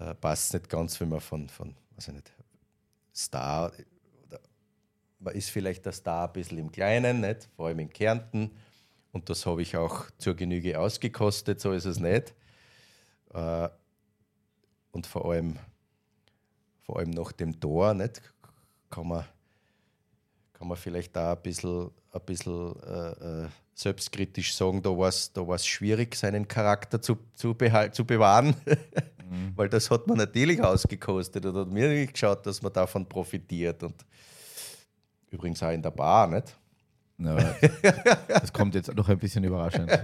äh, 0.00 0.14
passt 0.16 0.52
nicht 0.52 0.68
ganz, 0.68 1.00
wenn 1.00 1.10
man 1.10 1.20
von, 1.20 1.48
von 1.48 1.72
weiß 1.94 2.08
ich 2.08 2.14
nicht, 2.14 2.32
Star 3.14 3.72
oder 4.26 4.40
man 5.20 5.32
ist 5.36 5.50
vielleicht 5.50 5.84
der 5.84 5.92
Star 5.92 6.26
ein 6.26 6.32
bisschen 6.32 6.58
im 6.58 6.72
Kleinen, 6.72 7.20
nicht? 7.20 7.48
vor 7.54 7.68
allem 7.68 7.78
in 7.78 7.88
Kärnten. 7.88 8.50
Und 9.12 9.30
das 9.30 9.46
habe 9.46 9.62
ich 9.62 9.76
auch 9.76 10.10
zur 10.18 10.34
Genüge 10.34 10.80
ausgekostet, 10.80 11.60
so 11.60 11.70
ist 11.70 11.84
es 11.84 12.00
nicht. 12.00 12.34
Äh, 13.32 13.68
und 14.90 15.06
vor 15.06 15.30
allem, 15.30 15.56
vor 16.82 16.98
allem 16.98 17.10
nach 17.10 17.30
dem 17.30 17.60
Tor 17.60 17.94
nicht? 17.94 18.20
Kann, 18.90 19.06
man, 19.06 19.24
kann 20.58 20.68
man 20.68 20.76
vielleicht 20.76 21.14
da 21.14 21.34
ein 21.34 21.42
bisschen, 21.42 21.90
ein 22.12 22.20
bisschen 22.24 22.74
äh, 22.82 23.44
äh, 23.44 23.48
selbstkritisch 23.74 24.54
sagen, 24.54 24.80
da 24.80 24.90
war 24.90 25.08
es 25.08 25.30
da 25.30 25.46
war's 25.46 25.66
schwierig, 25.66 26.14
seinen 26.14 26.48
Charakter 26.48 27.00
zu, 27.00 27.18
zu, 27.34 27.54
zu 27.92 28.04
bewahren. 28.04 28.56
Weil 29.56 29.68
das 29.68 29.90
hat 29.90 30.06
man 30.06 30.16
natürlich 30.16 30.62
ausgekostet 30.62 31.44
und 31.44 31.56
hat 31.56 31.68
mir 31.68 31.88
nicht 31.88 32.14
geschaut, 32.14 32.46
dass 32.46 32.62
man 32.62 32.72
davon 32.72 33.06
profitiert. 33.06 33.82
Und 33.82 33.94
übrigens 35.30 35.62
auch 35.62 35.72
in 35.72 35.82
der 35.82 35.90
Bar, 35.90 36.28
nicht? 36.28 36.56
Ja, 37.18 37.56
das 38.28 38.52
kommt 38.52 38.74
jetzt 38.76 38.94
noch 38.94 39.08
ein 39.08 39.18
bisschen 39.18 39.44
überraschend. 39.44 39.90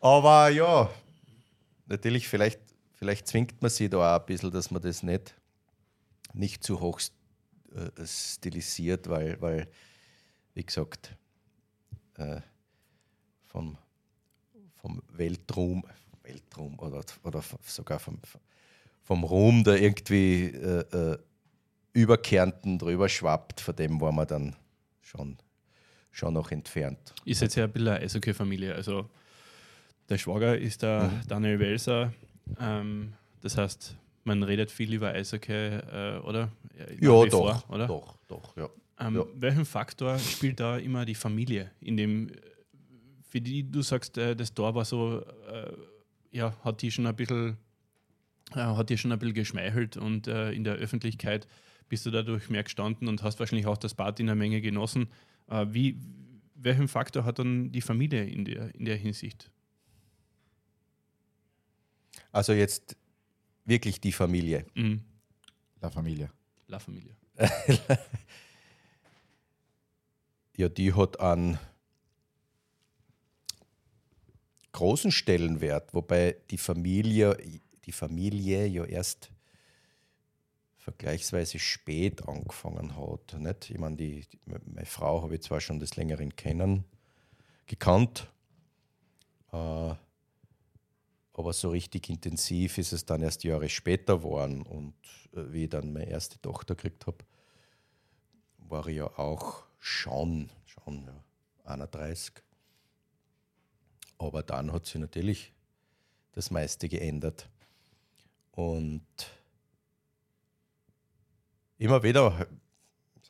Aber 0.00 0.48
ja, 0.48 0.88
natürlich, 1.86 2.28
vielleicht, 2.28 2.60
vielleicht 2.94 3.26
zwingt 3.26 3.60
man 3.60 3.70
sich 3.70 3.90
da 3.90 3.98
auch 4.16 4.20
ein 4.20 4.26
bisschen, 4.26 4.50
dass 4.50 4.70
man 4.70 4.80
das 4.80 5.02
nicht, 5.02 5.34
nicht 6.32 6.62
zu 6.62 6.80
hoch 6.80 7.00
äh, 7.74 8.06
stilisiert, 8.06 9.08
weil, 9.08 9.40
weil 9.40 9.68
wie 10.54 10.64
gesagt, 10.64 11.14
äh, 12.16 12.40
vom, 13.46 13.76
vom 14.76 15.02
Weltruhm, 15.12 15.84
Weltruhm 16.22 16.78
oder, 16.78 17.02
oder 17.22 17.42
sogar 17.64 17.98
vom, 17.98 18.18
vom 19.02 19.24
Ruhm, 19.24 19.64
der 19.64 19.80
irgendwie 19.80 20.46
äh, 20.46 21.12
äh, 21.12 21.18
über 21.92 22.18
Kärnten 22.18 22.78
drüber 22.78 23.08
schwappt, 23.08 23.60
von 23.60 23.76
dem 23.76 24.00
war 24.00 24.12
man 24.12 24.26
dann 24.26 24.56
schon, 25.00 25.36
schon 26.10 26.34
noch 26.34 26.50
entfernt. 26.50 27.14
Ist 27.24 27.42
jetzt 27.42 27.54
ja 27.56 27.64
ein 27.64 27.72
bisschen 27.72 27.88
eine 27.88 28.00
Eishockey-Familie. 28.00 28.74
Also 28.74 29.08
der 30.08 30.18
Schwager 30.18 30.56
ist 30.56 30.82
der 30.82 31.10
Daniel 31.26 31.58
Welser. 31.58 32.12
Ähm, 32.60 33.12
das 33.40 33.56
heißt, 33.56 33.96
man 34.28 34.42
redet 34.44 34.70
viel 34.70 34.92
über 34.94 35.08
Eishockey, 35.08 35.52
äh, 35.52 36.18
oder? 36.18 36.52
Ja, 37.00 37.24
doch, 37.26 37.30
vor, 37.30 37.64
oder? 37.74 37.86
doch, 37.86 38.18
doch, 38.28 38.56
ja. 38.56 38.68
Ähm, 39.00 39.16
Ja. 39.16 39.24
Welchen 39.34 39.64
Faktor 39.64 40.18
spielt 40.18 40.60
da 40.60 40.76
immer 40.78 41.04
die 41.04 41.14
Familie? 41.14 41.70
In 41.80 41.96
dem, 41.96 42.30
für 43.28 43.40
die 43.40 43.68
du 43.68 43.82
sagst, 43.82 44.16
äh, 44.18 44.36
das 44.36 44.54
Tor 44.54 44.74
war 44.74 44.84
so, 44.84 45.24
äh, 45.50 45.72
ja, 46.30 46.54
hat 46.62 46.82
die 46.82 46.90
schon 46.90 47.06
ein 47.06 47.16
bisschen, 47.16 47.56
äh, 48.52 48.60
hat 48.60 48.90
dir 48.90 48.98
schon 48.98 49.10
ein 49.12 49.18
bisschen 49.18 49.34
geschmeichelt 49.34 49.96
und 49.96 50.28
äh, 50.28 50.52
in 50.52 50.62
der 50.62 50.74
Öffentlichkeit 50.74 51.48
bist 51.88 52.04
du 52.06 52.10
dadurch 52.10 52.50
mehr 52.50 52.62
gestanden 52.62 53.08
und 53.08 53.22
hast 53.22 53.40
wahrscheinlich 53.40 53.66
auch 53.66 53.78
das 53.78 53.94
Bad 53.94 54.20
in 54.20 54.26
der 54.26 54.34
Menge 54.36 54.60
genossen. 54.60 55.08
Äh, 55.48 55.66
wie, 55.70 55.98
welchen 56.54 56.86
Faktor 56.88 57.24
hat 57.24 57.38
dann 57.38 57.72
die 57.72 57.80
Familie 57.80 58.24
in 58.24 58.44
der, 58.44 58.74
in 58.74 58.84
der 58.84 58.96
Hinsicht? 58.96 59.50
Also 62.30 62.52
jetzt 62.52 62.96
wirklich 63.68 64.00
die 64.00 64.12
Familie. 64.12 64.66
Mhm. 64.74 65.02
La 65.80 65.90
Familie. 65.90 66.30
La 66.66 66.78
Familie. 66.78 67.14
Ja, 70.58 70.68
die 70.68 70.92
hat 70.92 71.20
einen 71.20 71.56
großen 74.72 75.12
Stellenwert, 75.12 75.94
wobei 75.94 76.34
die 76.50 76.58
Familie, 76.58 77.36
die 77.84 77.92
Familie 77.92 78.66
ja 78.66 78.84
erst 78.84 79.30
vergleichsweise 80.78 81.60
spät 81.60 82.26
angefangen 82.26 82.96
hat. 82.96 83.36
Nicht? 83.38 83.70
Ich 83.70 83.78
meine, 83.78 83.94
die, 83.94 84.26
die, 84.26 84.40
meine 84.46 84.84
Frau 84.84 85.22
habe 85.22 85.36
ich 85.36 85.42
zwar 85.42 85.60
schon 85.60 85.78
des 85.78 85.94
Längeren 85.94 86.34
kennen, 86.34 86.84
gekannt, 87.68 88.28
äh, 89.52 89.94
aber 91.38 91.52
so 91.52 91.70
richtig 91.70 92.10
intensiv 92.10 92.78
ist 92.78 92.92
es 92.92 93.04
dann 93.06 93.22
erst 93.22 93.44
Jahre 93.44 93.68
später 93.68 94.18
geworden. 94.18 94.62
Und 94.62 94.94
äh, 95.32 95.52
wie 95.52 95.64
ich 95.64 95.70
dann 95.70 95.92
meine 95.92 96.10
erste 96.10 96.40
Tochter 96.40 96.74
gekriegt 96.74 97.06
habe, 97.06 97.18
war 98.58 98.88
ich 98.88 98.96
ja 98.96 99.06
auch 99.06 99.62
schon, 99.78 100.50
schon 100.64 101.04
ja, 101.06 101.24
31. 101.62 102.32
Aber 104.18 104.42
dann 104.42 104.72
hat 104.72 104.86
sich 104.86 104.96
natürlich 104.96 105.52
das 106.32 106.50
meiste 106.50 106.88
geändert. 106.88 107.48
Und 108.50 109.06
immer 111.78 112.02
wieder, 112.02 112.48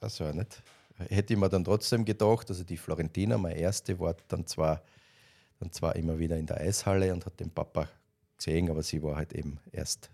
das 0.01 0.19
ja 0.19 0.33
nicht, 0.33 0.63
hätte 0.97 1.35
ich 1.35 1.39
mir 1.39 1.51
dann 1.51 1.63
trotzdem 1.63 2.07
gedacht, 2.07 2.49
also 2.49 2.65
die 2.65 2.79
Florentina, 2.79 3.37
meine 3.37 3.59
erste, 3.59 4.01
war 4.01 4.17
dann 4.29 4.47
zwar, 4.47 4.83
dann 5.61 5.71
zwar 5.73 5.95
immer 5.95 6.19
wieder 6.19 6.39
in 6.39 6.47
der 6.47 6.57
Eishalle 6.57 7.13
und 7.13 7.27
hat 7.27 7.39
den 7.39 7.51
Papa 7.51 7.87
gesehen, 8.39 8.71
aber 8.71 8.83
sie 8.83 9.03
war 9.03 9.17
halt 9.17 9.33
eben 9.35 9.59
erst 9.73 10.11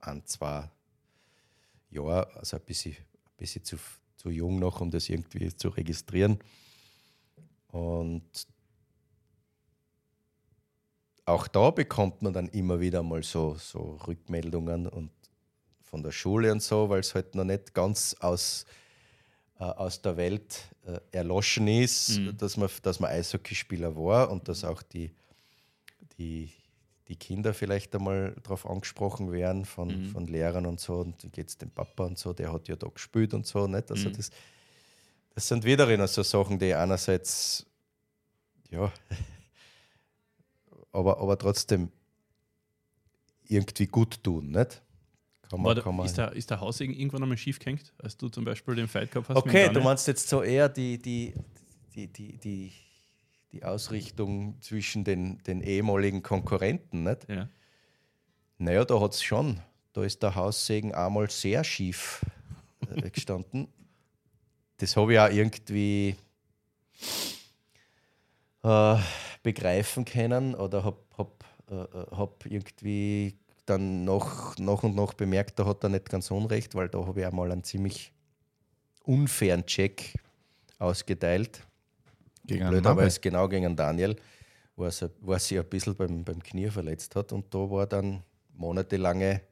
ein, 0.00 0.24
zwei 0.26 0.70
Jahre, 1.90 2.34
also 2.36 2.56
ein 2.56 2.62
bisschen, 2.64 2.92
ein 2.94 3.36
bisschen 3.36 3.64
zu, 3.64 3.76
zu 4.16 4.30
jung 4.30 4.58
noch, 4.58 4.80
um 4.80 4.90
das 4.90 5.08
irgendwie 5.08 5.54
zu 5.54 5.68
registrieren. 5.68 6.38
Und 7.68 8.22
auch 11.24 11.46
da 11.48 11.70
bekommt 11.70 12.22
man 12.22 12.32
dann 12.32 12.48
immer 12.48 12.80
wieder 12.80 13.02
mal 13.02 13.22
so, 13.22 13.54
so 13.54 13.96
Rückmeldungen 14.06 14.86
und 14.86 15.10
von 15.82 16.02
der 16.02 16.10
Schule 16.12 16.50
und 16.52 16.62
so, 16.62 16.88
weil 16.88 17.00
es 17.00 17.14
halt 17.14 17.34
noch 17.34 17.44
nicht 17.44 17.74
ganz 17.74 18.14
aus, 18.20 18.66
äh, 19.58 19.64
aus 19.64 20.02
der 20.02 20.16
Welt 20.16 20.58
äh, 20.86 20.98
erloschen 21.12 21.68
ist, 21.68 22.18
Mhm. 22.18 22.36
dass, 22.38 22.56
man, 22.56 22.68
dass 22.82 22.98
man 22.98 23.10
Eishockeyspieler 23.10 23.94
war 23.96 24.30
und 24.30 24.48
dass 24.48 24.64
auch 24.64 24.82
die, 24.82 25.10
die, 26.18 26.50
die 27.12 27.16
Kinder 27.18 27.52
vielleicht 27.52 27.94
einmal 27.94 28.34
darauf 28.42 28.64
angesprochen 28.66 29.30
werden 29.32 29.66
von, 29.66 29.88
Mhm. 30.00 30.04
von 30.06 30.26
Lehrern 30.26 30.64
und 30.64 30.80
so. 30.80 30.94
Und 31.00 31.22
wie 31.22 31.28
geht 31.28 31.48
es 31.50 31.58
dem 31.58 31.70
Papa 31.70 32.06
und 32.06 32.18
so, 32.18 32.32
der 32.32 32.50
hat 32.50 32.68
ja 32.68 32.76
da 32.76 32.88
gespielt 32.88 33.34
und 33.34 33.46
so. 33.46 33.66
Nicht? 33.66 33.90
Also 33.90 34.08
Mhm. 34.08 34.14
das, 34.14 34.30
das 35.34 35.46
sind 35.48 35.62
wiederum 35.64 36.06
so 36.06 36.22
Sachen, 36.22 36.58
die 36.58 36.72
einerseits, 36.72 37.66
ja, 38.70 38.90
aber, 40.92 41.18
aber 41.18 41.36
trotzdem 41.38 41.90
irgendwie 43.46 43.86
gut 43.86 44.22
tun, 44.24 44.50
nicht? 44.50 44.80
Kann 45.50 45.60
man, 45.60 45.76
kann 45.82 45.94
man, 45.94 46.06
ist, 46.06 46.16
der, 46.16 46.32
ist 46.32 46.48
der 46.48 46.60
Haus 46.60 46.80
irg- 46.80 46.94
irgendwann 46.96 47.22
einmal 47.24 47.36
schief 47.36 47.58
gehängt, 47.58 47.92
als 47.98 48.16
du 48.16 48.30
zum 48.30 48.44
Beispiel 48.46 48.74
den 48.74 48.88
Fight 48.88 49.10
gehabt 49.10 49.28
hast? 49.28 49.36
okay, 49.36 49.68
du 49.70 49.80
meinst 49.82 50.06
jetzt 50.08 50.28
so 50.28 50.42
eher 50.42 50.66
die, 50.70 50.96
die, 50.96 51.34
die, 51.94 52.06
die, 52.08 52.38
die, 52.38 52.72
die 53.52 53.64
Ausrichtung 53.64 54.60
zwischen 54.60 55.04
den, 55.04 55.42
den 55.44 55.60
ehemaligen 55.60 56.22
Konkurrenten, 56.22 57.04
nicht? 57.04 57.28
Ja. 57.28 57.48
Naja, 58.58 58.84
da 58.84 59.00
hat 59.00 59.14
es 59.14 59.22
schon. 59.22 59.60
Da 59.92 60.04
ist 60.04 60.22
der 60.22 60.34
Haussegen 60.34 60.94
einmal 60.94 61.28
sehr 61.28 61.64
schief 61.64 62.24
äh, 62.88 63.10
gestanden. 63.10 63.68
Das 64.78 64.96
habe 64.96 65.12
ich 65.12 65.18
auch 65.18 65.30
irgendwie 65.30 66.16
äh, 68.62 68.96
begreifen 69.42 70.04
können 70.04 70.54
oder 70.54 70.84
habe 70.84 70.98
hab, 71.18 71.44
äh, 71.70 71.74
äh, 71.74 72.16
hab 72.16 72.46
irgendwie 72.46 73.36
dann 73.66 74.04
noch, 74.04 74.56
nach 74.58 74.82
und 74.82 74.96
nach 74.96 75.14
bemerkt, 75.14 75.58
da 75.58 75.66
hat 75.66 75.84
er 75.84 75.90
nicht 75.90 76.08
ganz 76.08 76.30
unrecht, 76.30 76.74
weil 76.74 76.88
da 76.88 77.06
habe 77.06 77.20
ich 77.20 77.26
einmal 77.26 77.52
einen 77.52 77.64
ziemlich 77.64 78.12
unfairen 79.04 79.66
Check 79.66 80.18
ausgeteilt. 80.78 81.66
Gegen 82.44 82.68
Blöd, 82.68 82.86
aber 82.86 83.04
es 83.04 83.20
genau 83.20 83.48
gegen 83.48 83.76
Daniel, 83.76 84.16
wo 84.76 84.84
er, 84.84 84.90
sich- 84.90 85.10
wo 85.20 85.32
er 85.32 85.38
sich 85.38 85.58
ein 85.58 85.64
bisschen 85.68 85.94
beim, 85.94 86.24
beim 86.24 86.42
Knie 86.42 86.68
verletzt 86.70 87.14
hat. 87.16 87.32
Und 87.32 87.52
da 87.54 87.58
war 87.58 87.86
dann 87.86 88.22
monatelange 88.54 89.42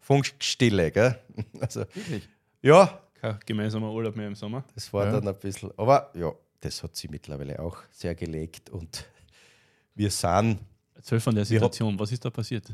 Funkstille. 0.00 0.90
Gell? 0.90 1.18
Also, 1.60 1.80
Wirklich? 1.94 2.28
ja, 2.62 3.00
Kein 3.20 3.38
gemeinsamer 3.46 3.92
Urlaub 3.92 4.16
mehr 4.16 4.26
im 4.26 4.34
Sommer. 4.34 4.64
das 4.74 4.92
war 4.92 5.06
Ja. 5.06 5.12
dann 5.12 5.28
ein 5.28 5.38
bisschen. 5.38 5.70
Aber 5.76 6.10
ja, 6.14 6.32
das 6.60 6.82
hat 6.82 6.96
sie 6.96 7.08
mittlerweile 7.08 7.58
auch 7.60 7.78
sehr 7.90 8.14
gelegt. 8.14 8.70
Und 8.70 9.04
wir 9.94 10.10
sind, 10.10 10.58
Erzähl 10.94 11.20
von 11.20 11.34
der 11.34 11.44
Situation. 11.44 11.98
Was 11.98 12.10
ist 12.12 12.24
da 12.24 12.30
passiert? 12.30 12.72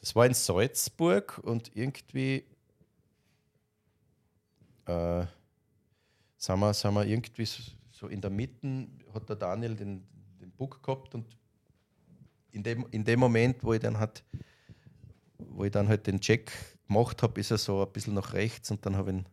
das 0.00 0.14
war 0.16 0.24
in 0.26 0.32
Salzburg 0.34 1.38
und 1.44 1.70
irgendwie 1.76 2.44
äh, 4.86 5.24
sind, 6.36 6.58
wir, 6.60 6.72
sind 6.74 6.94
wir 6.94 7.04
irgendwie 7.04 7.44
so, 8.00 8.08
in 8.08 8.20
der 8.22 8.30
Mitte, 8.30 8.88
hat 9.12 9.28
der 9.28 9.36
Daniel 9.36 9.76
den, 9.76 10.02
den 10.40 10.50
Buck 10.52 10.82
gehabt 10.82 11.14
und 11.14 11.26
in 12.50 12.62
dem, 12.62 12.86
in 12.90 13.04
dem 13.04 13.20
Moment, 13.20 13.62
wo 13.62 13.74
ich 13.74 13.80
dann 13.80 13.98
hat, 13.98 14.24
wo 15.38 15.64
ich 15.64 15.70
dann 15.70 15.86
halt 15.88 16.06
den 16.06 16.20
Check 16.20 16.50
gemacht 16.88 17.22
habe, 17.22 17.38
ist 17.38 17.50
er 17.50 17.58
so 17.58 17.84
ein 17.84 17.92
bisschen 17.92 18.14
nach 18.14 18.32
rechts 18.32 18.70
und 18.70 18.84
dann 18.86 18.96
habe 18.96 19.10
ich 19.10 19.16
ihn 19.18 19.26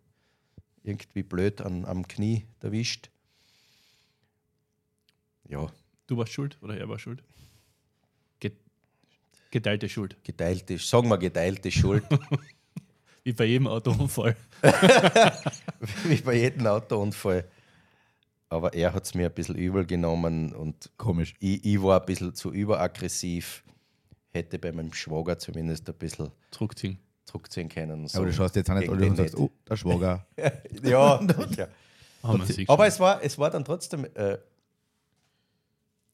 irgendwie 0.83 1.23
blöd 1.23 1.61
an, 1.61 1.85
am 1.85 2.07
Knie 2.07 2.45
erwischt. 2.59 3.09
Ja, 5.47 5.71
Du 6.07 6.15
warst 6.15 6.31
schuld 6.31 6.57
oder 6.61 6.77
er 6.77 6.87
war 6.87 6.99
schuld? 6.99 7.21
Ge 8.39 8.51
geteilte 9.51 9.89
Schuld. 9.89 10.15
geteilte, 10.23 10.77
sagen 10.77 11.09
wir 11.09 11.17
geteilte 11.17 11.69
Schuld. 11.69 12.03
Wie 13.23 13.33
bei 13.33 13.43
jedem 13.43 13.67
Autounfall. 13.67 14.37
wie 16.05 16.15
bei 16.21 16.35
jedem 16.35 16.65
Autounfall. 16.65 17.43
Aber 18.49 18.73
er 18.73 18.93
hat 18.93 19.03
es 19.05 19.13
mir 19.13 19.27
ein 19.27 19.33
bisschen 19.33 19.55
übel 19.55 19.85
genommen 19.85 20.53
und 20.53 20.91
Komisch. 20.97 21.33
ich, 21.39 21.65
ich 21.65 21.81
war 21.81 21.99
ein 21.99 22.05
bisschen 22.05 22.33
zu 22.33 22.51
überaggressiv. 22.51 23.63
Hätte 24.29 24.59
bei 24.59 24.71
meinem 24.71 24.93
Schwager 24.93 25.37
zumindest 25.37 25.89
ein 25.89 25.95
bisschen 25.95 26.31
Zurückziehen. 26.51 26.99
zurückziehen 27.25 27.67
können. 27.69 28.07
So 28.07 28.19
Aber 28.19 28.27
du 28.27 28.33
schaust 28.33 28.55
jetzt 28.55 28.69
auch 28.69 28.75
nicht 28.75 28.89
alle 28.89 29.09
und 29.09 29.15
sagst, 29.15 29.37
oh, 29.37 29.51
der 29.67 29.75
Schwager. 29.75 30.25
Ja, 30.83 31.19
sicher. 31.45 31.69
Aber 32.67 32.87
es 32.87 32.99
war, 32.99 33.23
es 33.23 33.37
war 33.37 33.49
dann 33.49 33.65
trotzdem, 33.65 34.05
äh, 34.13 34.37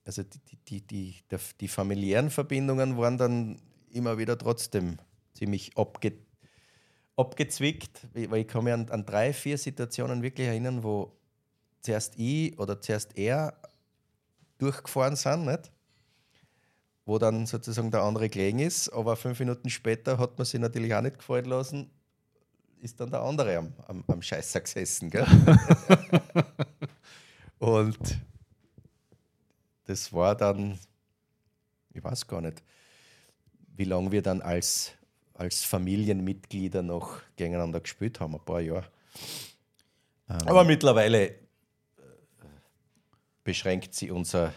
also 0.05 0.23
die, 0.23 0.39
die, 0.67 0.81
die, 0.81 1.23
die, 1.29 1.37
die 1.59 1.67
familiären 1.67 2.29
Verbindungen 2.29 2.97
waren 2.97 3.17
dann 3.17 3.59
immer 3.91 4.17
wieder 4.17 4.37
trotzdem 4.37 4.97
ziemlich 5.33 5.77
abge, 5.77 6.13
abgezwickt, 7.15 8.07
weil 8.13 8.41
ich 8.41 8.47
kann 8.47 8.63
mich 8.63 8.73
an, 8.73 8.89
an 8.89 9.05
drei, 9.05 9.33
vier 9.33 9.57
Situationen 9.57 10.21
wirklich 10.21 10.47
erinnern, 10.47 10.83
wo 10.83 11.15
zuerst 11.83 12.17
ich 12.17 12.57
oder 12.57 12.81
zuerst 12.81 13.17
er 13.17 13.53
durchgefahren 14.57 15.15
sind, 15.15 15.45
nicht? 15.45 15.71
wo 17.05 17.19
dann 17.19 17.45
sozusagen 17.45 17.91
der 17.91 18.01
andere 18.01 18.29
gelegen 18.29 18.59
ist, 18.59 18.89
aber 18.89 19.15
fünf 19.15 19.39
Minuten 19.39 19.69
später 19.69 20.17
hat 20.17 20.37
man 20.37 20.45
sich 20.45 20.59
natürlich 20.59 20.93
auch 20.95 21.01
nicht 21.01 21.19
gefallen 21.19 21.45
lassen, 21.45 21.89
ist 22.79 22.99
dann 22.99 23.11
der 23.11 23.21
andere 23.21 23.57
am, 23.57 23.73
am, 23.87 24.03
am 24.07 24.21
Scheißer 24.21 24.61
gesessen. 24.61 25.09
Gell? 25.09 25.25
Und 27.59 27.97
das 29.85 30.11
war 30.13 30.35
dann, 30.35 30.79
ich 31.93 32.03
weiß 32.03 32.27
gar 32.27 32.41
nicht, 32.41 32.63
wie 33.75 33.85
lange 33.85 34.11
wir 34.11 34.21
dann 34.21 34.41
als, 34.41 34.91
als 35.33 35.63
Familienmitglieder 35.63 36.83
noch 36.83 37.19
gegeneinander 37.35 37.81
gespielt 37.81 38.19
haben, 38.19 38.35
ein 38.35 38.45
paar 38.45 38.61
Jahre. 38.61 38.85
Ähm, 40.29 40.37
Aber 40.45 40.63
mittlerweile 40.63 41.42
beschränkt 43.43 43.93
sie 43.93 44.11
unser, 44.11 44.53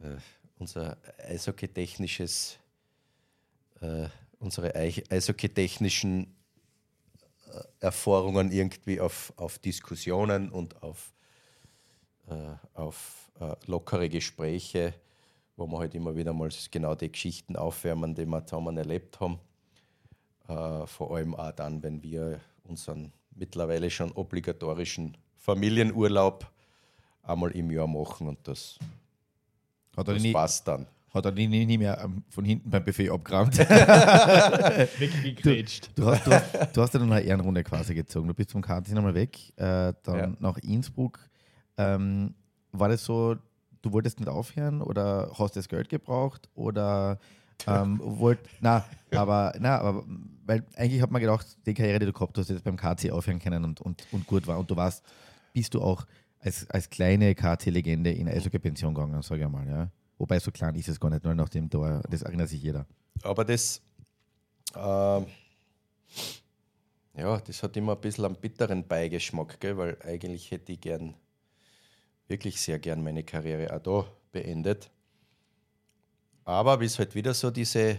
äh, 0.00 0.16
unser 0.58 0.96
eishockeytechnisches, 1.26 2.58
äh, 3.80 4.08
unsere 4.38 4.74
eishockeytechnischen 4.74 6.34
äh, 7.52 7.62
Erfahrungen 7.80 8.50
irgendwie 8.50 9.00
auf, 9.00 9.32
auf 9.36 9.58
Diskussionen 9.58 10.50
und 10.50 10.82
auf, 10.82 11.12
äh, 12.28 12.34
auf 12.74 13.30
äh, 13.40 13.54
lockere 13.66 14.08
Gespräche, 14.08 14.94
wo 15.56 15.66
wir 15.66 15.78
halt 15.78 15.94
immer 15.94 16.16
wieder 16.16 16.32
mal 16.32 16.50
genau 16.70 16.94
die 16.94 17.12
Geschichten 17.12 17.56
aufwärmen, 17.56 18.14
die 18.14 18.26
wir 18.26 18.46
zusammen 18.46 18.76
erlebt 18.76 19.20
haben. 19.20 19.38
Äh, 20.48 20.86
vor 20.86 21.16
allem 21.16 21.34
auch 21.34 21.52
dann, 21.52 21.82
wenn 21.82 22.02
wir 22.02 22.40
unseren 22.64 23.12
mittlerweile 23.34 23.90
schon 23.90 24.12
obligatorischen 24.12 25.16
Familienurlaub 25.36 26.50
einmal 27.22 27.50
im 27.52 27.70
Jahr 27.70 27.86
machen 27.86 28.28
und 28.28 28.38
das, 28.46 28.78
Hat 29.96 30.08
er 30.08 30.14
das 30.14 30.22
nie, 30.22 30.32
passt 30.32 30.66
dann. 30.68 30.86
hat 31.12 31.24
er 31.24 31.32
nie, 31.32 31.46
nie 31.46 31.66
nie 31.66 31.78
mehr 31.78 32.00
ähm, 32.02 32.22
von 32.30 32.44
hinten 32.44 32.68
beim 32.70 32.84
Buffet 32.84 33.10
abgerammt. 33.10 33.58
Weggegrätscht. 34.98 35.90
Du 35.94 36.06
hast, 36.06 36.26
du, 36.26 36.32
hast, 36.32 36.76
du 36.76 36.82
hast 36.82 36.94
ja 36.94 37.00
dann 37.00 37.12
eine 37.12 37.20
Ehrenrunde 37.22 37.62
quasi 37.64 37.94
gezogen. 37.94 38.28
Du 38.28 38.34
bist 38.34 38.52
vom 38.52 38.62
Karting 38.62 38.96
einmal 38.96 39.14
weg, 39.14 39.38
äh, 39.56 39.92
dann 40.02 40.16
Ja. 40.18 40.32
nach 40.38 40.58
Innsbruck. 40.58 41.18
Ähm, 41.76 42.34
war 42.72 42.88
das 42.88 43.04
so, 43.04 43.36
du 43.82 43.92
wolltest 43.92 44.20
nicht 44.20 44.28
aufhören 44.28 44.82
oder 44.82 45.30
hast 45.38 45.56
das 45.56 45.68
Geld 45.68 45.88
gebraucht 45.88 46.48
oder 46.54 47.18
ähm, 47.66 48.00
wollt, 48.02 48.38
na, 48.60 48.84
aber, 49.12 49.52
na, 49.58 49.78
aber, 49.80 50.04
weil 50.46 50.64
eigentlich 50.76 51.02
hat 51.02 51.10
man 51.10 51.20
gedacht, 51.20 51.46
die 51.66 51.74
Karriere, 51.74 51.98
die 51.98 52.06
du 52.06 52.12
gehabt 52.12 52.36
hast, 52.38 52.48
jetzt 52.48 52.64
beim 52.64 52.76
KC 52.76 53.10
aufhören 53.10 53.38
können 53.38 53.64
und, 53.64 53.80
und, 53.80 54.06
und 54.12 54.26
gut 54.26 54.46
war. 54.46 54.58
Und 54.58 54.70
du 54.70 54.76
warst, 54.76 55.04
bist 55.52 55.74
du 55.74 55.82
auch 55.82 56.06
als, 56.40 56.68
als 56.70 56.88
kleine 56.88 57.34
KT-Legende 57.34 58.12
in 58.12 58.28
Eishockey-Pension 58.28 58.94
gegangen, 58.94 59.22
sage 59.22 59.44
ich 59.44 59.48
mal, 59.48 59.66
ja. 59.68 59.90
Wobei 60.18 60.38
so 60.38 60.50
klein 60.50 60.74
ist 60.74 60.88
es 60.88 60.98
gar 61.00 61.10
nicht, 61.10 61.24
nur 61.24 61.34
nach 61.34 61.48
dem 61.48 61.70
Tor, 61.70 62.02
das 62.10 62.22
erinnert 62.22 62.48
sich 62.48 62.62
jeder. 62.62 62.86
Aber 63.22 63.44
das, 63.44 63.80
ähm, 64.74 65.26
ja, 67.14 67.40
das 67.40 67.62
hat 67.62 67.76
immer 67.76 67.94
ein 67.94 68.00
bisschen 68.00 68.24
einen 68.24 68.36
bitteren 68.36 68.86
Beigeschmack, 68.86 69.60
gell? 69.60 69.76
weil 69.76 69.96
eigentlich 70.02 70.50
hätte 70.50 70.72
ich 70.72 70.80
gern, 70.80 71.14
wirklich 72.28 72.60
sehr 72.60 72.78
gern 72.78 73.02
meine 73.02 73.24
Karriere 73.24 73.74
auch 73.74 73.80
da 73.80 74.06
beendet. 74.32 74.90
Aber 76.44 76.80
wie 76.80 76.86
es 76.86 76.98
halt 76.98 77.14
wieder 77.14 77.34
so 77.34 77.50
diese, 77.50 77.98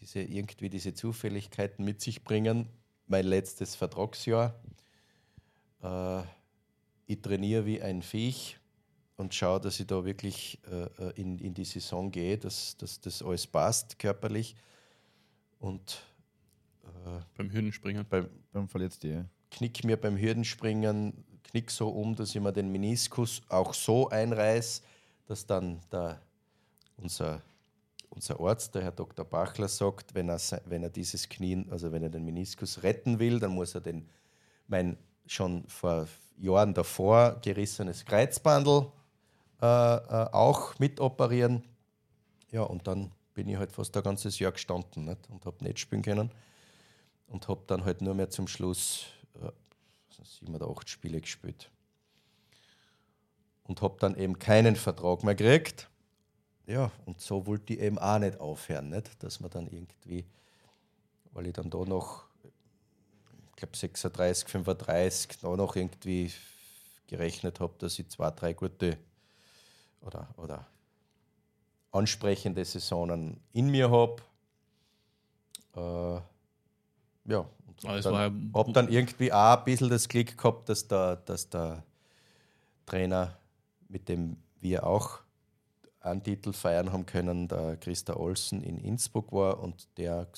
diese 0.00 0.20
irgendwie 0.20 0.70
diese 0.70 0.94
Zufälligkeiten 0.94 1.84
mit 1.84 2.00
sich 2.00 2.24
bringen, 2.24 2.68
mein 3.06 3.26
letztes 3.26 3.74
Vertragsjahr, 3.74 4.54
äh, 5.82 6.22
ich 7.10 7.20
trainiere 7.22 7.66
wie 7.66 7.82
ein 7.82 8.02
Viech 8.02 8.56
und 9.16 9.34
schaue, 9.34 9.60
dass 9.60 9.80
ich 9.80 9.86
da 9.88 10.04
wirklich 10.04 10.60
äh, 10.70 10.84
äh, 11.08 11.20
in, 11.20 11.40
in 11.40 11.52
die 11.52 11.64
Saison 11.64 12.08
gehe, 12.08 12.38
dass, 12.38 12.76
dass 12.76 13.00
das 13.00 13.20
alles 13.20 13.48
passt 13.48 13.98
körperlich. 13.98 14.54
Und 15.58 16.04
äh, 16.84 17.20
Beim 17.36 17.50
Hürdenspringen. 17.50 18.06
beim, 18.08 18.28
Beim 18.52 18.68
Verletzten, 18.68 19.28
knick 19.50 19.82
mir 19.82 19.96
beim 19.96 20.16
Hürdenspringen, 20.16 21.24
knick 21.42 21.72
so 21.72 21.88
um, 21.88 22.14
dass 22.14 22.32
ich 22.32 22.40
mir 22.40 22.52
den 22.52 22.70
Meniskus 22.70 23.42
auch 23.48 23.74
so 23.74 24.08
einreiß, 24.08 24.80
dass 25.26 25.44
dann 25.44 25.80
der, 25.90 26.22
unser, 26.96 27.42
unser 28.08 28.38
Arzt, 28.38 28.76
der 28.76 28.82
Herr 28.82 28.92
Dr. 28.92 29.24
Bachler, 29.24 29.66
sagt, 29.66 30.14
wenn 30.14 30.28
er, 30.28 30.40
wenn 30.66 30.84
er 30.84 30.90
dieses 30.90 31.28
Knie, 31.28 31.66
also 31.70 31.90
wenn 31.90 32.04
er 32.04 32.10
den 32.10 32.24
Meniskus 32.24 32.84
retten 32.84 33.18
will, 33.18 33.40
dann 33.40 33.50
muss 33.50 33.74
er 33.74 33.80
den, 33.80 34.08
mein 34.68 34.96
schon 35.26 35.64
vor 35.66 36.06
Jahren 36.40 36.74
davor 36.74 37.36
gerissenes 37.42 38.04
Kreuzbandel 38.04 38.86
äh, 39.60 39.66
äh, 39.66 40.28
auch 40.32 40.78
mitoperieren. 40.78 41.62
Ja, 42.50 42.62
und 42.62 42.86
dann 42.86 43.12
bin 43.34 43.48
ich 43.48 43.56
halt 43.56 43.72
fast 43.72 43.96
ein 43.96 44.02
ganzes 44.02 44.38
Jahr 44.38 44.52
gestanden 44.52 45.04
nicht? 45.04 45.28
und 45.30 45.44
habe 45.46 45.62
nicht 45.64 45.78
spielen 45.78 46.02
können 46.02 46.30
und 47.28 47.48
habe 47.48 47.62
dann 47.66 47.84
halt 47.84 48.02
nur 48.02 48.14
mehr 48.14 48.30
zum 48.30 48.48
Schluss 48.48 49.06
äh, 49.40 49.50
sieben 50.24 50.54
oder 50.54 50.68
acht 50.68 50.88
Spiele 50.88 51.20
gespielt. 51.20 51.70
Und 53.64 53.82
habe 53.82 53.96
dann 54.00 54.16
eben 54.16 54.38
keinen 54.38 54.74
Vertrag 54.74 55.22
mehr 55.22 55.34
gekriegt. 55.36 55.88
Ja, 56.66 56.90
und 57.06 57.20
so 57.20 57.46
wollte 57.46 57.74
ich 57.74 57.80
eben 57.80 57.98
auch 57.98 58.18
nicht 58.18 58.40
aufhören, 58.40 58.90
nicht? 58.90 59.22
dass 59.22 59.40
man 59.40 59.50
dann 59.50 59.66
irgendwie 59.66 60.24
weil 61.32 61.46
ich 61.46 61.52
dann 61.52 61.70
da 61.70 61.84
noch, 61.84 62.24
glaube 63.60 63.76
36, 63.76 64.48
35, 64.48 65.38
da 65.40 65.56
noch 65.56 65.76
irgendwie 65.76 66.32
gerechnet 67.06 67.60
habe, 67.60 67.74
dass 67.78 67.98
ich 67.98 68.08
zwei, 68.08 68.30
drei 68.30 68.52
gute 68.52 68.98
oder, 70.00 70.28
oder 70.36 70.66
ansprechende 71.92 72.64
Saisonen 72.64 73.40
in 73.52 73.68
mir 73.70 73.90
habe. 73.90 74.22
Äh, 75.76 76.20
ja, 77.30 77.38
und 77.66 77.84
Aber 77.84 77.96
es 77.98 78.04
dann, 78.04 78.14
ja- 78.14 78.58
habe 78.58 78.72
dann 78.72 78.88
irgendwie 78.88 79.32
auch 79.32 79.58
ein 79.58 79.64
bisschen 79.64 79.90
das 79.90 80.08
Glück 80.08 80.36
gehabt, 80.36 80.68
dass 80.68 80.86
der, 80.88 81.16
dass 81.16 81.48
der 81.48 81.84
Trainer, 82.86 83.36
mit 83.88 84.08
dem 84.08 84.36
wir 84.60 84.86
auch 84.86 85.20
einen 86.00 86.22
Titel 86.22 86.52
feiern 86.52 86.92
haben 86.92 87.06
können, 87.06 87.46
der 87.48 87.76
Christa 87.76 88.14
Olsen 88.16 88.62
in 88.62 88.78
Innsbruck 88.78 89.32
war 89.32 89.60
und 89.60 89.86
der 89.98 90.28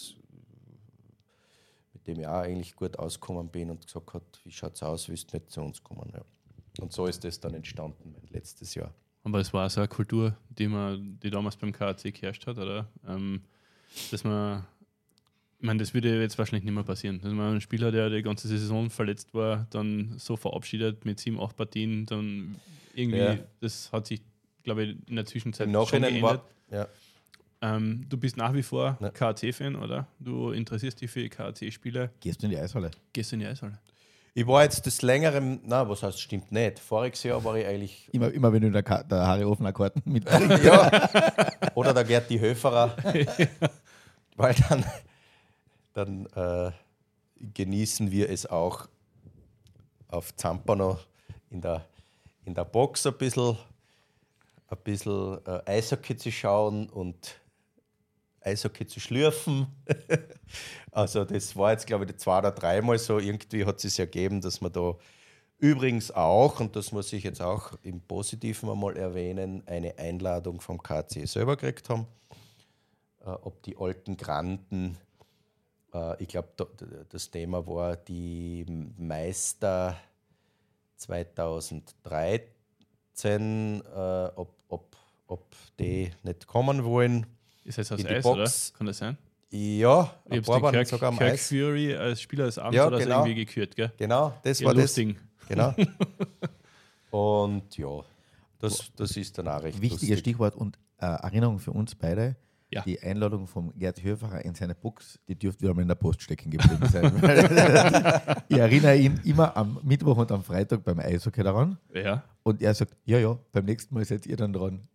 dem 2.07 2.21
ich 2.21 2.27
auch 2.27 2.41
eigentlich 2.43 2.75
gut 2.77 2.99
ausgekommen 2.99 3.49
bin 3.49 3.71
und 3.71 3.85
gesagt 3.87 4.15
hat, 4.15 4.23
wie 4.45 4.51
schaut 4.51 4.75
es 4.75 4.83
aus, 4.83 5.09
willst 5.09 5.33
du 5.33 5.37
nicht 5.37 5.51
zu 5.51 5.61
uns 5.63 5.83
kommen? 5.83 6.11
Ja. 6.13 6.23
Und 6.81 6.93
so 6.93 7.07
ist 7.07 7.23
das 7.25 7.39
dann 7.41 7.55
entstanden 7.55 8.13
mein 8.13 8.27
letztes 8.31 8.75
Jahr. 8.75 8.93
Aber 9.25 9.39
es 9.39 9.53
war 9.53 9.69
so 9.71 9.81
eine 9.81 9.89
Kultur, 9.89 10.37
die, 10.49 10.67
man, 10.67 11.19
die 11.23 11.31
damals 11.31 11.57
beim 11.57 11.73
KAC 11.73 12.13
geherrscht 12.15 12.47
hat, 12.47 12.59
oder? 12.59 12.89
Ähm, 13.07 13.43
dass 14.11 14.25
man, 14.25 14.67
ich 15.59 15.65
meine, 15.67 15.79
das 15.79 15.95
würde 15.95 16.21
jetzt 16.21 16.39
wahrscheinlich 16.39 16.65
nicht 16.65 16.75
mehr 16.75 16.83
passieren. 16.83 17.21
Dass 17.21 17.33
man 17.33 17.53
einen 17.53 17.61
Spieler, 17.61 17.93
der 17.93 18.11
die 18.11 18.23
ganze 18.23 18.49
Saison 18.49 18.91
verletzt 18.91 19.33
war, 19.35 19.67
dann 19.71 20.15
so 20.19 20.37
verabschiedet 20.37 21.05
mit 21.05 21.21
sieben, 21.21 21.39
acht 21.41 21.57
Partien, 21.57 22.05
dann 22.07 22.57
irgendwie, 22.95 23.19
Ja. 23.19 23.39
das 23.61 23.93
hat 23.93 24.07
sich, 24.09 24.23
glaube 24.65 24.85
ich, 24.85 24.97
in 25.09 25.15
der 25.17 25.27
Zwischenzeit 25.27 25.67
Im 25.69 25.73
schon 25.75 25.83
Nachhinein 25.83 26.15
geändert. 26.15 26.43
war, 26.71 26.79
ja, 26.79 26.89
Ähm, 27.63 28.05
du 28.09 28.17
bist 28.17 28.37
nach 28.37 28.53
wie 28.55 28.63
vor 28.63 28.99
Ja. 29.01 29.11
KAC-Fan, 29.11 29.77
oder? 29.77 30.07
Du 30.19 30.51
interessierst 30.51 31.01
dich 31.01 31.11
für 31.11 31.29
KAC-Spiele, 31.29 32.11
Gehst 32.21 32.43
du 32.43 32.47
in 32.47 32.51
die 32.51 32.59
Eishalle? 32.59 32.91
gehst 33.13 33.33
in 33.33 33.39
die 33.39 33.47
Eishalle. 33.47 33.79
ich 34.35 34.47
war 34.47 34.65
jetzt 34.65 34.85
des 34.85 35.01
Längeren, 35.03 35.61
na, 35.65 35.89
was 35.89 36.03
heißt, 36.03 36.21
stimmt 36.21 36.51
nicht. 36.51 36.81
Voriges 36.81 37.23
Jahr 37.23 37.43
war 37.45 37.55
ich 37.57 37.65
eigentlich 37.67 38.09
Immer, 38.13 38.33
immer 38.33 38.53
wenn 38.53 38.63
du 38.63 38.71
der, 38.73 38.83
Ka- 38.83 39.05
der 39.05 39.27
Harry 39.27 39.45
Ofner 39.45 39.73
Karten 39.73 40.03
mitbringst. 40.13 40.65
Ja. 40.65 40.91
Oder 41.75 41.95
der 41.95 42.05
Gerti 42.05 42.39
Höferer. 42.39 42.97
Weil 44.37 44.55
dann, 44.69 44.85
dann 45.93 46.27
äh, 46.35 46.73
genießen 47.55 48.11
wir 48.11 48.29
es 48.31 48.47
auch 48.47 48.89
auf 50.09 50.35
Zampano 50.37 50.99
in 51.51 51.61
der, 51.61 51.85
in 52.45 52.55
der 52.55 52.65
Box 52.65 53.07
ein 53.07 53.17
bisschen, 53.17 53.57
ein 54.69 54.79
bisschen 54.83 55.39
äh, 55.47 55.61
Eishockey 55.67 56.17
zu 56.17 56.33
schauen 56.33 56.89
und 56.89 57.37
Eishockey 58.45 58.87
zu 58.87 59.01
schlürfen. 59.01 59.67
also 60.93 61.25
das 61.25 61.57
war 61.57 61.73
jetzt, 61.73 61.87
glaube 61.87 62.05
ich, 62.05 62.17
zwei 62.17 62.39
oder 62.39 62.53
dreimal 62.53 62.99
so. 62.99 63.19
Irgendwie 63.19 63.65
hat 63.65 63.77
es 63.77 63.83
sich 63.83 63.99
ergeben, 63.99 64.41
dass 64.41 64.61
man 64.61 64.73
da 64.73 64.97
übrigens 65.59 66.11
auch, 66.11 66.61
und 66.61 66.75
das 66.75 66.93
muss 66.93 67.13
ich 67.13 67.23
jetzt 67.23 67.41
auch 67.41 67.73
im 67.83 68.01
Positiven 68.01 68.69
einmal 68.69 68.97
erwähnen, 68.97 69.63
eine 69.67 69.97
Einladung 69.99 70.61
vom 70.61 70.83
KC 70.83 71.27
selber 71.27 71.57
gekriegt 71.57 71.89
haben. 71.89 72.07
Äh, 73.25 73.31
ob 73.31 73.63
die 73.63 73.77
alten 73.77 74.17
Granden, 74.17 74.99
äh, 75.95 76.21
ich 76.23 76.29
glaube, 76.29 76.49
das 77.09 77.31
Thema 77.31 77.67
war 77.67 77.97
die 77.97 78.67
Meister 78.99 79.97
2013, 80.97 83.83
äh, 83.83 84.31
ob, 84.35 84.57
ob, 84.69 84.97
ob 85.29 85.47
die 85.79 86.11
nicht 86.25 86.49
kommen 86.49 86.85
wollen. 86.85 87.27
Ist 87.65 87.79
das 87.79 87.93
aus 87.93 88.05
Eis, 88.05 88.23
Box. 88.23 88.71
oder? 88.71 88.79
Kann 88.79 88.87
das 88.87 88.99
sein? 88.99 89.17
Ja, 89.51 90.11
Ich 90.25 90.33
ein 90.33 90.39
habe 90.39 90.43
paar 90.47 90.63
waren 90.63 90.73
Kirk, 90.73 90.87
sogar 90.89 91.09
am 91.11 91.19
Kirk 91.19 91.33
Eis. 91.33 91.49
Fury 91.49 91.95
als 91.95 92.21
Spieler 92.23 92.47
des 92.47 92.59
Abends 92.59 92.77
Ja, 92.77 92.87
oder 92.87 92.99
genau. 92.99 93.19
irgendwie 93.25 93.35
gekürt, 93.45 93.77
gell? 93.77 93.93
Genau, 93.99 94.33
das 94.43 94.61
Ja, 94.61 94.67
war 94.69 94.75
das. 94.75 94.83
lustig. 94.97 95.17
Genau. 95.49 95.75
Und 97.11 97.77
ja, 97.77 98.01
das, 98.59 98.91
das 98.97 99.17
ist 99.17 99.37
dann 99.37 99.49
auch 99.49 99.63
recht 99.63 99.81
Wichtiges 99.81 100.01
lustig. 100.09 100.19
Stichwort 100.21 100.57
und 100.57 100.79
äh, 100.99 101.05
Erinnerung 101.07 101.59
für 101.59 101.73
uns 101.73 101.95
beide. 101.95 102.37
Ja. 102.71 102.81
Die 102.83 102.99
Einladung 103.03 103.47
vom 103.47 103.71
Gerd 103.79 104.03
Höferer 104.03 104.43
in 104.47 104.55
seine 104.55 104.75
Box, 104.75 105.19
die 105.29 105.35
dürfte 105.39 105.63
wieder 105.65 105.75
mal 105.75 105.83
in 105.83 105.89
der 105.89 105.95
Post 105.97 106.23
stecken 106.23 106.51
geblieben 106.51 106.89
sein. 106.89 107.13
ich 108.49 108.57
erinnere 108.57 108.97
ihn 108.97 109.21
immer 109.25 109.55
am 109.59 109.79
Mittwoch 109.83 110.17
und 110.17 110.33
am 110.33 110.43
Freitag 110.43 110.83
beim 110.83 110.99
Eishockey 110.99 111.43
daran. 111.43 111.77
Ja. 111.93 112.23
Und 112.45 112.63
er 112.63 112.73
sagt, 112.73 112.97
ja, 113.05 113.19
ja, 113.19 113.39
beim 113.53 113.67
nächsten 113.67 113.95
Mal 113.95 114.07
seid 114.07 114.25
ihr 114.25 114.37
dann 114.39 114.55
dran. 114.55 114.89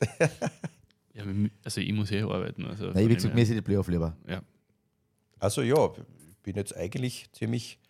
ja. 1.14 1.24
Also 1.64 1.80
ich 1.80 1.92
muss 1.92 2.10
eh 2.10 2.22
arbeiten. 2.22 2.66
Also 2.66 2.86
Nein, 2.86 2.96
ich 2.96 3.02
habe 3.04 3.14
gesagt, 3.14 3.34
mir 3.34 3.46
sind 3.46 3.56
die 3.56 3.62
Playoff 3.62 3.88
lieber. 3.88 4.16
ja. 4.28 4.42
Also 5.38 5.62
ja, 5.62 5.92
ich 6.30 6.36
bin 6.44 6.54
jetzt 6.54 6.76
eigentlich 6.76 7.28
ziemlich, 7.32 7.80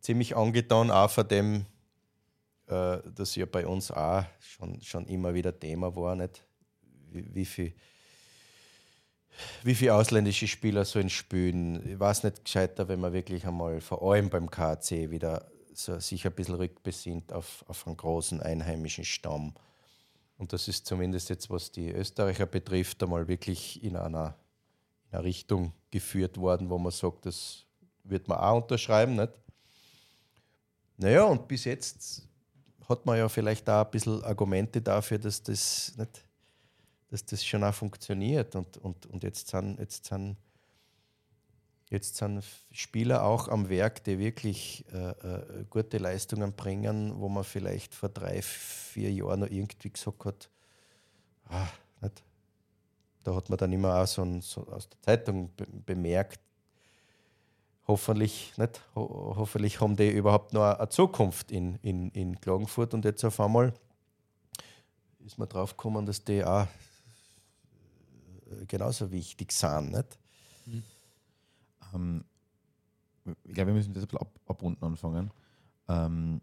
ziemlich 0.00 0.36
angetan, 0.36 0.90
auch 0.90 1.10
von 1.10 1.28
dem, 1.28 1.66
äh, 2.66 2.98
dass 3.14 3.36
ja 3.36 3.46
bei 3.46 3.64
uns 3.66 3.92
auch 3.92 4.24
schon, 4.40 4.80
schon 4.80 5.06
immer 5.06 5.34
wieder 5.34 5.56
Thema 5.56 5.94
war, 5.94 6.16
nicht? 6.16 6.44
Wie, 7.12 7.34
wie 7.34 7.44
viel 7.44 7.74
wie 9.62 9.74
viele 9.74 9.94
ausländische 9.94 10.48
Spieler 10.48 10.84
sollen 10.84 11.10
spielen. 11.10 11.88
Ich 11.88 11.98
weiß 11.98 12.24
nicht 12.24 12.44
gescheiter, 12.44 12.88
wenn 12.88 13.00
man 13.00 13.12
wirklich 13.12 13.46
einmal, 13.46 13.80
vor 13.80 14.02
allem 14.02 14.30
beim 14.30 14.50
KC, 14.50 15.10
wieder 15.10 15.50
so 15.74 15.98
sich 16.00 16.26
ein 16.26 16.32
bisschen 16.32 16.56
rückbesinnt 16.56 17.32
auf, 17.32 17.64
auf 17.68 17.86
einen 17.86 17.96
großen 17.96 18.40
einheimischen 18.40 19.04
Stamm. 19.04 19.54
Und 20.38 20.52
das 20.52 20.68
ist 20.68 20.86
zumindest 20.86 21.28
jetzt, 21.28 21.50
was 21.50 21.70
die 21.70 21.90
Österreicher 21.90 22.46
betrifft, 22.46 23.02
einmal 23.02 23.26
wirklich 23.26 23.82
in 23.82 23.96
einer, 23.96 24.36
in 25.10 25.18
eine 25.18 25.24
Richtung 25.24 25.72
geführt 25.90 26.38
worden, 26.38 26.70
wo 26.70 26.78
man 26.78 26.92
sagt, 26.92 27.26
das 27.26 27.64
wird 28.04 28.28
man 28.28 28.38
auch 28.38 28.62
unterschreiben. 28.62 29.16
Nicht? 29.16 29.32
Naja, 30.96 31.24
und 31.24 31.46
bis 31.48 31.64
jetzt 31.64 32.22
hat 32.88 33.04
man 33.04 33.18
ja 33.18 33.28
vielleicht 33.28 33.68
auch 33.68 33.84
ein 33.84 33.90
bisschen 33.90 34.22
Argumente 34.24 34.80
dafür, 34.80 35.18
dass 35.18 35.42
das, 35.42 35.94
nicht, 35.96 36.24
dass 37.10 37.24
das 37.24 37.44
schon 37.44 37.64
auch 37.64 37.74
funktioniert. 37.74 38.54
Und, 38.54 38.76
und, 38.78 39.06
und 39.06 39.22
jetzt, 39.24 39.48
sind, 39.48 39.78
jetzt, 39.80 40.06
sind, 40.06 40.36
jetzt 41.90 42.16
sind 42.16 42.44
Spieler 42.70 43.24
auch 43.24 43.48
am 43.48 43.68
Werk, 43.68 44.04
die 44.04 44.18
wirklich 44.18 44.84
äh, 44.92 45.10
äh, 45.10 45.64
gute 45.70 45.98
Leistungen 45.98 46.52
bringen, 46.52 47.20
wo 47.20 47.28
man 47.28 47.44
vielleicht 47.44 47.94
vor 47.94 48.08
drei, 48.08 48.42
vier 48.42 49.10
Jahren 49.12 49.40
noch 49.40 49.50
irgendwie 49.50 49.90
gesagt 49.90 50.24
hat, 50.24 50.50
ah, 51.48 51.66
nicht? 52.00 52.22
da 53.24 53.34
hat 53.34 53.48
man 53.50 53.58
dann 53.58 53.72
immer 53.72 54.00
auch 54.00 54.06
so, 54.06 54.22
ein, 54.22 54.40
so 54.40 54.66
aus 54.68 54.88
der 54.88 55.02
Zeitung 55.02 55.50
be 55.56 55.66
bemerkt, 55.86 56.40
hoffentlich, 57.86 58.52
nicht, 58.58 58.80
ho 58.94 59.34
hoffentlich 59.36 59.80
haben 59.80 59.96
die 59.96 60.10
überhaupt 60.10 60.52
noch 60.52 60.78
eine 60.78 60.88
Zukunft 60.90 61.50
in, 61.50 61.76
in, 61.76 62.10
in 62.10 62.40
Klagenfurt 62.40 62.94
und 62.94 63.04
jetzt 63.04 63.24
auf 63.24 63.40
einmal 63.40 63.72
ist 65.24 65.38
man 65.38 65.48
drauf 65.48 65.76
gekommen, 65.76 66.06
dass 66.06 66.24
die 66.24 66.44
auch 66.44 66.66
äh, 68.50 68.66
genauso 68.66 69.10
wichtig 69.10 69.52
sind. 69.52 69.92
Nicht? 69.92 70.18
Ähm, 71.94 72.24
ich 73.44 73.54
glaube, 73.54 73.68
wir 73.68 73.74
müssen 73.74 73.92
das 73.92 74.02
ein 74.04 74.06
bisschen 74.06 74.20
ab, 74.20 74.30
abrunden 74.46 74.82
anfangen. 74.84 75.30
Ähm, 75.88 76.40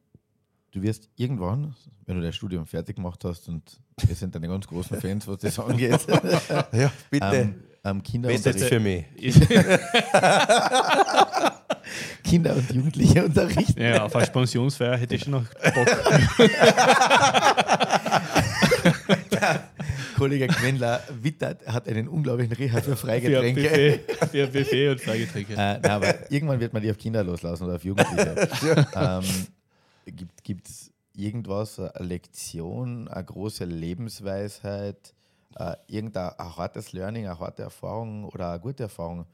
du 0.71 0.81
wirst 0.81 1.09
irgendwann, 1.15 1.75
wenn 2.05 2.17
du 2.17 2.21
dein 2.21 2.33
Studium 2.33 2.65
fertig 2.65 2.95
gemacht 2.97 3.23
hast, 3.25 3.47
und 3.49 3.79
wir 4.05 4.15
sind 4.15 4.35
deine 4.35 4.47
ganz 4.47 4.67
großen 4.67 4.99
Fans, 4.99 5.27
was 5.27 5.37
das 5.39 5.57
angeht, 5.59 6.05
Ja, 6.71 6.91
bitte. 7.09 7.25
ähm, 7.33 7.55
ähm, 7.83 8.03
Kinder, 8.03 8.29
Betet 8.29 8.59
für 8.59 8.79
mich. 8.79 9.05
Kinder 12.23 12.55
und 12.55 12.71
Jugendliche 12.73 13.25
unterrichten. 13.25 13.79
ja, 13.79 14.03
auf 14.03 14.15
eine 14.15 14.25
Spensionsfeier 14.25 14.97
hätte 14.97 15.13
ich 15.15 15.23
schon 15.23 15.33
noch 15.33 15.43
Bock. 15.45 15.87
Kollege 20.15 20.47
Quendler 20.47 21.01
wittert, 21.21 21.65
hat 21.67 21.87
einen 21.87 22.07
unglaublichen 22.07 22.53
Reha 22.53 22.81
für 22.81 22.91
für 22.91 22.95
Freigetränke. 22.95 23.61
Buffet, 24.07 24.27
für 24.27 24.47
Buffet 24.47 24.89
und 24.89 25.01
Freigetränke. 25.01 25.53
Äh, 25.53 25.55
nein, 25.55 25.85
aber 25.85 26.31
irgendwann 26.31 26.59
wird 26.59 26.73
man 26.73 26.81
die 26.81 26.91
auf 26.91 26.97
Kinder 26.97 27.23
loslassen 27.23 27.65
oder 27.65 27.75
auf 27.75 27.83
Jugendliche. 27.83 28.47
ähm, 28.95 29.23
gibt 30.43 30.67
es 30.67 30.91
irgendwas, 31.13 31.79
eine 31.79 32.05
Lektion, 32.05 33.07
eine 33.07 33.23
große 33.23 33.65
Lebensweisheit, 33.65 35.13
äh, 35.57 35.75
irgendein 35.87 36.37
ein 36.37 36.57
hartes 36.57 36.93
Learning, 36.93 37.25
eine 37.25 37.39
harte 37.39 37.63
Erfahrung 37.63 38.25
oder 38.25 38.51
eine 38.51 38.59
gute 38.59 38.83
Erfahrung, 38.83 39.25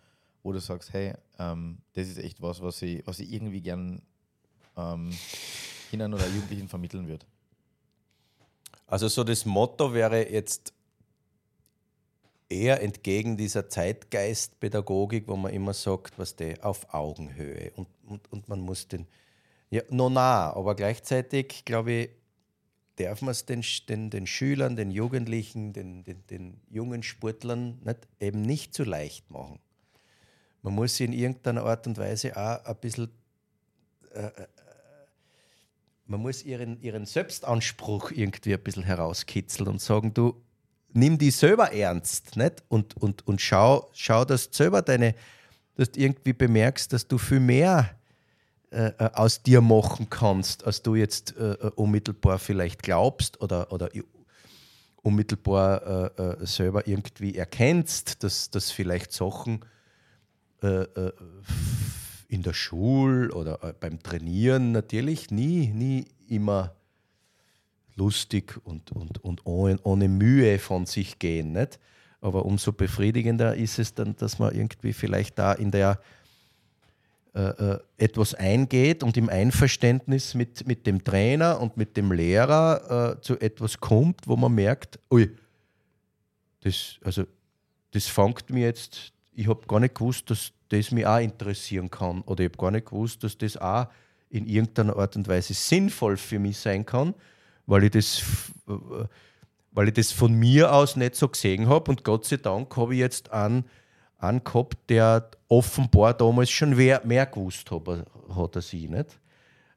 wo 0.43 0.51
du 0.51 0.59
sagst, 0.59 0.93
hey, 0.93 1.13
ähm, 1.39 1.79
das 1.93 2.07
ist 2.07 2.17
echt 2.17 2.41
was, 2.41 2.61
was 2.61 2.81
ich, 2.81 3.05
was 3.05 3.19
ich 3.19 3.31
irgendwie 3.31 3.61
gern 3.61 4.01
ähm, 4.77 5.11
Kindern 5.89 6.13
oder 6.13 6.27
Jugendlichen 6.27 6.67
vermitteln 6.67 7.07
würde. 7.07 7.25
Also 8.91 9.07
so 9.07 9.23
das 9.23 9.45
Motto 9.45 9.93
wäre 9.93 10.29
jetzt 10.29 10.73
eher 12.49 12.83
entgegen 12.83 13.37
dieser 13.37 13.69
Zeitgeistpädagogik, 13.69 15.29
wo 15.29 15.37
man 15.37 15.53
immer 15.53 15.73
sagt, 15.73 16.19
was 16.19 16.35
der 16.35 16.65
auf 16.65 16.93
Augenhöhe 16.93 17.71
und, 17.77 17.87
und, 18.05 18.29
und 18.33 18.49
man 18.49 18.59
muss 18.59 18.89
den, 18.89 19.07
ja, 19.69 19.81
no 19.89 20.09
nah, 20.09 20.51
aber 20.51 20.75
gleichzeitig 20.75 21.63
glaube 21.63 21.91
ich, 21.93 22.09
darf 22.97 23.21
man 23.21 23.31
es 23.31 23.45
den, 23.45 23.63
den, 23.87 24.09
den 24.09 24.27
Schülern, 24.27 24.75
den 24.75 24.91
Jugendlichen, 24.91 25.71
den, 25.71 26.03
den, 26.03 26.27
den 26.27 26.59
jungen 26.69 27.01
Sportlern 27.01 27.79
nicht, 27.85 27.99
eben 28.19 28.41
nicht 28.41 28.73
zu 28.73 28.83
leicht 28.83 29.31
machen. 29.31 29.59
man 30.63 30.75
muss 30.75 30.97
sie 30.97 31.05
in 31.05 31.13
irgendeiner 31.13 31.63
Art 31.63 31.87
und 31.87 31.97
Weise 31.97 32.35
auch 32.35 32.65
ein 32.65 32.75
bisschen, 32.81 33.09
äh, 34.13 34.25
äh, 34.25 34.47
man 36.11 36.21
muss 36.21 36.43
ihren, 36.43 36.79
ihren 36.81 37.05
Selbstanspruch 37.05 38.11
irgendwie 38.11 38.53
ein 38.53 38.61
bisschen 38.61 38.83
herauskitzeln 38.83 39.69
und 39.69 39.81
sagen, 39.81 40.13
du, 40.13 40.35
nimm 40.91 41.17
die 41.17 41.31
selber 41.31 41.71
ernst 41.71 42.35
nicht? 42.35 42.61
Und, 42.67 42.97
und, 42.97 43.25
und 43.25 43.39
schau, 43.39 43.89
schau, 43.93 44.25
dass 44.25 44.49
du 44.49 44.55
selber 44.57 44.81
deine, 44.81 45.15
dass 45.75 45.91
du 45.91 46.01
irgendwie 46.01 46.33
bemerkst, 46.33 46.91
dass 46.91 47.07
du 47.07 47.17
viel 47.17 47.39
mehr 47.39 47.95
äh, 48.71 48.87
äh 48.87 49.09
aus 49.13 49.41
dir 49.41 49.61
machen 49.61 50.09
kannst, 50.09 50.65
als 50.65 50.81
du 50.81 50.95
jetzt 50.95 51.35
äh, 51.37 51.53
äh 51.53 51.71
unmittelbar 51.75 52.39
vielleicht 52.39 52.83
glaubst 52.83 53.41
oder, 53.41 53.71
oder 53.71 53.89
unmittelbar 55.01 56.19
äh, 56.19 56.23
äh, 56.23 56.45
selber 56.45 56.87
irgendwie 56.87 57.35
erkennst, 57.35 58.21
dass, 58.23 58.49
dass 58.49 58.69
vielleicht 58.69 59.13
Sachen 59.13 59.65
in 62.31 62.43
der 62.43 62.53
Schule 62.53 63.29
oder 63.33 63.57
beim 63.81 64.01
Trainieren 64.01 64.71
natürlich 64.71 65.31
nie, 65.31 65.67
nie 65.67 66.05
immer 66.29 66.73
lustig 67.97 68.57
und, 68.63 68.93
und, 68.93 69.21
und 69.21 69.45
ohne, 69.45 69.77
ohne 69.83 70.07
Mühe 70.07 70.57
von 70.57 70.85
sich 70.85 71.19
gehen. 71.19 71.51
Nicht? 71.51 71.77
Aber 72.21 72.45
umso 72.45 72.71
befriedigender 72.71 73.55
ist 73.55 73.79
es 73.79 73.93
dann, 73.93 74.15
dass 74.15 74.39
man 74.39 74.55
irgendwie 74.55 74.93
vielleicht 74.93 75.37
da 75.37 75.51
in 75.51 75.71
der 75.71 75.99
äh, 77.33 77.41
äh, 77.41 77.79
etwas 77.97 78.33
eingeht 78.33 79.03
und 79.03 79.17
im 79.17 79.27
Einverständnis 79.27 80.33
mit, 80.33 80.65
mit 80.65 80.87
dem 80.87 81.03
Trainer 81.03 81.59
und 81.59 81.75
mit 81.75 81.97
dem 81.97 82.13
Lehrer 82.13 83.17
äh, 83.17 83.21
zu 83.21 83.37
etwas 83.41 83.77
kommt, 83.81 84.25
wo 84.25 84.37
man 84.37 84.55
merkt, 84.55 84.99
ui, 85.11 85.29
das, 86.61 86.95
also, 87.03 87.25
das 87.91 88.07
fängt 88.07 88.49
mir 88.51 88.67
jetzt, 88.67 89.11
ich 89.33 89.49
habe 89.49 89.67
gar 89.67 89.81
nicht 89.81 89.95
gewusst, 89.95 90.29
dass 90.29 90.53
das 90.71 90.91
mich 90.91 91.05
auch 91.05 91.19
interessieren 91.19 91.89
kann 91.89 92.21
oder 92.21 92.43
ich 92.43 92.49
habe 92.49 92.57
gar 92.57 92.71
nicht 92.71 92.87
gewusst, 92.87 93.23
dass 93.23 93.37
das 93.37 93.57
auch 93.57 93.87
in 94.29 94.45
irgendeiner 94.45 94.95
Art 94.95 95.15
und 95.15 95.27
Weise 95.27 95.53
sinnvoll 95.53 96.17
für 96.17 96.39
mich 96.39 96.57
sein 96.57 96.85
kann 96.85 97.13
weil 97.71 97.85
ich 97.85 97.91
das, 97.91 98.21
weil 99.71 99.87
ich 99.87 99.93
das 99.93 100.11
von 100.11 100.33
mir 100.33 100.73
aus 100.73 100.95
nicht 100.95 101.15
so 101.15 101.29
gesehen 101.29 101.69
habe. 101.69 101.89
Und 101.91 102.03
Gott 102.03 102.25
sei 102.25 102.37
Dank 102.37 102.75
habe 102.75 102.93
ich 102.93 102.99
jetzt 102.99 103.31
einen, 103.31 103.65
einen 104.17 104.43
gehabt, 104.43 104.77
der 104.89 105.29
offenbar 105.47 106.13
damals 106.13 106.49
schon 106.49 106.75
mehr, 106.75 107.01
mehr 107.05 107.25
gewusst 107.25 107.71
hat, 107.71 107.87
hat 107.87 108.55
als 108.55 108.73
ich. 108.73 108.89
Nicht? 108.89 109.19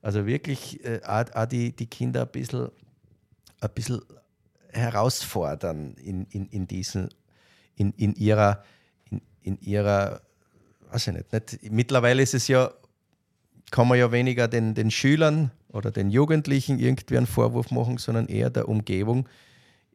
Also 0.03 0.27
wirklich 0.27 0.85
äh, 0.85 1.01
auch 1.05 1.47
die, 1.47 1.75
die 1.75 1.87
Kinder 1.87 2.23
ein 2.23 2.29
bisschen, 2.29 2.69
ein 3.61 3.71
bisschen 3.75 4.03
herausfordern 4.71 5.95
in, 5.95 6.27
in, 6.27 6.47
in, 6.47 6.67
diesen, 6.67 7.11
in, 7.77 7.93
in 7.93 8.15
ihrer, 8.15 8.65
in, 9.09 9.23
in 9.41 9.61
ihrer, 9.61 10.21
weiß 10.95 11.09
ich 11.09 11.15
nicht, 11.15 11.33
nicht. 11.33 11.73
Mittlerweile 11.73 12.23
ist 12.23 12.35
es 12.35 12.49
ja, 12.49 12.71
kann 13.71 13.89
man 13.89 13.99
ja 13.99 14.13
weniger 14.13 14.49
den, 14.49 14.75
den 14.75 14.91
Schülern 14.91 15.51
oder 15.69 15.91
den 15.91 16.11
Jugendlichen 16.11 16.79
irgendwie 16.79 17.17
einen 17.17 17.27
Vorwurf 17.27 17.71
machen, 17.71 17.99
sondern 17.99 18.27
eher 18.29 18.51
der 18.51 18.69
Umgebung, 18.69 19.29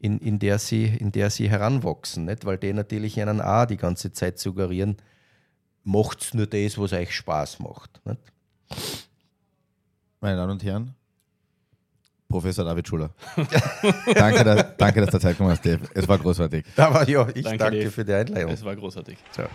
in, 0.02 0.20
in, 0.20 0.40
der, 0.40 0.60
sie, 0.60 0.86
in 0.86 1.12
der 1.12 1.30
sie 1.30 1.50
heranwachsen. 1.50 2.26
Nicht? 2.26 2.46
Weil 2.46 2.58
die 2.58 2.74
natürlich 2.74 3.18
ihnen 3.18 3.42
auch 3.42 3.66
die 3.66 3.78
ganze 3.78 4.14
Zeit 4.14 4.40
suggerieren, 4.40 4.98
macht 5.84 6.34
nur 6.34 6.48
das, 6.48 6.78
was 6.78 6.94
euch 6.94 7.14
Spaß 7.14 7.60
macht. 7.60 8.02
Nicht? 8.06 8.20
Meine 10.22 10.38
Damen 10.38 10.52
und 10.52 10.64
Herren, 10.64 10.96
Professor 12.30 12.64
David 12.64 12.88
Schuller. 12.88 13.10
danke, 14.14 14.44
dass, 14.44 14.78
danke, 14.78 15.02
dass 15.02 15.10
du 15.10 15.20
Zeit 15.20 15.32
gekommen 15.32 15.50
hast, 15.50 15.66
Dave. 15.66 15.80
Es 15.96 16.08
war 16.08 16.20
großartig. 16.20 16.64
Aber 16.78 17.08
ja, 17.10 17.28
ich 17.34 17.44
danke, 17.44 17.58
danke 17.58 17.92
für 17.92 18.06
die 18.06 18.14
Einleitung. 18.14 18.52
Es 18.52 18.64
war 18.64 18.76
großartig. 18.76 19.18
Ciao. 19.32 19.48